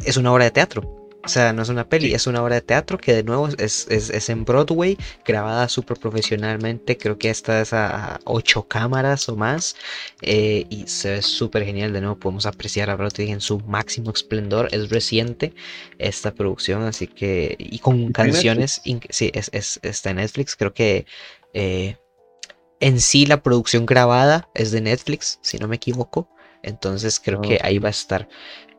es 0.06 0.18
una 0.18 0.32
obra 0.32 0.44
de 0.44 0.52
teatro, 0.52 1.03
o 1.26 1.30
sea, 1.30 1.54
no 1.54 1.62
es 1.62 1.70
una 1.70 1.88
peli, 1.88 2.14
es 2.14 2.28
una 2.28 2.44
obra 2.44 2.56
de 2.56 2.62
teatro 2.62 2.98
que 2.98 3.14
de 3.14 3.24
nuevo 3.24 3.48
es, 3.58 3.88
es, 3.90 4.30
en 4.30 4.44
Broadway, 4.44 4.98
grabada 5.26 5.70
súper 5.70 5.98
profesionalmente. 5.98 6.98
Creo 6.98 7.18
que 7.18 7.30
esta 7.30 7.62
es 7.62 7.72
a 7.72 8.20
ocho 8.26 8.68
cámaras 8.68 9.30
o 9.30 9.38
más. 9.38 9.78
Eh, 10.22 10.66
y 10.70 10.86
se 10.88 11.12
ve 11.12 11.22
súper 11.22 11.64
genial. 11.64 11.94
De 11.94 12.02
nuevo, 12.02 12.18
podemos 12.18 12.46
apreciar 12.46 12.90
a 12.90 12.96
Broadway 12.96 13.32
en 13.32 13.40
su 13.40 13.60
máximo 13.62 14.12
esplendor. 14.12 14.68
Es 14.72 14.90
reciente 14.90 15.54
esta 15.98 16.34
producción, 16.34 16.84
así 16.84 17.08
que. 17.08 17.56
Y 17.58 17.80
con 17.80 18.12
canciones. 18.12 18.82
Sí, 19.10 19.32
es, 19.34 19.50
es, 19.54 19.80
está 19.82 20.10
en 20.10 20.18
Netflix. 20.18 20.58
Creo 20.58 20.74
que. 20.74 21.06
Eh, 21.54 21.96
en 22.82 23.00
sí, 23.00 23.26
la 23.26 23.42
producción 23.42 23.86
grabada 23.86 24.50
es 24.54 24.72
de 24.72 24.82
Netflix, 24.82 25.40
si 25.42 25.58
no 25.58 25.70
me 25.70 25.78
equivoco. 25.78 26.30
Entonces 26.64 27.22
creo 27.24 27.40
que 27.40 27.60
ahí 27.64 27.80
va 27.80 27.88
a 27.88 27.92
estar. 27.92 28.28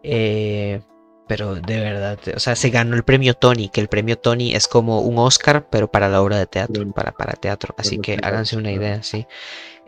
Eh, 0.02 0.82
pero 1.26 1.54
de 1.54 1.80
verdad, 1.80 2.18
o 2.34 2.38
sea, 2.38 2.54
se 2.54 2.70
ganó 2.70 2.96
el 2.96 3.02
premio 3.02 3.34
Tony, 3.34 3.68
que 3.68 3.80
el 3.80 3.88
premio 3.88 4.18
Tony 4.18 4.54
es 4.54 4.68
como 4.68 5.00
un 5.00 5.18
Oscar, 5.18 5.68
pero 5.70 5.90
para 5.90 6.08
la 6.08 6.20
obra 6.20 6.38
de 6.38 6.46
teatro, 6.46 6.90
para, 6.92 7.12
para 7.12 7.32
teatro. 7.32 7.74
Así 7.78 7.98
que 7.98 8.18
háganse 8.22 8.56
una 8.56 8.72
idea, 8.72 9.02
sí. 9.02 9.26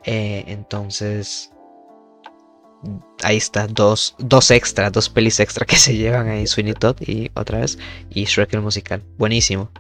Eh, 0.04 0.44
entonces, 0.46 1.52
ahí 3.22 3.36
está, 3.36 3.66
dos, 3.66 4.14
dos 4.18 4.50
extras, 4.50 4.92
dos 4.92 5.08
pelis 5.08 5.40
extra 5.40 5.66
que 5.66 5.76
se 5.76 5.96
llevan 5.96 6.28
ahí, 6.28 6.46
Sweeney 6.46 6.74
Todd 6.78 6.96
y 7.00 7.30
otra 7.34 7.60
vez, 7.60 7.78
y 8.10 8.24
Shrek 8.24 8.54
el 8.54 8.62
musical. 8.62 9.02
Buenísimo. 9.18 9.70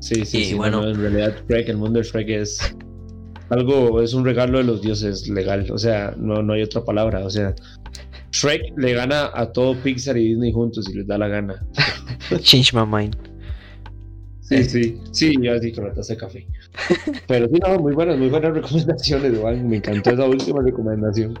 Sí, 0.00 0.24
sí, 0.24 0.44
sí. 0.44 0.54
Bueno, 0.54 0.86
en 0.86 1.00
realidad, 1.00 1.36
Shrek, 1.48 1.68
el 1.68 1.78
mundo 1.78 1.98
de 1.98 2.04
Shrek 2.04 2.28
es 2.28 2.76
algo, 3.48 4.00
es 4.02 4.14
un 4.14 4.24
regalo 4.24 4.58
de 4.58 4.64
los 4.64 4.82
dioses 4.82 5.28
legal. 5.28 5.70
O 5.72 5.78
sea, 5.78 6.14
no, 6.16 6.42
no 6.42 6.52
hay 6.52 6.62
otra 6.62 6.84
palabra. 6.84 7.24
O 7.24 7.30
sea, 7.30 7.54
Shrek 8.36 8.76
le 8.76 8.92
gana 8.92 9.30
a 9.32 9.50
todo 9.50 9.74
Pixar 9.82 10.16
y 10.18 10.28
Disney 10.28 10.52
juntos 10.52 10.84
si 10.84 10.92
les 10.92 11.06
da 11.06 11.16
la 11.16 11.28
gana. 11.28 11.66
Change 12.42 12.74
my 12.74 12.84
mind. 12.84 13.16
Sí, 14.42 14.62
sí, 14.62 15.00
sí, 15.10 15.34
yo 15.40 15.54
así 15.54 15.72
con 15.72 15.86
la 15.86 15.94
taza 15.94 16.12
de 16.12 16.20
café. 16.20 16.46
Pero 17.26 17.48
sí, 17.48 17.54
no, 17.66 17.78
muy 17.80 17.94
buenas, 17.94 18.16
muy 18.18 18.28
buenas 18.28 18.52
recomendaciones, 18.54 19.32
igual. 19.32 19.64
Me 19.64 19.76
encantó 19.78 20.10
esa 20.10 20.24
última 20.26 20.62
recomendación. 20.62 21.36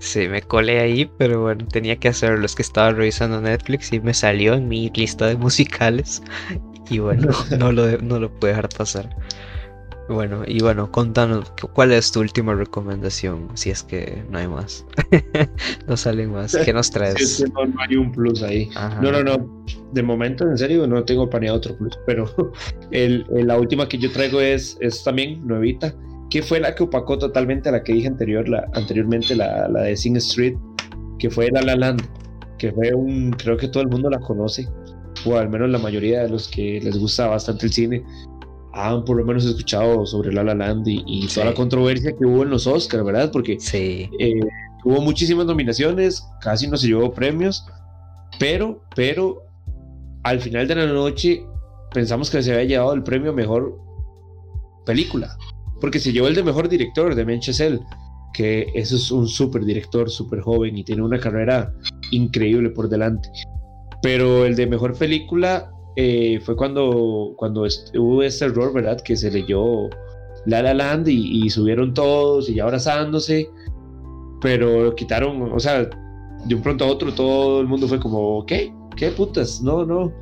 Sí, 0.00 0.28
me 0.28 0.42
colé 0.42 0.80
ahí, 0.80 1.10
pero 1.16 1.42
bueno, 1.42 1.66
tenía 1.68 1.96
que 1.96 2.08
hacerlo. 2.08 2.44
Es 2.44 2.54
que 2.54 2.62
estaba 2.62 2.90
revisando 2.90 3.40
Netflix 3.40 3.92
y 3.92 4.00
me 4.00 4.12
salió 4.12 4.54
en 4.54 4.68
mi 4.68 4.90
lista 4.90 5.28
de 5.28 5.36
musicales. 5.36 6.22
Y 6.90 6.98
bueno, 6.98 7.30
no 7.58 7.72
lo, 7.72 7.96
no 7.98 8.18
lo 8.18 8.30
pude 8.34 8.50
dejar 8.50 8.68
pasar. 8.68 9.08
Bueno, 10.08 10.42
y 10.46 10.60
bueno, 10.60 10.90
contanos, 10.90 11.52
¿cuál 11.72 11.92
es 11.92 12.10
tu 12.10 12.20
última 12.20 12.54
recomendación? 12.54 13.48
Si 13.54 13.70
es 13.70 13.82
que 13.82 14.24
no 14.30 14.38
hay 14.38 14.48
más. 14.48 14.84
no 15.86 15.96
salen 15.96 16.32
más. 16.32 16.56
¿Qué 16.56 16.72
nos 16.72 16.90
traes? 16.90 17.44
no, 17.54 17.62
hay 17.78 17.96
un 17.96 18.10
plus 18.10 18.42
ahí. 18.42 18.68
No, 19.00 19.12
no, 19.12 19.22
no. 19.22 19.64
De 19.92 20.02
momento, 20.02 20.44
en 20.44 20.58
serio, 20.58 20.86
no 20.86 21.04
tengo 21.04 21.30
planeado 21.30 21.58
otro 21.58 21.76
plus. 21.76 21.98
Pero 22.06 22.28
el, 22.90 23.24
la 23.30 23.58
última 23.58 23.88
que 23.88 23.98
yo 23.98 24.10
traigo 24.10 24.40
es, 24.40 24.76
es 24.80 25.04
también 25.04 25.46
nuevita, 25.46 25.94
que 26.30 26.42
fue 26.42 26.58
la 26.60 26.74
que 26.74 26.82
opacó 26.82 27.18
totalmente 27.18 27.68
a 27.68 27.72
la 27.72 27.82
que 27.82 27.92
dije 27.92 28.08
anterior, 28.08 28.48
la, 28.48 28.66
anteriormente, 28.74 29.36
la, 29.36 29.68
la 29.68 29.82
de 29.82 29.96
Sing 29.96 30.16
Street, 30.16 30.56
que 31.18 31.30
fue 31.30 31.50
La 31.50 31.62
La 31.62 31.76
Land, 31.76 32.02
que 32.58 32.72
fue 32.72 32.92
un, 32.92 33.30
creo 33.32 33.56
que 33.56 33.68
todo 33.68 33.82
el 33.82 33.88
mundo 33.88 34.10
la 34.10 34.18
conoce, 34.18 34.68
o 35.24 35.36
al 35.36 35.48
menos 35.48 35.70
la 35.70 35.78
mayoría 35.78 36.22
de 36.22 36.28
los 36.28 36.48
que 36.48 36.80
les 36.82 36.98
gusta 36.98 37.28
bastante 37.28 37.66
el 37.66 37.72
cine 37.72 38.04
han 38.72 39.04
por 39.04 39.16
lo 39.16 39.24
menos 39.24 39.44
escuchado 39.44 40.06
sobre 40.06 40.32
La 40.32 40.42
La 40.42 40.54
Land 40.54 40.86
y, 40.86 41.26
toda 41.28 41.46
la 41.46 41.54
controversia 41.54 42.12
que 42.18 42.24
hubo 42.24 42.42
en 42.42 42.50
los 42.50 42.66
Oscars, 42.66 43.04
¿verdad? 43.04 43.30
Porque 43.30 43.58
sí. 43.60 44.08
Eh, 44.18 44.40
tuvo 44.82 45.00
muchísimas 45.00 45.46
nominaciones, 45.46 46.26
casi 46.40 46.68
no 46.68 46.76
se 46.76 46.88
llevó 46.88 47.12
premios, 47.12 47.64
pero, 48.38 48.82
pero 48.96 49.42
al 50.24 50.40
final 50.40 50.66
de 50.66 50.74
la 50.74 50.86
noche 50.86 51.44
pensamos 51.92 52.30
que 52.30 52.42
se 52.42 52.52
había 52.52 52.64
llevado 52.64 52.94
el 52.94 53.02
premio 53.02 53.32
mejor 53.32 53.78
película, 54.86 55.36
porque 55.80 55.98
se 55.98 56.12
llevó 56.12 56.28
el 56.28 56.34
de 56.34 56.42
mejor 56.42 56.68
director 56.68 57.14
de 57.14 57.24
Menchesel, 57.24 57.80
que 58.32 58.66
eso 58.74 58.96
es 58.96 59.10
un 59.10 59.28
súper 59.28 59.64
director, 59.64 60.10
súper 60.10 60.40
joven 60.40 60.76
y 60.78 60.84
tiene 60.84 61.02
una 61.02 61.20
carrera 61.20 61.72
increíble 62.10 62.70
por 62.70 62.88
delante. 62.88 63.28
Pero 64.02 64.46
el 64.46 64.56
de 64.56 64.66
mejor 64.66 64.96
película 64.96 65.70
eh, 65.96 66.40
fue 66.40 66.56
cuando, 66.56 67.34
cuando 67.36 67.66
hubo 67.94 68.22
este 68.22 68.46
error, 68.46 68.72
¿verdad? 68.72 69.00
Que 69.00 69.16
se 69.16 69.30
leyó 69.30 69.88
La 70.46 70.62
La 70.62 70.74
Land 70.74 71.08
y, 71.08 71.48
subieron 71.50 71.92
todos 71.92 72.48
y 72.48 72.54
ya 72.54 72.64
abrazándose, 72.64 73.48
pero 74.40 74.94
quitaron, 74.94 75.52
o 75.52 75.58
sea, 75.58 75.88
de 76.46 76.54
un 76.54 76.62
pronto 76.62 76.84
a 76.84 76.88
otro 76.88 77.12
todo 77.12 77.60
el 77.60 77.66
mundo 77.66 77.86
fue 77.86 78.00
como, 78.00 78.44
¿qué? 78.46 78.72
¿Qué 78.96 79.10
putas? 79.10 79.62
No, 79.62 79.84
no. 79.84 80.12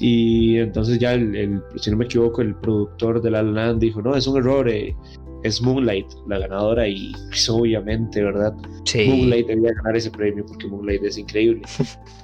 Y 0.00 0.58
entonces 0.58 0.98
ya, 0.98 1.14
el, 1.14 1.62
si 1.76 1.90
no 1.90 1.96
me 1.96 2.06
equivoco, 2.06 2.42
el 2.42 2.56
productor 2.56 3.22
de 3.22 3.30
La 3.30 3.42
La 3.42 3.66
Land 3.66 3.80
dijo, 3.80 4.02
no, 4.02 4.16
es 4.16 4.26
un 4.26 4.38
error, 4.38 4.68
eh, 4.68 4.96
es 5.44 5.60
Moonlight 5.60 6.06
la 6.26 6.38
ganadora 6.38 6.88
y 6.88 7.12
pues, 7.28 7.48
obviamente, 7.48 8.22
¿verdad? 8.22 8.54
Sí. 8.84 9.04
Moonlight 9.04 9.46
debía 9.46 9.72
ganar 9.74 9.96
ese 9.96 10.10
premio 10.10 10.44
porque 10.46 10.66
Moonlight 10.66 11.04
es 11.04 11.18
increíble. 11.18 11.62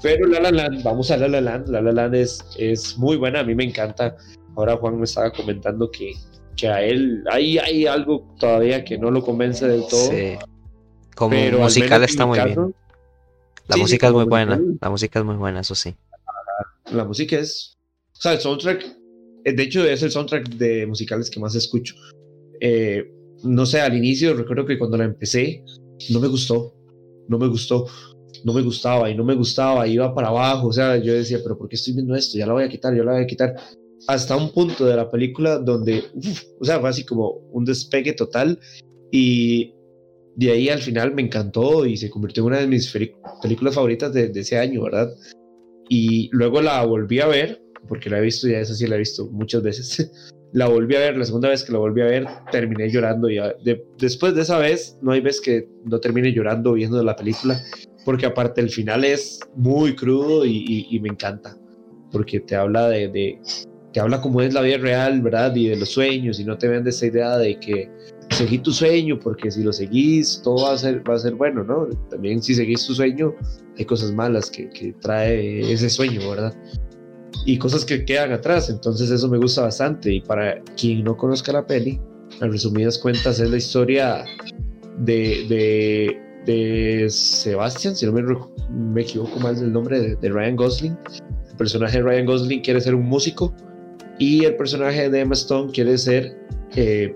Pero 0.02 0.26
La 0.26 0.40
La 0.40 0.50
Land, 0.50 0.82
vamos 0.82 1.10
a 1.10 1.18
La 1.18 1.28
La 1.28 1.40
Land, 1.40 1.68
La 1.68 1.82
La 1.82 1.92
Land 1.92 2.14
es, 2.14 2.44
es 2.58 2.96
muy 2.98 3.16
buena, 3.16 3.40
a 3.40 3.44
mí 3.44 3.54
me 3.54 3.64
encanta. 3.64 4.16
Ahora 4.56 4.76
Juan 4.78 4.98
me 4.98 5.04
estaba 5.04 5.30
comentando 5.30 5.90
que, 5.90 6.14
que 6.56 6.68
a 6.68 6.82
él 6.82 7.22
hay, 7.30 7.58
hay 7.58 7.86
algo 7.86 8.26
todavía 8.38 8.84
que 8.84 8.98
no 8.98 9.10
lo 9.10 9.22
convence 9.22 9.68
del 9.68 9.86
todo. 9.86 10.10
Sí. 10.10 10.36
Como 11.14 11.30
pero 11.30 11.58
musical 11.58 12.02
está 12.02 12.24
muy 12.24 12.40
bien. 12.40 12.74
La 13.68 13.76
música 13.76 14.08
es 14.08 14.12
muy 14.14 14.24
buena, 14.24 14.60
la 14.80 14.90
música 14.90 15.18
es 15.18 15.24
muy 15.24 15.36
buena, 15.36 15.60
eso 15.60 15.74
sí. 15.74 15.94
La 16.90 17.04
música 17.04 17.38
es, 17.38 17.78
o 18.14 18.20
sea, 18.20 18.32
el 18.32 18.40
soundtrack, 18.40 18.84
de 19.44 19.62
hecho 19.62 19.84
es 19.84 20.02
el 20.02 20.10
soundtrack 20.10 20.48
de 20.48 20.86
musicales 20.86 21.30
que 21.30 21.38
más 21.38 21.54
escucho. 21.54 21.94
Eh, 22.60 23.10
no 23.42 23.64
sé, 23.66 23.80
al 23.80 23.96
inicio 23.96 24.34
recuerdo 24.34 24.66
que 24.66 24.78
cuando 24.78 24.96
la 24.96 25.04
empecé, 25.04 25.64
no 26.10 26.20
me 26.20 26.28
gustó, 26.28 26.74
no 27.28 27.38
me 27.38 27.48
gustó, 27.48 27.86
no 28.44 28.52
me 28.52 28.62
gustaba 28.62 29.10
y 29.10 29.16
no 29.16 29.24
me 29.24 29.34
gustaba, 29.34 29.86
iba 29.86 30.14
para 30.14 30.28
abajo, 30.28 30.68
o 30.68 30.72
sea, 30.72 30.96
yo 30.98 31.14
decía, 31.14 31.38
pero 31.42 31.56
¿por 31.56 31.68
qué 31.68 31.76
estoy 31.76 31.94
viendo 31.94 32.14
esto? 32.14 32.38
Ya 32.38 32.46
la 32.46 32.52
voy 32.52 32.64
a 32.64 32.68
quitar, 32.68 32.94
ya 32.94 33.02
la 33.02 33.12
voy 33.12 33.22
a 33.22 33.26
quitar. 33.26 33.54
Hasta 34.08 34.36
un 34.36 34.52
punto 34.52 34.86
de 34.86 34.96
la 34.96 35.10
película 35.10 35.58
donde, 35.58 36.04
o 36.60 36.64
sea, 36.64 36.80
fue 36.80 36.88
así 36.88 37.04
como 37.04 37.30
un 37.52 37.64
despegue 37.64 38.12
total 38.12 38.58
y 39.10 39.74
de 40.36 40.52
ahí 40.52 40.68
al 40.68 40.80
final 40.80 41.14
me 41.14 41.22
encantó 41.22 41.84
y 41.84 41.96
se 41.96 42.08
convirtió 42.08 42.42
en 42.42 42.46
una 42.48 42.58
de 42.60 42.66
mis 42.66 42.90
películas 43.42 43.74
favoritas 43.74 44.12
de, 44.12 44.28
de 44.28 44.40
ese 44.40 44.58
año, 44.58 44.82
¿verdad? 44.82 45.10
Y 45.88 46.30
luego 46.32 46.62
la 46.62 46.84
volví 46.84 47.20
a 47.20 47.26
ver, 47.26 47.60
porque 47.88 48.08
la 48.08 48.18
he 48.18 48.22
visto, 48.22 48.48
ya 48.48 48.60
esa 48.60 48.74
sí 48.74 48.86
la 48.86 48.96
he 48.96 49.00
visto 49.00 49.28
muchas 49.30 49.62
veces. 49.62 50.10
La 50.52 50.68
volví 50.68 50.96
a 50.96 51.00
ver, 51.00 51.16
la 51.16 51.24
segunda 51.24 51.48
vez 51.48 51.64
que 51.64 51.72
la 51.72 51.78
volví 51.78 52.00
a 52.00 52.06
ver, 52.06 52.26
terminé 52.50 52.90
llorando. 52.90 53.30
Y 53.30 53.38
después 53.98 54.34
de 54.34 54.42
esa 54.42 54.58
vez, 54.58 54.98
no 55.00 55.12
hay 55.12 55.20
vez 55.20 55.40
que 55.40 55.68
no 55.84 56.00
termine 56.00 56.32
llorando 56.32 56.72
viendo 56.72 57.02
la 57.02 57.16
película, 57.16 57.60
porque 58.04 58.26
aparte 58.26 58.60
el 58.60 58.70
final 58.70 59.04
es 59.04 59.40
muy 59.54 59.94
crudo 59.94 60.44
y, 60.44 60.98
me 61.02 61.08
encanta, 61.08 61.56
porque 62.10 62.40
te 62.40 62.56
habla 62.56 62.88
de, 62.88 63.38
te 63.92 64.00
habla 64.00 64.20
como 64.20 64.40
es 64.42 64.52
la 64.54 64.62
vida 64.62 64.78
real, 64.78 65.20
¿verdad? 65.22 65.54
Y 65.54 65.68
de 65.68 65.76
los 65.76 65.90
sueños, 65.90 66.40
y 66.40 66.44
no 66.44 66.58
te 66.58 66.68
vende 66.68 66.90
esa 66.90 67.06
idea 67.06 67.36
de 67.38 67.58
que 67.60 67.88
seguí 68.30 68.58
tu 68.58 68.72
sueño, 68.72 69.18
porque 69.18 69.50
si 69.50 69.62
lo 69.62 69.72
seguís, 69.72 70.40
todo 70.42 70.64
va 70.64 70.72
a 70.72 70.78
ser, 70.78 71.08
va 71.08 71.14
a 71.14 71.18
ser 71.18 71.34
bueno, 71.34 71.62
¿no? 71.62 71.86
También 72.08 72.42
si 72.42 72.54
seguís 72.54 72.86
tu 72.86 72.94
sueño, 72.94 73.34
hay 73.78 73.84
cosas 73.84 74.12
malas 74.12 74.50
que, 74.50 74.68
que 74.70 74.94
trae 75.00 75.72
ese 75.72 75.88
sueño, 75.90 76.28
¿verdad? 76.28 76.54
Y 77.44 77.58
cosas 77.58 77.84
que 77.84 78.04
quedan 78.04 78.32
atrás. 78.32 78.70
Entonces 78.70 79.10
eso 79.10 79.28
me 79.28 79.38
gusta 79.38 79.62
bastante. 79.62 80.12
Y 80.12 80.20
para 80.20 80.62
quien 80.76 81.04
no 81.04 81.16
conozca 81.16 81.52
la 81.52 81.66
peli, 81.66 82.00
en 82.40 82.52
resumidas 82.52 82.98
cuentas 82.98 83.40
es 83.40 83.50
la 83.50 83.56
historia 83.56 84.24
de, 84.98 85.46
de, 85.48 86.20
de 86.46 87.10
Sebastian, 87.10 87.96
si 87.96 88.06
no 88.06 88.12
me, 88.12 88.22
me, 88.70 89.02
equivoco 89.02 89.38
mal 89.40 89.58
del 89.58 89.72
nombre, 89.72 90.16
de, 90.16 90.28
Ryan 90.28 90.56
Gosling. 90.56 90.98
El 91.50 91.56
personaje 91.56 91.98
de 91.98 92.04
Ryan 92.04 92.26
Gosling 92.26 92.60
quiere 92.62 92.80
ser 92.80 92.94
un 92.94 93.06
músico 93.06 93.54
y 94.18 94.44
el 94.44 94.56
personaje 94.56 95.08
de 95.08 95.20
Emma 95.20 95.34
Stone 95.34 95.72
quiere 95.72 95.96
ser 95.98 96.36
eh, 96.76 97.14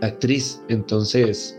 actriz. 0.00 0.60
Entonces... 0.68 1.58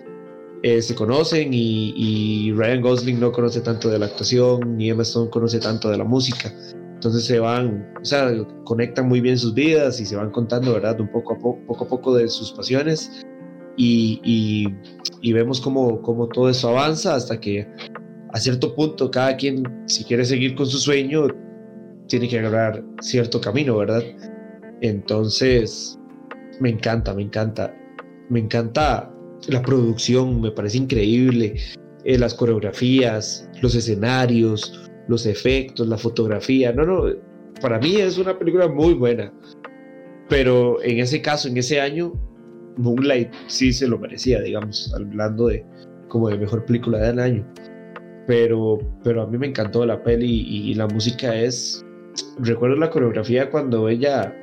Eh, 0.65 0.81
se 0.81 0.95
conocen 0.95 1.53
y, 1.53 1.93
y, 1.97 2.53
Ryan 2.53 2.79
Gosling 2.81 3.19
no 3.19 3.33
conoce 3.33 3.59
tanto 3.59 3.89
de 3.89 3.99
la 3.99 4.05
actuación, 4.05 4.77
ni 4.77 4.89
Emma 4.89 5.01
Stone 5.01 5.29
conoce 5.29 5.59
tanto 5.59 5.89
de 5.89 5.97
la 5.97 6.05
música. 6.05 6.53
Entonces 7.03 7.25
se 7.25 7.37
van, 7.37 7.93
o 8.01 8.05
sea, 8.05 8.31
conectan 8.63 9.09
muy 9.09 9.19
bien 9.19 9.37
sus 9.37 9.53
vidas 9.53 9.99
y 9.99 10.05
se 10.05 10.15
van 10.15 10.31
contando, 10.31 10.71
¿verdad? 10.71 11.01
Un 11.01 11.11
poco 11.11 11.33
a 11.33 11.37
poco, 11.37 11.59
poco, 11.67 11.83
a 11.83 11.87
poco 11.89 12.15
de 12.15 12.29
sus 12.29 12.53
pasiones 12.53 13.25
y, 13.75 14.21
y, 15.21 15.33
vemos 15.33 15.59
cómo, 15.59 16.01
cómo, 16.01 16.29
todo 16.29 16.47
eso 16.49 16.69
avanza 16.69 17.15
hasta 17.15 17.41
que 17.41 17.67
a 18.31 18.39
cierto 18.39 18.73
punto 18.73 19.11
cada 19.11 19.35
quien, 19.35 19.63
si 19.85 20.05
quiere 20.05 20.23
seguir 20.23 20.55
con 20.55 20.65
su 20.65 20.77
sueño, 20.77 21.27
tiene 22.07 22.29
que 22.29 22.39
agarrar 22.39 22.81
cierto 23.01 23.41
camino, 23.41 23.75
¿verdad? 23.79 24.03
Entonces, 24.79 25.99
me 26.61 26.69
encanta, 26.69 27.13
me 27.13 27.23
encanta, 27.23 27.75
me 28.29 28.39
encanta 28.39 29.13
la 29.49 29.61
producción, 29.61 30.39
me 30.39 30.51
parece 30.51 30.77
increíble, 30.77 31.55
eh, 32.05 32.17
las 32.17 32.33
coreografías, 32.33 33.49
los 33.61 33.75
escenarios, 33.75 34.89
los 35.07 35.25
efectos, 35.25 35.87
la 35.87 35.97
fotografía. 35.97 36.71
No, 36.71 36.85
no, 36.85 37.05
para 37.61 37.79
mí 37.79 37.97
es 37.97 38.17
una 38.17 38.37
película 38.37 38.67
muy 38.67 38.93
buena. 38.93 39.31
Pero 40.29 40.81
en 40.83 40.99
ese 40.99 41.21
caso, 41.21 41.47
en 41.47 41.57
ese 41.57 41.79
año, 41.79 42.13
Moonlight 42.77 43.31
sí 43.47 43.73
se 43.73 43.87
lo 43.87 43.99
merecía, 43.99 44.41
digamos, 44.41 44.93
hablando 44.95 45.47
de 45.47 45.65
como 46.07 46.29
de 46.29 46.37
mejor 46.37 46.65
película 46.65 46.99
del 46.99 47.19
año. 47.19 47.45
Pero, 48.27 48.79
pero 49.03 49.23
a 49.23 49.27
mí 49.27 49.37
me 49.37 49.47
encantó 49.47 49.85
la 49.85 50.01
peli 50.01 50.45
y, 50.47 50.73
la 50.75 50.87
música 50.87 51.35
es... 51.35 51.85
Recuerdo 52.39 52.75
la 52.75 52.89
coreografía 52.89 53.49
cuando 53.49 53.89
ella 53.89 54.33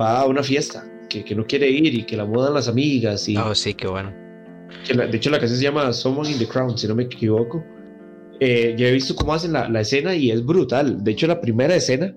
va 0.00 0.20
a 0.20 0.26
una 0.26 0.42
fiesta, 0.42 0.84
que, 1.08 1.24
que 1.24 1.34
no 1.34 1.46
quiere 1.46 1.68
ir 1.68 1.94
y 1.94 2.04
que 2.04 2.16
la 2.16 2.24
mudan 2.24 2.54
las 2.54 2.68
amigas. 2.68 3.28
Y, 3.28 3.36
oh, 3.36 3.54
sí, 3.54 3.74
qué 3.74 3.88
bueno. 3.88 4.12
de 4.86 5.16
hecho, 5.16 5.30
la 5.30 5.38
canción 5.38 5.58
se 5.58 5.64
llama 5.64 5.92
Someone 5.92 6.30
in 6.30 6.38
the 6.38 6.46
Crown, 6.46 6.76
si 6.76 6.86
no 6.86 6.94
me 6.94 7.04
equivoco. 7.04 7.64
Eh, 8.44 8.74
ya 8.76 8.88
he 8.88 8.92
visto 8.92 9.14
cómo 9.14 9.34
hacen 9.34 9.52
la, 9.52 9.80
escena 9.80 10.16
y 10.16 10.32
es 10.32 10.44
brutal. 10.44 11.04
De 11.04 11.12
hecho, 11.12 11.28
la 11.28 11.40
primera 11.40 11.76
escena, 11.76 12.12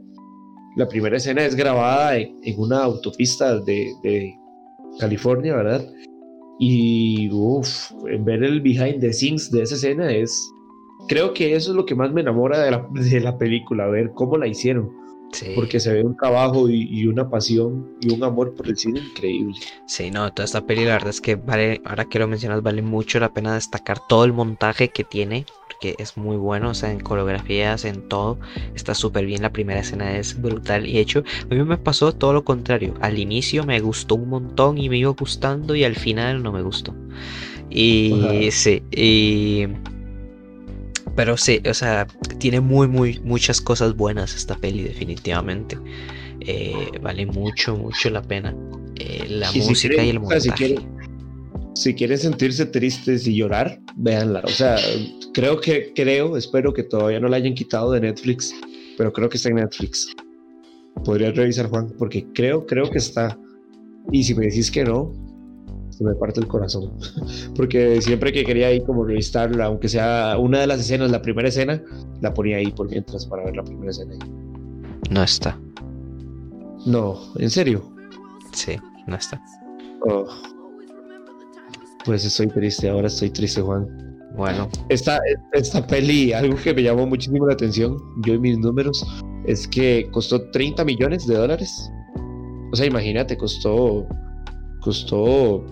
la 0.75 0.87
primera 0.87 1.17
escena 1.17 1.45
es 1.45 1.53
grabada 1.53 2.17
en, 2.17 2.33
una 2.57 2.81
autopista 2.83 3.59
de, 3.59 4.33
California, 4.99 5.55
¿verdad? 5.55 5.87
Y 6.57 7.29
uff, 7.31 7.91
ver 8.21 8.43
el 8.43 8.59
behind 8.59 9.01
the 9.01 9.13
scenes 9.13 9.51
de 9.51 9.61
esa 9.61 9.75
escena 9.75 10.11
es. 10.11 10.35
Creo 11.07 11.31
que 11.31 11.55
eso 11.55 11.71
es 11.71 11.77
lo 11.77 11.85
que 11.85 11.93
más 11.93 12.11
me 12.11 12.21
enamora 12.21 12.59
de 12.59 12.71
la, 12.71 12.87
de 12.91 13.19
la 13.19 13.37
película, 13.37 13.85
ver 13.85 14.09
cómo 14.15 14.35
la 14.35 14.47
hicieron. 14.47 14.89
Porque 15.53 15.79
se 15.79 15.93
ve 15.93 16.03
un 16.03 16.15
trabajo 16.15 16.69
y, 16.69 17.05
una 17.05 17.29
pasión 17.29 17.97
y 18.01 18.11
un 18.11 18.23
amor 18.23 18.55
por 18.55 18.67
el 18.67 18.77
cine 18.77 19.01
increíble. 19.11 19.53
Sí, 19.85 20.09
no, 20.09 20.33
toda 20.33 20.45
esta 20.45 20.65
peli 20.65 20.85
la 20.85 20.93
verdad 20.93 21.09
es 21.09 21.21
que 21.21 21.35
vale, 21.35 21.81
ahora 21.85 22.05
que 22.05 22.17
lo 22.17 22.27
mencionas, 22.27 22.63
vale 22.63 22.81
mucho 22.81 23.19
la 23.19 23.33
pena 23.33 23.53
destacar 23.53 23.99
todo 24.07 24.23
el 24.23 24.33
montaje 24.33 24.89
que 24.89 25.03
tiene 25.03 25.45
que 25.79 25.95
es 25.97 26.17
muy 26.17 26.37
bueno, 26.37 26.69
o 26.69 26.73
sea, 26.73 26.91
en 26.91 26.99
coreografías, 26.99 27.85
en 27.85 28.07
todo, 28.07 28.39
está 28.75 28.93
súper 28.93 29.25
bien, 29.25 29.41
la 29.41 29.51
primera 29.51 29.79
escena 29.79 30.17
es 30.17 30.41
brutal 30.41 30.87
y 30.87 30.99
hecho 30.99 31.23
a 31.49 31.53
mí 31.53 31.63
me 31.63 31.77
pasó 31.77 32.13
todo 32.13 32.33
lo 32.33 32.43
contrario, 32.43 32.93
al 33.01 33.19
inicio 33.19 33.63
me 33.65 33.79
gustó 33.79 34.15
un 34.15 34.29
montón 34.29 34.77
y 34.77 34.89
me 34.89 34.97
iba 34.97 35.11
gustando 35.11 35.75
y 35.75 35.83
al 35.83 35.95
final 35.95 36.43
no 36.43 36.51
me 36.51 36.61
gustó. 36.61 36.93
Y 37.69 38.49
sí, 38.51 38.83
y... 38.91 39.67
Pero 41.15 41.37
sí, 41.37 41.61
o 41.69 41.73
sea, 41.73 42.07
tiene 42.39 42.59
muy, 42.59 42.87
muy, 42.87 43.19
muchas 43.23 43.61
cosas 43.61 43.95
buenas 43.95 44.35
esta 44.35 44.55
peli 44.55 44.83
definitivamente. 44.83 45.77
Eh, 46.41 46.91
vale 47.01 47.25
mucho, 47.25 47.75
mucho 47.77 48.09
la 48.09 48.21
pena. 48.21 48.53
Eh, 48.97 49.25
la 49.29 49.51
música 49.51 50.03
y 50.03 50.09
el 50.09 50.19
montaje 50.19 50.41
si 50.41 50.51
quieren 50.51 50.94
sentirse 51.75 52.65
tristes 52.65 53.27
y 53.27 53.35
llorar, 53.35 53.79
véanla. 53.95 54.41
O 54.45 54.49
sea, 54.49 54.77
creo 55.33 55.59
que, 55.59 55.93
creo, 55.93 56.37
espero 56.37 56.73
que 56.73 56.83
todavía 56.83 57.19
no 57.19 57.27
la 57.27 57.37
hayan 57.37 57.53
quitado 57.53 57.91
de 57.91 58.01
Netflix, 58.01 58.53
pero 58.97 59.11
creo 59.11 59.29
que 59.29 59.37
está 59.37 59.49
en 59.49 59.55
Netflix. 59.55 60.11
Podría 61.03 61.31
revisar, 61.31 61.69
Juan, 61.69 61.93
porque 61.97 62.25
creo, 62.33 62.65
creo 62.65 62.89
que 62.89 62.97
está. 62.97 63.37
Y 64.11 64.23
si 64.23 64.33
me 64.33 64.45
decís 64.45 64.71
que 64.71 64.83
no, 64.85 65.11
se 65.89 66.03
me 66.03 66.15
parte 66.15 66.39
el 66.39 66.47
corazón. 66.47 66.91
porque 67.55 68.01
siempre 68.01 68.31
que 68.31 68.45
quería 68.45 68.71
ir 68.71 68.83
como 68.83 69.03
revisarla, 69.03 69.65
aunque 69.65 69.89
sea 69.89 70.37
una 70.39 70.61
de 70.61 70.67
las 70.67 70.79
escenas, 70.79 71.11
la 71.11 71.21
primera 71.21 71.49
escena, 71.49 71.81
la 72.21 72.33
ponía 72.33 72.57
ahí 72.57 72.71
por 72.71 72.89
mientras 72.89 73.25
para 73.25 73.43
ver 73.43 73.55
la 73.55 73.63
primera 73.63 73.91
escena. 73.91 74.15
No 75.09 75.23
está. 75.23 75.59
No, 76.85 77.19
¿en 77.37 77.49
serio? 77.49 77.91
Sí, 78.53 78.77
no 79.07 79.15
está. 79.15 79.41
Oh. 80.07 80.25
Pues 82.05 82.23
estoy 82.23 82.47
triste, 82.47 82.87
ahora 82.87 83.07
estoy 83.07 83.31
triste, 83.31 83.61
Juan. 83.61 83.87
Bueno. 84.35 84.69
Esta, 84.89 85.19
esta 85.53 85.85
peli, 85.85 86.33
algo 86.33 86.55
que 86.57 86.73
me 86.73 86.83
llamó 86.83 87.07
muchísimo 87.07 87.47
la 87.47 87.53
atención, 87.53 87.97
yo 88.25 88.35
y 88.35 88.39
mis 88.39 88.59
números, 88.59 89.05
es 89.45 89.67
que 89.67 90.07
costó 90.11 90.49
30 90.51 90.85
millones 90.85 91.25
de 91.25 91.35
dólares. 91.35 91.89
O 92.71 92.75
sea, 92.75 92.85
imagínate, 92.85 93.37
costó, 93.37 94.07
costó 94.81 95.63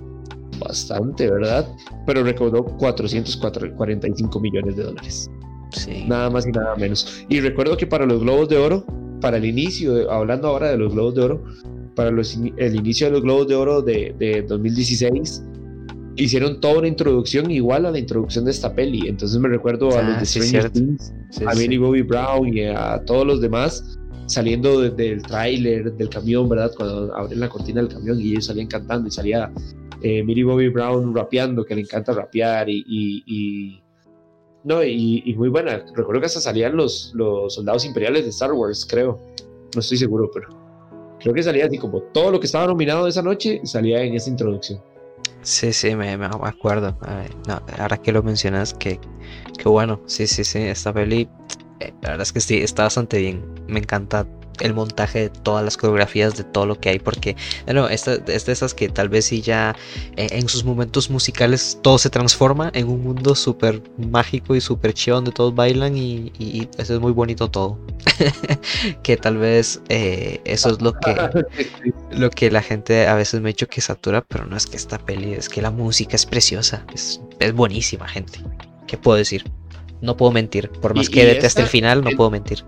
bastante, 0.60 1.30
¿verdad? 1.30 1.68
Pero 2.08 2.24
recaudó 2.24 2.64
445 2.64 4.40
millones 4.40 4.76
de 4.76 4.84
dólares. 4.84 5.30
Sí. 5.72 6.06
Nada 6.08 6.30
más 6.30 6.48
y 6.48 6.52
nada 6.52 6.76
menos. 6.76 7.26
Y 7.30 7.42
recuerdo 7.42 7.78
que 7.78 7.86
para 7.86 8.06
los 8.06 8.22
Globos 8.22 8.50
de 8.50 8.58
Oro, 8.58 8.86
para 9.22 9.38
el 9.38 9.46
inicio, 9.46 10.10
hablando 10.12 10.48
ahora 10.48 10.70
de 10.70 10.78
los 10.78 10.94
Globos 10.94 11.16
de 11.16 11.22
Oro, 11.22 11.44
para 11.96 12.12
los, 12.12 12.40
el 12.58 12.76
inicio 12.76 13.08
de 13.08 13.14
los 13.14 13.22
Globos 13.22 13.48
de 13.48 13.56
Oro 13.56 13.82
de, 13.82 14.16
de 14.18 14.42
2016, 14.44 15.44
hicieron 16.16 16.60
toda 16.60 16.80
una 16.80 16.88
introducción 16.88 17.50
igual 17.52 17.86
a 17.86 17.92
la 17.92 18.00
introducción 18.00 18.46
de 18.46 18.52
esta 18.52 18.74
peli. 18.74 19.08
Entonces 19.08 19.40
me 19.40 19.50
recuerdo 19.50 19.98
a 19.98 20.02
los 20.02 20.16
de 20.16 20.22
ah, 20.22 20.26
Stranger 20.26 20.70
Things, 20.70 21.14
a 21.46 21.56
Millie 21.56 21.78
Bobby 21.78 22.02
Brown 22.02 22.56
y 22.56 22.66
a 22.66 23.02
todos 23.06 23.26
los 23.26 23.42
demás 23.42 24.00
saliendo 24.26 24.82
del 24.82 25.22
tráiler, 25.22 25.94
del 25.94 26.10
camión, 26.10 26.48
¿verdad? 26.48 26.72
Cuando 26.76 27.16
abren 27.16 27.40
la 27.40 27.50
cortina 27.50 27.82
del 27.82 27.92
camión 27.92 28.20
y 28.20 28.32
ellos 28.32 28.46
salían 28.46 28.68
cantando 28.68 29.08
y 29.08 29.12
salía 29.12 29.52
eh, 30.02 30.24
Bobby 30.24 30.70
Brown 30.70 31.16
rapeando, 31.16 31.66
que 31.66 31.76
le 31.76 31.82
encanta 31.82 32.14
rapear 32.14 32.68
y, 32.70 33.82
no, 34.64 34.84
y, 34.84 35.34
muy 35.38 35.50
buena. 35.50 35.86
Recuerdo 35.94 36.22
que 36.22 36.28
hasta 36.28 36.42
salían 36.42 36.76
los, 36.76 37.12
los 37.16 37.54
soldados 37.54 37.86
imperiales 37.86 38.24
de 38.24 38.30
Star 38.30 38.54
Wars, 38.54 38.86
creo. 38.90 39.20
No 39.74 39.80
estoy 39.80 39.98
seguro, 39.98 40.30
pero 40.34 40.50
creo 41.20 41.34
que 41.34 41.44
salía 41.44 41.66
así 41.66 41.78
como 41.78 42.02
todo 42.02 42.32
lo 42.32 42.40
que 42.40 42.46
estaba 42.46 42.68
nominado 42.68 43.08
esa 43.08 43.22
noche 43.22 43.62
salía 43.64 44.04
en 44.04 44.14
esa 44.14 44.30
introducción. 44.30 44.80
Sí, 45.44 45.74
sí, 45.74 45.96
me, 45.96 46.14
acuerdo. 46.14 46.98
ahora 47.78 47.98
que 47.98 48.12
lo 48.12 48.24
mencionas, 48.24 48.74
que, 48.74 49.00
que 49.58 49.70
bueno, 49.70 50.02
sí, 50.06 50.26
sí, 50.26 50.44
sí, 50.44 50.60
esta 50.60 50.94
peli, 50.94 51.30
eh, 51.80 51.94
la 52.02 52.12
verdad 52.12 52.24
es 52.24 52.32
que 52.32 52.40
sí, 52.40 52.62
está 52.62 52.84
bastante 52.84 53.20
bien. 53.20 53.44
Me 53.68 53.80
encanta 53.80 54.26
el 54.60 54.74
montaje 54.74 55.20
de 55.20 55.30
todas 55.30 55.64
las 55.64 55.78
coreografías, 55.78 56.36
de 56.36 56.44
todo 56.44 56.66
lo 56.66 56.80
que 56.80 56.90
hay, 56.90 57.00
porque, 57.00 57.36
bueno, 57.66 57.88
esta 57.90 58.16
es 58.28 58.46
de 58.46 58.52
esas 58.54 58.74
que 58.74 58.90
tal 58.90 59.10
vez 59.10 59.26
sí 59.26 59.42
ya 59.42 59.76
eh, 60.16 60.28
en 60.32 60.48
sus 60.48 60.64
momentos 60.64 61.10
musicales 61.10 61.80
todo 61.82 61.98
se 61.98 62.10
transforma 62.10 62.72
en 62.74 62.88
un 62.88 63.04
mundo 63.04 63.36
súper 63.36 63.82
mágico 63.98 64.56
y 64.56 64.62
súper 64.62 64.94
chido 64.94 65.16
donde 65.16 65.32
todos 65.32 65.54
bailan 65.54 65.98
y, 65.98 66.32
eso 66.78 66.96
es 66.96 67.00
muy 67.00 67.12
bonito 67.12 67.50
todo. 67.50 67.78
que 69.04 69.18
tal 69.18 69.38
vez 69.38 69.82
eh, 69.90 70.40
eso 70.46 70.70
es 70.70 70.82
lo 70.82 70.94
que, 70.94 71.16
lo 72.12 72.30
que 72.30 72.52
la 72.52 72.62
gente 72.62 73.08
a 73.08 73.16
veces 73.16 73.42
me 73.42 73.50
ha 73.50 73.52
hecho 73.52 73.68
que 73.68 73.82
satura, 73.82 74.22
pero 74.22 74.46
no 74.46 74.56
es 74.56 74.68
que 74.68 74.78
esta 74.78 75.00
peli, 75.00 75.34
es 75.34 75.50
que 75.50 75.62
la 75.62 75.72
música 75.72 76.16
es 76.16 76.26
preciosa, 76.26 76.86
es, 76.94 77.22
es 77.40 77.54
buenísima, 77.54 78.08
gente. 78.08 78.40
¿Qué 78.88 78.98
puedo 78.98 79.18
decir? 79.18 79.46
No 80.02 80.18
puedo 80.18 80.32
mentir, 80.32 80.70
por 80.70 80.94
más 80.96 81.10
que 81.10 81.26
deteste 81.26 81.62
el 81.62 81.68
final, 81.68 82.04
no 82.04 82.12
puedo 82.12 82.30
mentir. 82.30 82.64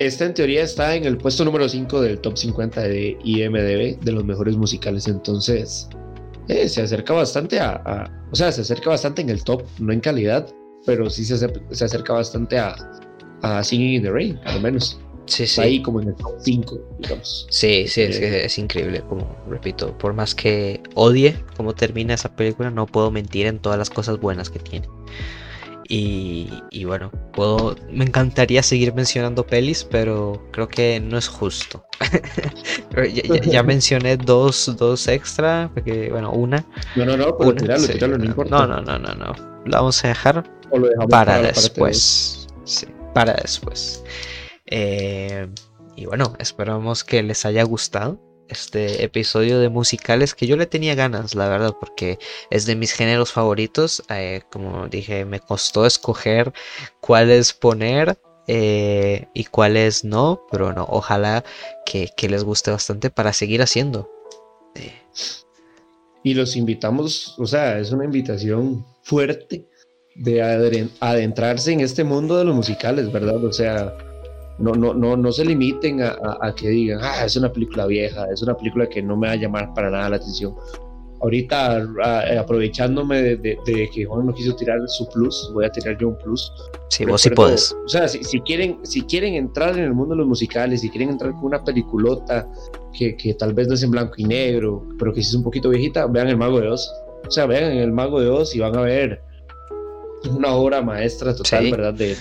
Esta 0.00 0.24
en 0.24 0.32
teoría 0.32 0.62
está 0.62 0.96
en 0.96 1.04
el 1.04 1.18
puesto 1.18 1.44
número 1.44 1.68
5 1.68 2.00
del 2.00 2.18
top 2.20 2.36
50 2.36 2.80
de 2.80 3.18
IMDB 3.22 4.00
de 4.00 4.12
los 4.12 4.24
mejores 4.24 4.56
musicales. 4.56 5.06
Entonces, 5.06 5.88
eh, 6.48 6.68
se 6.70 6.80
acerca 6.82 7.12
bastante 7.12 7.60
a, 7.60 8.10
O 8.32 8.34
sea, 8.34 8.50
se 8.50 8.62
acerca 8.62 8.90
bastante 8.90 9.20
en 9.20 9.28
el 9.28 9.44
top, 9.44 9.62
no 9.78 9.92
en 9.92 10.00
calidad, 10.00 10.48
pero 10.86 11.10
sí 11.10 11.24
se, 11.24 11.36
se 11.36 11.84
acerca 11.84 12.14
bastante 12.14 12.58
a, 12.58 12.74
a 13.42 13.62
Singing 13.62 13.96
in 13.96 14.02
the 14.02 14.10
Rain, 14.10 14.40
al 14.46 14.62
menos. 14.62 14.98
Sí, 15.26 15.46
sí. 15.46 15.60
ahí 15.60 15.82
como 15.82 16.00
en 16.00 16.08
el 16.08 16.14
top 16.16 16.32
5, 16.40 16.80
digamos. 16.98 17.46
Sí, 17.50 17.86
sí, 17.86 18.00
es, 18.00 18.18
eh, 18.18 18.46
es, 18.46 18.58
increíble, 18.58 19.02
como 19.02 19.36
repito, 19.48 19.96
por 19.98 20.14
más 20.14 20.34
que 20.34 20.82
odie 20.94 21.36
cómo 21.58 21.74
termina 21.74 22.14
esa 22.14 22.34
película, 22.34 22.70
no 22.70 22.86
puedo 22.86 23.10
mentir 23.10 23.46
en 23.46 23.58
todas 23.58 23.78
las 23.78 23.90
cosas 23.90 24.18
buenas 24.18 24.48
que 24.48 24.58
tiene. 24.60 24.88
Y, 25.92 26.84
bueno, 26.84 27.10
puedo, 27.32 27.74
me 27.90 28.04
encantaría 28.04 28.62
seguir 28.62 28.94
mencionando 28.94 29.44
pelis, 29.44 29.82
pero 29.82 30.46
creo 30.52 30.68
que 30.68 31.00
no 31.00 31.18
es 31.18 31.26
justo. 31.26 31.84
ya, 33.44 33.62
mencioné 33.64 34.16
dos, 34.16 34.76
dos 34.78 35.08
extra, 35.08 35.68
porque 35.74 36.08
bueno, 36.12 36.30
una. 36.30 36.64
No, 36.94 37.04
no, 37.04 37.16
no, 37.16 37.36
pero 37.36 37.56
tirarlo, 37.56 38.18
no 38.18 38.24
importa. 38.24 38.50
No, 38.50 38.66
no, 38.68 38.80
no, 38.82 39.00
no, 39.00 39.14
no. 39.16 39.32
Lo 39.64 39.78
vamos 39.78 40.04
a 40.04 40.08
dejar 40.08 40.48
para, 41.08 41.42
después. 41.42 42.46
Sí, 42.62 42.86
para 43.12 43.32
después. 43.34 44.04
Eh, 44.66 45.48
y 45.96 46.06
bueno, 46.06 46.36
esperamos 46.38 47.02
que 47.02 47.24
les 47.24 47.44
haya 47.44 47.64
gustado 47.64 48.29
este 48.50 49.04
episodio 49.04 49.60
de 49.60 49.68
musicales 49.68 50.34
que 50.34 50.46
yo 50.46 50.56
le 50.56 50.66
tenía 50.66 50.94
ganas, 50.94 51.34
la 51.34 51.48
verdad, 51.48 51.74
porque 51.78 52.18
es 52.50 52.66
de 52.66 52.76
mis 52.76 52.92
géneros 52.92 53.32
favoritos. 53.32 54.02
Eh, 54.10 54.42
como 54.50 54.88
dije, 54.88 55.24
me 55.24 55.40
costó 55.40 55.86
escoger 55.86 56.52
cuáles 57.00 57.52
poner 57.52 58.18
eh, 58.46 59.28
y 59.32 59.44
cuáles 59.44 60.04
no, 60.04 60.44
pero 60.50 60.72
no, 60.72 60.84
ojalá 60.88 61.44
que, 61.86 62.10
les 62.28 62.44
guste 62.44 62.70
bastante 62.70 63.10
para 63.10 63.32
seguir 63.32 63.62
haciendo. 63.62 64.10
Y 66.22 66.34
los 66.34 66.56
invitamos, 66.56 67.36
o 67.38 67.46
sea, 67.46 67.78
es 67.78 67.92
una 67.92 68.04
invitación 68.04 68.84
fuerte 69.02 69.66
de 70.16 70.42
adentrarse 71.00 71.72
en 71.72 71.80
este 71.80 72.04
mundo 72.04 72.36
de 72.36 72.44
los 72.44 72.54
musicales, 72.54 73.10
¿verdad? 73.10 73.42
O 73.44 73.52
sea, 73.52 73.96
no, 74.60 74.74
no, 74.74 74.94
no, 74.94 75.16
no 75.16 75.32
se 75.32 75.44
limiten 75.44 76.02
a, 76.02 76.54
que 76.54 76.68
digan, 76.68 77.00
ah, 77.02 77.24
es 77.24 77.36
una 77.36 77.52
película 77.52 77.86
vieja, 77.86 78.26
es 78.32 78.42
una 78.42 78.56
película 78.56 78.88
que 78.88 79.02
no 79.02 79.16
me 79.16 79.26
va 79.28 79.32
a 79.32 79.36
llamar 79.36 79.72
para 79.74 79.90
nada 79.90 80.10
la 80.10 80.16
atención. 80.16 80.54
Ahorita, 81.22 81.86
aprovechándome 82.38 83.36
de, 83.36 83.58
que 83.92 84.04
Juan 84.06 84.26
no 84.26 84.34
quiso 84.34 84.54
tirar 84.56 84.78
su 84.86 85.06
plus, 85.08 85.50
voy 85.52 85.66
a 85.66 85.70
tirar 85.70 85.98
yo 85.98 86.08
un 86.08 86.18
plus. 86.18 86.50
Sí, 86.88 87.04
vos 87.04 87.20
sí 87.20 87.30
puedes. 87.30 87.76
O 87.84 87.88
sea, 87.88 88.08
si, 88.08 88.40
quieren, 88.40 88.78
si 88.84 89.02
quieren 89.02 89.34
entrar 89.34 89.76
en 89.76 89.84
el 89.84 89.92
mundo 89.92 90.14
de 90.14 90.18
los 90.18 90.26
musicales, 90.26 90.80
si 90.80 90.88
quieren 90.88 91.10
entrar 91.10 91.32
con 91.32 91.44
una 91.44 91.62
peliculota 91.62 92.48
que, 92.92 93.16
que 93.16 93.34
tal 93.34 93.52
vez 93.52 93.68
no 93.68 93.74
es 93.74 93.82
en 93.82 93.90
blanco 93.90 94.14
y 94.16 94.24
negro, 94.24 94.86
pero 94.98 95.12
que 95.12 95.22
sí 95.22 95.28
es 95.28 95.34
un 95.34 95.44
poquito 95.44 95.68
viejita, 95.68 96.06
vean 96.06 96.28
El 96.28 96.38
Mago 96.38 96.58
de 96.58 96.68
Oz. 96.68 96.90
O 97.26 97.30
sea, 97.30 97.44
vean 97.44 97.72
El 97.72 97.92
Mago 97.92 98.18
de 98.18 98.28
Oz 98.28 98.54
y 98.56 98.60
van 98.60 98.76
a 98.76 98.80
ver 98.80 99.22
una 100.30 100.54
obra 100.54 100.80
maestra 100.80 101.34
total, 101.34 101.70
¿verdad? 101.70 101.94
De, 101.94 102.16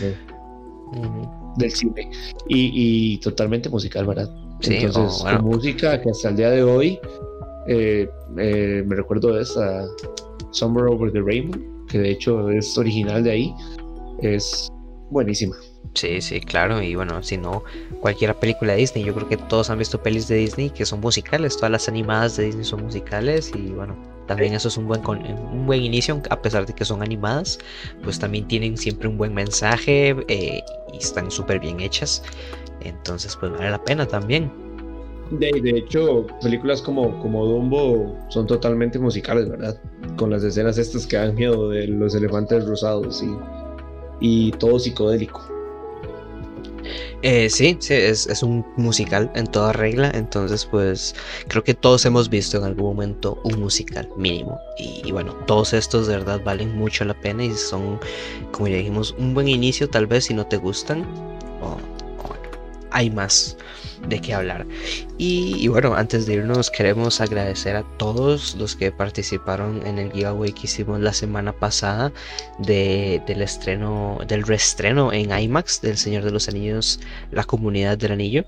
del 1.58 1.72
cine 1.72 2.12
y, 2.48 3.18
totalmente 3.20 3.70
musical, 3.70 4.06
¿verdad? 4.06 4.30
Sí, 4.62 4.76
Entonces, 4.76 5.24
oh, 5.26 5.42
música 5.42 6.02
que 6.02 6.10
hasta 6.10 6.30
el 6.30 6.36
día 6.36 6.50
de 6.52 6.64
hoy 6.64 7.00
eh, 7.68 8.10
eh, 8.38 8.84
me 8.86 8.96
recuerdo 8.96 9.34
de 9.34 9.44
esa 9.44 9.86
Summer 10.52 10.86
Over 10.86 11.12
the 11.12 11.22
Rainbow, 11.22 11.60
que 11.88 12.00
de 12.00 12.12
hecho 12.12 12.50
es 12.50 12.78
original 12.78 13.24
de 13.24 13.32
ahí, 13.32 13.54
es 14.22 14.70
buenísima. 15.10 15.56
Sí, 15.94 16.22
sí, 16.22 16.40
claro. 16.42 16.82
Y 16.82 16.96
bueno, 16.96 17.22
si 17.24 17.38
no, 17.38 17.64
cualquier 18.02 18.36
película 18.36 18.74
de 18.74 18.80
Disney. 18.80 19.04
Yo 19.04 19.14
creo 19.14 19.28
que 19.28 19.38
todos 19.38 19.70
han 19.70 19.80
visto 19.80 20.02
pelis 20.02 20.28
de 20.28 20.36
Disney 20.36 20.70
que 20.70 20.86
son 20.86 21.00
musicales. 21.00 21.56
Todas 21.56 21.72
las 21.72 21.88
animadas 21.88 22.38
de 22.38 22.46
Disney 22.46 22.64
son 22.64 22.84
musicales. 22.84 23.52
Y 23.56 23.70
bueno, 23.70 23.96
también 24.30 24.54
eso 24.54 24.68
es 24.68 24.78
un 24.78 24.88
buen, 24.88 25.02
un 25.08 25.66
buen 25.66 25.82
inicio, 25.82 26.22
a 26.30 26.40
pesar 26.40 26.68
de 26.68 26.74
que 26.74 26.86
son 26.86 27.02
animadas, 27.02 27.58
pues 28.04 28.20
también 28.20 28.48
tienen 28.48 28.78
siempre 28.78 29.08
un 29.08 29.18
buen 29.18 29.34
mensaje 29.34 30.16
eh, 30.28 30.62
y 30.94 30.98
están 30.98 31.32
súper 31.32 31.60
bien 31.60 31.80
hechas. 31.80 32.22
Entonces, 32.82 33.36
pues 33.36 33.52
vale 33.52 33.72
la 33.72 33.84
pena 33.84 34.08
también. 34.08 34.52
De, 35.32 35.50
de, 35.64 35.80
hecho, 35.80 36.28
películas 36.44 36.80
como, 36.80 37.20
como 37.24 37.44
Dumbo 37.48 38.16
son 38.30 38.46
totalmente 38.46 39.00
musicales, 39.00 39.50
¿verdad? 39.50 39.82
Con 40.16 40.30
las 40.30 40.44
escenas 40.44 40.78
estas 40.78 41.08
que 41.08 41.18
dan 41.18 41.34
miedo 41.34 41.70
de 41.70 41.88
los 41.88 42.14
elefantes 42.14 42.68
rosados 42.68 43.24
y, 43.24 43.36
y 44.20 44.52
todo 44.52 44.78
psicodélico. 44.78 45.42
Eh, 47.22 47.50
sí, 47.50 47.78
sí, 47.80 47.94
es, 47.94 48.44
un 48.44 48.66
musical 48.78 49.32
en 49.36 49.48
toda 49.48 49.74
regla, 49.74 50.12
entonces 50.14 50.66
pues 50.66 51.16
creo 51.48 51.64
que 51.64 51.74
todos 51.74 52.06
hemos 52.06 52.30
visto 52.30 52.58
en 52.58 52.64
algún 52.64 52.86
momento 52.86 53.40
un 53.44 53.60
musical 53.60 54.08
mínimo. 54.16 54.60
Y, 54.78 55.12
bueno, 55.12 55.34
todos 55.46 55.74
estos 55.74 56.08
de 56.08 56.18
verdad 56.18 56.42
valen 56.44 56.76
mucho 56.76 57.04
la 57.06 57.14
pena 57.14 57.44
y 57.44 57.54
son, 57.54 58.00
como 58.52 58.68
ya 58.68 58.78
dijimos, 58.78 59.16
un 59.18 59.34
buen 59.34 59.48
inicio 59.48 59.90
tal 59.90 60.08
vez 60.08 60.26
si 60.26 60.34
no 60.34 60.46
te 60.46 60.58
gustan. 60.58 61.06
Hay 62.92 63.10
más 63.10 63.56
de 64.08 64.20
qué 64.22 64.34
hablar. 64.34 64.66
Y, 65.18 65.68
bueno, 65.68 65.96
antes 65.96 66.26
de 66.26 66.36
irnos 66.36 66.70
queremos 66.70 67.22
agradecer 67.22 67.76
a 67.76 67.84
todos 67.98 68.56
los 68.56 68.76
que 68.76 68.92
participaron 68.92 69.86
en 69.86 70.00
el 70.00 70.12
giveaway 70.12 70.54
que 70.54 70.62
hicimos 70.64 71.00
la 71.00 71.14
semana 71.14 71.54
pasada 71.54 72.12
del 72.60 73.42
estreno, 73.42 74.20
del 74.28 74.44
reestreno 74.44 75.12
en 75.14 75.38
IMAX 75.38 75.82
del 75.82 75.98
Señor 75.98 76.24
de 76.24 76.32
los 76.32 76.48
Anillos, 76.48 77.00
la 77.32 77.44
comunidad 77.44 77.98
del 77.98 78.14
anillo. 78.14 78.46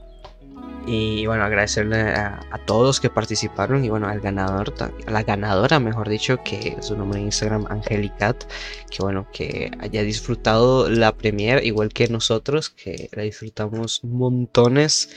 Y 0.88 1.26
bueno, 1.28 1.44
agradecerle 1.44 2.00
a, 2.00 2.40
todos 2.66 3.00
que 3.00 3.10
participaron 3.10 3.86
y 3.86 3.90
bueno, 3.90 4.08
al 4.08 4.20
ganador, 4.20 4.74
a 4.80 5.12
la 5.12 5.24
ganadora, 5.24 5.80
mejor 5.80 6.10
dicho, 6.10 6.42
que 6.44 6.78
su 6.82 6.98
nombre 6.98 7.20
en 7.20 7.26
Instagram, 7.26 7.66
Angelicat, 7.70 8.46
que 8.90 9.04
bueno, 9.04 9.28
que 9.32 9.72
haya 9.80 10.04
disfrutado 10.04 10.90
la 10.90 11.16
premiere 11.16 11.66
igual 11.66 11.90
que 11.90 12.08
nosotros, 12.08 12.70
que 12.70 13.10
la 13.14 13.24
disfrutamos 13.24 14.04
montones. 14.04 15.10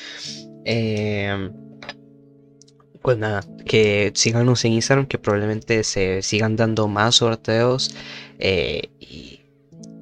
Eh, 0.65 1.51
pues 3.05 3.19
nada, 3.19 3.43
que 3.67 4.13
síganos 4.15 4.65
en 4.65 4.73
Instagram, 4.73 5.07
que 5.07 5.19
probablemente 5.19 5.85
se 5.85 6.23
sigan 6.23 6.57
dando 6.57 6.89
más 6.89 7.17
sorteos. 7.17 7.95
Eh, 8.39 9.34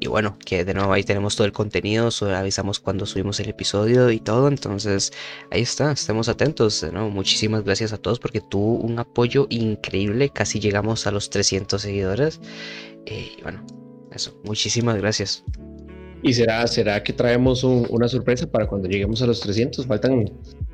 y 0.02 0.08
bueno, 0.08 0.36
que 0.44 0.64
de 0.64 0.74
nuevo 0.74 0.92
ahí 0.92 1.04
tenemos 1.04 1.36
todo 1.36 1.46
el 1.46 1.52
contenido, 1.52 2.08
avisamos 2.34 2.80
cuando 2.80 3.06
subimos 3.06 3.38
el 3.38 3.48
episodio 3.50 4.10
y 4.10 4.18
todo. 4.18 4.48
Entonces 4.48 5.12
ahí 5.52 5.62
está, 5.62 5.92
estemos 5.92 6.28
atentos. 6.28 6.84
¿no? 6.92 7.08
Muchísimas 7.08 7.62
gracias 7.62 7.92
a 7.92 7.98
todos 7.98 8.18
porque 8.18 8.40
tuvo 8.40 8.78
un 8.78 8.98
apoyo 8.98 9.46
increíble. 9.48 10.28
Casi 10.30 10.58
llegamos 10.58 11.06
a 11.06 11.12
los 11.12 11.30
300 11.30 11.80
seguidores. 11.80 12.40
Eh, 13.06 13.30
y 13.38 13.42
bueno, 13.42 13.64
eso, 14.10 14.36
muchísimas 14.42 14.96
gracias. 14.96 15.44
¿Y 16.20 16.32
será, 16.32 16.66
será 16.66 17.00
que 17.04 17.12
traemos 17.12 17.62
una 17.62 18.08
sorpresa 18.08 18.48
para 18.48 18.66
cuando 18.66 18.88
lleguemos 18.88 19.22
a 19.22 19.26
los 19.26 19.38
300? 19.38 19.86
Faltan 19.86 20.32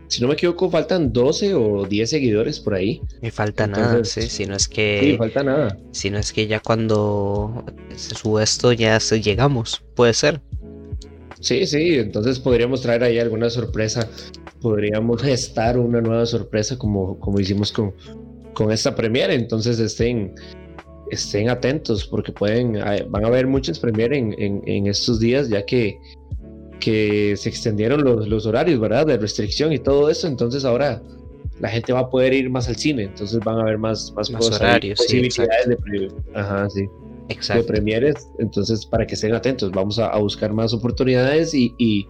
si 0.09 0.22
no 0.22 0.28
me 0.28 0.34
equivoco, 0.34 0.70
faltan 0.70 1.12
12 1.12 1.54
o 1.54 1.86
10 1.86 2.09
seguidores 2.11 2.59
por 2.61 2.74
ahí. 2.74 3.02
Me 3.20 3.30
falta 3.30 3.66
nada, 3.66 4.02
sí, 4.04 4.22
si 4.22 4.46
no 4.46 4.56
es 4.56 4.66
que. 4.66 5.00
Sí, 5.02 5.16
falta 5.18 5.42
nada. 5.42 5.78
Si 5.92 6.11
no 6.11 6.18
es 6.18 6.32
que 6.32 6.46
ya 6.46 6.61
cuando 6.61 7.64
se 7.94 8.14
sube 8.14 8.42
esto 8.42 8.72
ya 8.72 8.98
llegamos, 8.98 9.84
puede 9.94 10.14
ser. 10.14 10.40
Sí, 11.40 11.66
sí, 11.66 11.96
entonces 11.98 12.40
podríamos 12.40 12.80
traer 12.80 13.04
ahí 13.04 13.18
alguna 13.18 13.50
sorpresa. 13.50 14.09
Podríamos 14.62 15.22
gestar 15.22 15.78
una 15.78 16.00
nueva 16.00 16.24
sorpresa 16.24 16.78
como, 16.78 17.18
como 17.20 17.38
hicimos 17.38 17.70
con, 17.70 17.92
con 18.54 18.72
esta 18.72 18.94
premiere. 18.94 19.34
Entonces 19.34 19.78
estén, 19.78 20.34
estén 21.11 21.50
atentos 21.50 22.06
porque 22.06 22.32
pueden, 22.32 22.72
van 23.11 23.24
a 23.24 23.28
haber 23.28 23.46
muchas 23.46 23.78
premieres 23.78 24.18
en, 24.38 24.62
en 24.66 24.86
estos 24.86 25.20
días, 25.20 25.50
ya 25.50 25.66
que 25.66 25.98
que 26.81 27.37
se 27.37 27.49
extendieron 27.49 28.05
los, 28.05 28.29
los, 28.29 28.47
horarios, 28.47 28.81
¿verdad? 28.81 29.07
De 29.07 29.16
restricción 29.16 29.72
y 29.72 29.79
todo 29.79 30.11
eso, 30.11 30.26
entonces 30.26 30.64
ahora 30.64 31.03
la 31.61 31.68
gente 31.68 31.93
va 31.93 32.01
a 32.01 32.11
poder 32.11 32.33
ir 32.33 32.51
más 32.51 32.68
al 32.68 32.76
cine, 32.76 33.05
entonces 33.05 33.41
van 33.41 33.59
a 33.59 33.62
haber 33.62 33.79
más, 33.79 34.12
más, 34.16 34.31
horarios, 34.31 34.99
posibilidades 34.99 35.68
de, 35.68 36.12
ajá, 36.35 36.68
sí, 36.70 36.87
de 37.55 37.62
premieres, 37.64 38.29
entonces 38.39 38.87
para 38.87 39.07
que 39.07 39.14
estén 39.14 39.35
atentos, 39.35 39.70
vamos 39.72 39.99
a, 39.99 40.16
buscar 40.18 40.53
más 40.53 40.72
oportunidades 40.72 41.53
y, 41.55 41.74
y, 41.79 42.07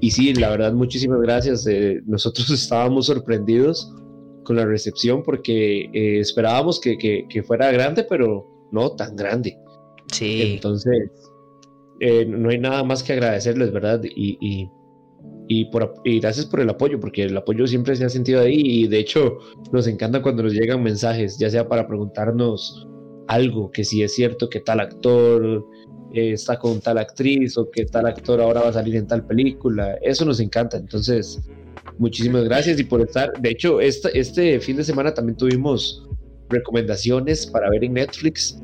y, 0.00 0.10
sí, 0.10 0.34
la 0.34 0.50
verdad, 0.50 0.72
muchísimas 0.72 1.20
gracias. 1.20 1.66
Eh, 1.66 2.00
nosotros 2.06 2.50
estábamos 2.50 3.06
sorprendidos 3.06 3.92
con 4.44 4.56
la 4.56 4.64
recepción 4.64 5.22
porque 5.22 5.90
eh, 5.92 6.20
esperábamos 6.20 6.80
que, 6.80 6.96
que, 6.96 7.26
que 7.28 7.42
fuera 7.42 7.70
grande, 7.70 8.04
pero 8.08 8.46
no 8.72 8.92
tan 8.92 9.14
grande. 9.16 9.58
Sí. 10.12 10.54
Entonces, 10.54 11.10
eh, 12.00 12.24
no 12.26 12.50
hay 12.50 12.58
nada 12.58 12.84
más 12.84 13.02
que 13.02 13.12
agradecerles, 13.12 13.72
¿verdad? 13.72 14.02
Y, 14.04 14.70
y, 15.48 15.64
por, 15.66 15.94
gracias 16.04 16.46
por 16.46 16.60
el 16.60 16.68
apoyo, 16.68 17.00
porque 17.00 17.24
el 17.24 17.36
apoyo 17.36 17.66
siempre 17.66 17.96
se 17.96 18.04
ha 18.04 18.08
sentido 18.08 18.40
ahí 18.42 18.60
y 18.60 18.86
de 18.86 18.98
hecho 18.98 19.38
nos 19.72 19.86
encanta 19.86 20.20
cuando 20.22 20.42
nos 20.42 20.52
llegan 20.52 20.82
mensajes, 20.82 21.38
ya 21.38 21.48
sea 21.50 21.66
para 21.66 21.86
preguntarnos 21.88 22.86
algo, 23.28 23.70
que 23.70 23.84
si 23.84 24.02
es 24.02 24.14
cierto 24.14 24.48
que 24.48 24.60
tal 24.60 24.80
actor 24.80 25.64
eh, 26.12 26.32
está 26.32 26.58
con 26.58 26.80
tal 26.80 26.98
actriz 26.98 27.56
o 27.58 27.70
que 27.70 27.84
tal 27.84 28.06
actor 28.06 28.40
ahora 28.40 28.62
va 28.62 28.68
a 28.68 28.72
salir 28.72 28.96
en 28.96 29.06
tal 29.06 29.26
película. 29.26 29.98
Eso 30.02 30.24
nos 30.24 30.40
encanta. 30.40 30.76
Entonces, 30.76 31.40
muchísimas 31.98 32.44
gracias 32.44 32.78
y 32.80 32.84
por 32.84 33.00
estar. 33.02 33.32
De 33.40 33.50
hecho, 33.50 33.80
este, 33.80 34.18
este 34.18 34.60
fin 34.60 34.76
de 34.76 34.84
semana 34.84 35.12
también 35.12 35.36
tuvimos 35.36 36.06
recomendaciones 36.48 37.46
para 37.46 37.68
ver 37.70 37.84
en 37.84 37.94
Netflix 37.94 38.58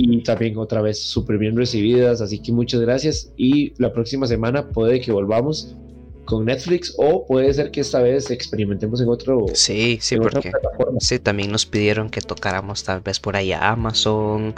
y 0.00 0.22
también 0.22 0.56
otra 0.56 0.80
vez 0.80 1.02
súper 1.02 1.38
bien 1.38 1.56
recibidas. 1.56 2.20
Así 2.20 2.38
que 2.38 2.52
muchas 2.52 2.80
gracias 2.80 3.32
y 3.36 3.74
la 3.82 3.92
próxima 3.92 4.28
semana 4.28 4.68
puede 4.70 5.00
que 5.00 5.10
volvamos 5.10 5.76
con 6.24 6.44
Netflix 6.44 6.94
o 6.98 7.26
puede 7.26 7.52
ser 7.52 7.72
que 7.72 7.80
esta 7.80 8.00
vez 8.00 8.30
experimentemos 8.30 9.00
en 9.00 9.08
otro 9.08 9.46
sí 9.54 9.98
sí 10.02 10.18
porque 10.18 10.52
sí 11.00 11.18
también 11.18 11.50
nos 11.50 11.64
pidieron 11.64 12.10
que 12.10 12.20
tocáramos 12.20 12.84
tal 12.84 13.00
vez 13.00 13.18
por 13.18 13.34
ahí 13.34 13.50
a 13.52 13.70
Amazon 13.70 14.54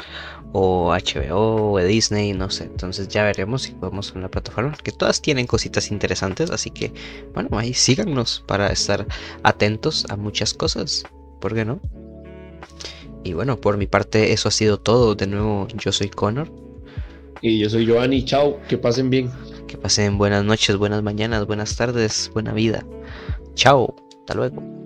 o 0.53 0.91
HBO 0.93 1.71
o 1.75 1.79
Disney 1.79 2.33
no 2.33 2.51
sé 2.51 2.65
entonces 2.65 3.07
ya 3.07 3.23
veremos 3.23 3.63
si 3.63 3.73
podemos 3.73 4.13
en 4.17 4.23
la 4.23 4.29
plataforma 4.29 4.77
que 4.83 4.91
todas 4.91 5.23
tienen 5.23 5.47
cositas 5.47 5.93
interesantes 5.93 6.51
así 6.51 6.71
que 6.71 6.93
bueno 7.35 7.57
ahí 7.57 7.73
síganos 7.73 8.43
para 8.49 8.73
estar 8.73 9.07
atentos 9.45 10.07
a 10.11 10.17
muchas 10.17 10.53
cosas 10.53 11.05
¿por 11.41 11.55
qué 11.55 11.65
no? 11.65 11.81
Y 13.25 13.33
bueno 13.33 13.61
por 13.61 13.77
mi 13.77 13.87
parte 13.87 14.33
eso 14.33 14.49
ha 14.49 14.53
sido 14.53 14.79
todo. 14.79 15.15
De 15.15 15.27
nuevo 15.27 15.69
yo 15.75 15.93
soy 15.93 16.09
Connor. 16.09 16.51
Y 17.43 17.59
yo 17.59 17.71
soy 17.71 17.87
Giovanni 17.87 18.25
chao. 18.25 18.61
Que 18.69 18.79
pasen 18.79 19.11
bien. 19.11 19.31
Que 19.67 19.77
pasen 19.77 20.19
buenas 20.19 20.45
noches, 20.45 20.77
buenas 20.77 21.03
mañanas, 21.03 21.47
buenas 21.47 21.77
tardes, 21.77 22.31
buena 22.33 22.53
vida. 22.53 22.85
Chao, 23.55 23.95
hasta 24.21 24.35
luego. 24.35 24.80